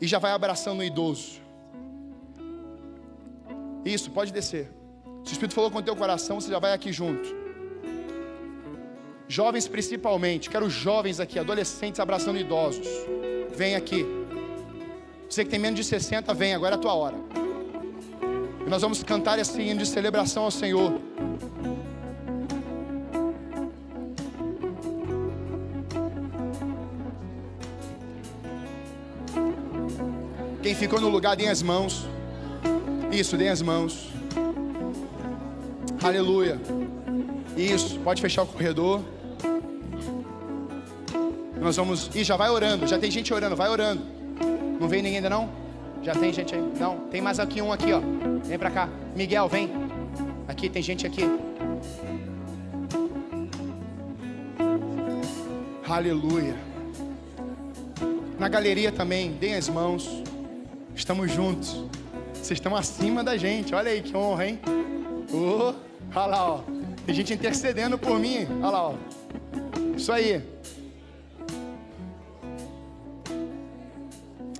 e 0.00 0.06
já 0.06 0.18
vai 0.18 0.32
abraçando 0.32 0.80
o 0.80 0.84
idoso. 0.84 1.40
Isso, 3.84 4.10
pode 4.10 4.32
descer. 4.32 4.70
Se 5.24 5.30
o 5.30 5.32
Espírito 5.32 5.54
falou 5.54 5.70
com 5.70 5.78
o 5.78 5.82
teu 5.82 5.96
coração, 5.96 6.40
você 6.40 6.50
já 6.50 6.58
vai 6.58 6.72
aqui 6.72 6.92
junto. 6.92 7.47
Jovens 9.28 9.68
principalmente, 9.68 10.48
quero 10.48 10.70
jovens 10.70 11.20
aqui, 11.20 11.38
adolescentes 11.38 12.00
abraçando 12.00 12.38
idosos. 12.38 12.88
Vem 13.54 13.74
aqui. 13.76 14.06
Você 15.28 15.44
que 15.44 15.50
tem 15.50 15.58
menos 15.58 15.78
de 15.78 15.84
60, 15.84 16.32
vem, 16.32 16.54
agora 16.54 16.76
é 16.76 16.78
a 16.78 16.80
tua 16.80 16.94
hora. 16.94 17.16
E 18.66 18.70
nós 18.70 18.80
vamos 18.80 19.02
cantar 19.02 19.38
esse 19.38 19.60
hino 19.60 19.80
de 19.80 19.86
celebração 19.86 20.44
ao 20.44 20.50
Senhor. 20.50 20.98
Quem 30.62 30.74
ficou 30.74 30.98
no 30.98 31.10
lugar, 31.10 31.36
deem 31.36 31.50
as 31.50 31.60
mãos. 31.60 32.06
Isso, 33.12 33.36
deem 33.36 33.50
as 33.50 33.60
mãos. 33.60 34.08
Aleluia. 36.02 36.58
Isso, 37.54 37.98
pode 38.00 38.22
fechar 38.22 38.44
o 38.44 38.46
corredor. 38.46 39.02
Nós 41.60 41.76
vamos. 41.76 42.10
E 42.14 42.24
já 42.24 42.36
vai 42.36 42.50
orando, 42.50 42.86
já 42.86 42.98
tem 42.98 43.10
gente 43.10 43.32
orando, 43.32 43.56
vai 43.56 43.68
orando. 43.68 44.02
Não 44.80 44.88
vem 44.88 45.02
ninguém 45.02 45.16
ainda 45.18 45.30
não? 45.30 45.50
Já 46.02 46.14
tem 46.14 46.32
gente 46.32 46.54
aí? 46.54 46.72
Não, 46.78 46.98
tem 47.10 47.20
mais 47.20 47.40
aqui 47.40 47.60
um 47.60 47.72
aqui, 47.72 47.92
ó. 47.92 48.00
Vem 48.44 48.58
pra 48.58 48.70
cá. 48.70 48.88
Miguel, 49.16 49.48
vem. 49.48 49.70
Aqui, 50.46 50.68
tem 50.68 50.82
gente 50.82 51.06
aqui. 51.06 51.22
Aleluia. 55.88 56.54
Na 58.38 58.48
galeria 58.48 58.92
também, 58.92 59.32
deem 59.32 59.54
as 59.54 59.68
mãos. 59.68 60.22
Estamos 60.94 61.30
juntos. 61.32 61.84
Vocês 62.34 62.58
estão 62.58 62.76
acima 62.76 63.24
da 63.24 63.36
gente. 63.36 63.74
Olha 63.74 63.90
aí 63.90 64.00
que 64.00 64.16
honra, 64.16 64.46
hein? 64.46 64.60
Oh, 65.32 65.74
olha 66.14 66.26
lá, 66.26 66.52
ó. 66.54 66.60
Tem 67.04 67.14
gente 67.14 67.34
intercedendo 67.34 67.98
por 67.98 68.18
mim. 68.18 68.46
Olha 68.62 68.70
lá, 68.70 68.88
ó. 68.90 68.94
Isso 69.96 70.12
aí. 70.12 70.42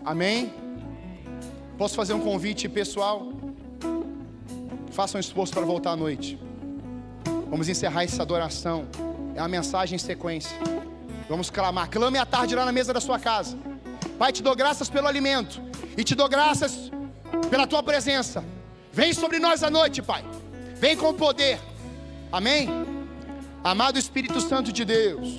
Amém? 0.08 0.50
Posso 1.76 1.94
fazer 1.94 2.14
um 2.14 2.20
convite 2.20 2.66
pessoal? 2.66 3.28
Faça 4.90 5.18
um 5.18 5.20
esforço 5.20 5.52
para 5.52 5.66
voltar 5.66 5.90
à 5.90 5.96
noite. 5.96 6.40
Vamos 7.50 7.68
encerrar 7.68 8.04
essa 8.04 8.22
adoração. 8.22 8.88
É 9.34 9.42
uma 9.42 9.48
mensagem 9.48 9.96
em 9.96 9.98
sequência. 9.98 10.56
Vamos 11.28 11.50
clamar. 11.50 11.90
Clame 11.90 12.16
à 12.16 12.24
tarde 12.24 12.54
lá 12.54 12.64
na 12.64 12.72
mesa 12.72 12.90
da 12.90 13.02
sua 13.02 13.18
casa. 13.18 13.58
Pai, 14.18 14.32
te 14.32 14.42
dou 14.42 14.56
graças 14.56 14.88
pelo 14.88 15.06
alimento. 15.06 15.60
E 15.94 16.02
te 16.02 16.14
dou 16.14 16.26
graças 16.26 16.90
pela 17.50 17.66
tua 17.66 17.82
presença. 17.82 18.42
Vem 18.90 19.12
sobre 19.12 19.38
nós 19.38 19.62
à 19.62 19.68
noite, 19.68 20.00
Pai. 20.00 20.24
Vem 20.76 20.96
com 20.96 21.12
poder. 21.12 21.60
Amém? 22.32 22.66
Amado 23.62 23.98
Espírito 23.98 24.40
Santo 24.40 24.72
de 24.72 24.86
Deus, 24.86 25.38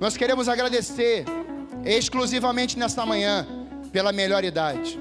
nós 0.00 0.16
queremos 0.16 0.48
agradecer 0.48 1.26
exclusivamente 1.84 2.78
nesta 2.78 3.04
manhã 3.04 3.57
pela 3.92 4.12
melhor 4.12 4.44
idade. 4.44 4.98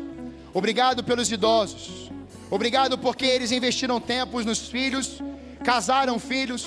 Obrigado 0.53 1.03
pelos 1.03 1.31
idosos. 1.31 2.11
Obrigado 2.49 2.97
porque 2.97 3.25
eles 3.25 3.51
investiram 3.51 3.99
tempos 3.99 4.45
nos 4.45 4.67
filhos, 4.67 5.21
casaram 5.63 6.17
filhos 6.17 6.65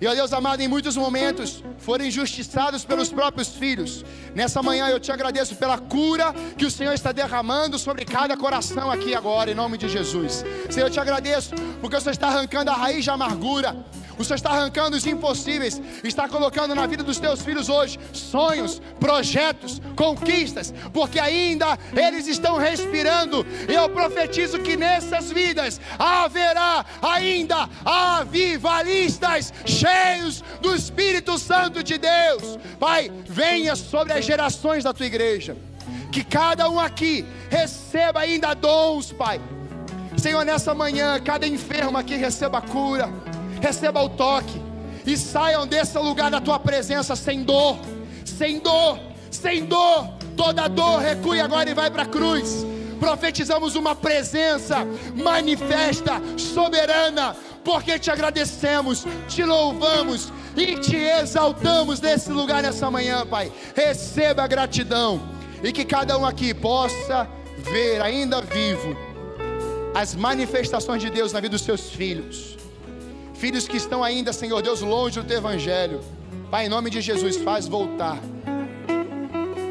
e, 0.00 0.06
ó 0.06 0.14
Deus 0.14 0.32
amado, 0.32 0.60
em 0.60 0.68
muitos 0.68 0.96
momentos 0.96 1.64
foram 1.78 2.04
injustiçados 2.04 2.84
pelos 2.84 3.10
próprios 3.10 3.48
filhos. 3.48 4.04
Nessa 4.34 4.62
manhã 4.62 4.88
eu 4.88 5.00
te 5.00 5.10
agradeço 5.10 5.56
pela 5.56 5.78
cura 5.78 6.34
que 6.56 6.66
o 6.66 6.70
Senhor 6.70 6.92
está 6.92 7.12
derramando 7.12 7.78
sobre 7.78 8.04
cada 8.04 8.36
coração 8.36 8.90
aqui 8.90 9.14
agora, 9.14 9.50
em 9.50 9.54
nome 9.54 9.78
de 9.78 9.88
Jesus. 9.88 10.44
Senhor, 10.68 10.86
eu 10.86 10.90
te 10.90 11.00
agradeço 11.00 11.54
porque 11.80 11.96
o 11.96 12.00
Senhor 12.00 12.12
está 12.12 12.28
arrancando 12.28 12.70
a 12.70 12.74
raiz 12.74 13.04
de 13.04 13.10
amargura. 13.10 13.76
O 14.18 14.24
Senhor 14.24 14.36
está 14.36 14.50
arrancando 14.50 14.96
os 14.96 15.06
impossíveis, 15.06 15.80
está 16.02 16.28
colocando 16.28 16.74
na 16.74 16.86
vida 16.86 17.02
dos 17.02 17.18
teus 17.18 17.42
filhos 17.42 17.68
hoje 17.68 17.98
sonhos, 18.12 18.80
projetos, 18.98 19.80
conquistas, 19.94 20.72
porque 20.92 21.18
ainda 21.18 21.78
eles 21.94 22.26
estão 22.26 22.56
respirando. 22.56 23.46
E 23.68 23.74
eu 23.74 23.88
profetizo 23.88 24.58
que 24.60 24.76
nessas 24.76 25.30
vidas 25.30 25.80
haverá 25.98 26.84
ainda 27.02 27.68
avivalistas 27.84 29.52
cheios 29.64 30.42
do 30.60 30.74
Espírito 30.74 31.38
Santo 31.38 31.82
de 31.82 31.98
Deus. 31.98 32.58
Pai, 32.78 33.10
venha 33.28 33.76
sobre 33.76 34.12
as 34.12 34.24
gerações 34.24 34.84
da 34.84 34.92
tua 34.92 35.06
igreja. 35.06 35.56
Que 36.10 36.24
cada 36.24 36.68
um 36.70 36.80
aqui 36.80 37.26
receba 37.50 38.20
ainda 38.20 38.54
dons, 38.54 39.12
Pai. 39.12 39.40
Senhor, 40.16 40.44
nessa 40.44 40.74
manhã, 40.74 41.20
cada 41.20 41.46
enfermo 41.46 41.98
aqui 41.98 42.16
receba 42.16 42.60
cura 42.62 43.10
receba 43.60 44.02
o 44.02 44.08
toque 44.08 44.60
e 45.06 45.16
saiam 45.16 45.66
desse 45.66 45.96
lugar 45.98 46.30
da 46.30 46.40
tua 46.40 46.58
presença 46.58 47.14
sem 47.14 47.44
dor, 47.44 47.78
sem 48.24 48.58
dor, 48.58 48.98
sem 49.30 49.64
dor. 49.64 50.08
Toda 50.36 50.68
dor 50.68 51.00
recue 51.00 51.40
agora 51.40 51.70
e 51.70 51.74
vai 51.74 51.90
para 51.90 52.02
a 52.02 52.06
cruz. 52.06 52.66
Profetizamos 52.98 53.76
uma 53.76 53.94
presença 53.94 54.86
manifesta, 55.14 56.20
soberana, 56.36 57.36
porque 57.64 57.98
te 57.98 58.10
agradecemos, 58.10 59.06
te 59.28 59.44
louvamos 59.44 60.32
e 60.56 60.78
te 60.78 60.96
exaltamos 60.96 62.00
nesse 62.00 62.30
lugar 62.30 62.62
nessa 62.62 62.90
manhã, 62.90 63.24
Pai. 63.26 63.52
Receba 63.74 64.42
a 64.42 64.46
gratidão 64.46 65.20
e 65.62 65.72
que 65.72 65.84
cada 65.84 66.18
um 66.18 66.24
aqui 66.24 66.52
possa 66.52 67.28
ver 67.58 68.02
ainda 68.02 68.40
vivo 68.40 68.96
as 69.94 70.14
manifestações 70.14 71.00
de 71.00 71.10
Deus 71.10 71.32
na 71.32 71.40
vida 71.40 71.52
dos 71.52 71.62
seus 71.62 71.90
filhos 71.90 72.56
Filhos 73.38 73.68
que 73.68 73.76
estão 73.76 74.02
ainda, 74.02 74.32
Senhor 74.32 74.62
Deus, 74.62 74.80
longe 74.80 75.20
do 75.20 75.26
teu 75.26 75.38
evangelho. 75.38 76.00
Pai, 76.50 76.66
em 76.66 76.68
nome 76.68 76.88
de 76.90 77.00
Jesus, 77.00 77.36
faz 77.36 77.68
voltar. 77.68 78.18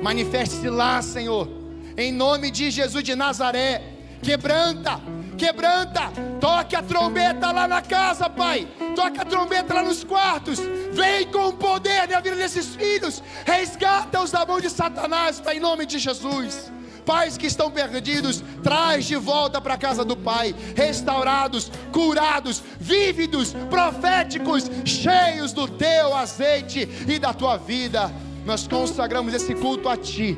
Manifeste-se 0.04 0.70
lá, 0.70 1.02
Senhor. 1.02 1.50
Em 1.98 2.12
nome 2.12 2.52
de 2.52 2.70
Jesus 2.70 3.04
de 3.04 3.16
Nazaré. 3.16 3.82
Quebranta, 4.22 5.02
quebranta. 5.38 6.12
Toque 6.40 6.76
a 6.76 6.84
trombeta 6.84 7.52
lá 7.52 7.68
na 7.68 7.82
casa, 7.82 8.30
Pai. 8.30 8.68
Toque 8.96 9.20
a 9.20 9.26
trombeta 9.26 9.74
lá 9.74 9.82
nos 9.82 10.04
quartos. 10.04 10.60
Vem 10.92 11.26
com 11.32 11.52
poder 11.52 12.08
na 12.08 12.20
vida 12.20 12.36
desses 12.36 12.76
filhos. 12.76 13.24
Resgata-os 13.46 14.32
da 14.32 14.46
mão 14.46 14.60
de 14.60 14.70
Satanás, 14.70 15.40
Pai, 15.40 15.58
em 15.58 15.60
nome 15.60 15.88
de 15.88 15.98
Jesus. 15.98 16.72
Pais 17.06 17.38
que 17.38 17.46
estão 17.46 17.70
perdidos, 17.70 18.44
traz 18.64 19.06
de 19.06 19.16
volta 19.16 19.62
para 19.62 19.76
a 19.76 19.78
casa 19.78 20.04
do 20.04 20.18
Pai, 20.18 20.56
restaurados, 20.76 21.72
curados, 21.92 22.64
vívidos, 22.80 23.54
proféticos, 23.70 24.70
cheios 24.84 25.54
do 25.54 25.68
teu 25.68 26.16
azeite 26.16 26.90
e 27.08 27.20
da 27.20 27.34
tua 27.34 27.58
vida. 27.58 28.12
Nós 28.46 28.68
consagramos 28.68 29.34
esse 29.34 29.54
culto 29.56 29.88
a 29.88 29.96
Ti, 29.96 30.38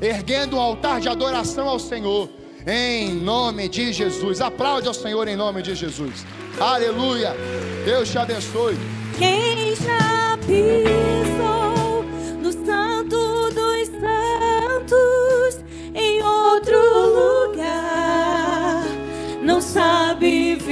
erguendo 0.00 0.56
um 0.56 0.60
altar 0.60 1.00
de 1.00 1.08
adoração 1.08 1.68
ao 1.68 1.78
Senhor, 1.78 2.28
em 2.66 3.14
nome 3.14 3.68
de 3.68 3.92
Jesus. 3.92 4.40
Aplaude 4.40 4.88
ao 4.88 4.94
Senhor 4.94 5.26
em 5.28 5.36
nome 5.36 5.62
de 5.62 5.74
Jesus. 5.74 6.26
Aleluia. 6.60 7.34
Deus 7.84 8.10
te 8.10 8.18
abençoe. 8.18 8.76
Quem 9.18 9.74
já? 9.76 10.12
sabe 19.62 20.56
viver. 20.56 20.71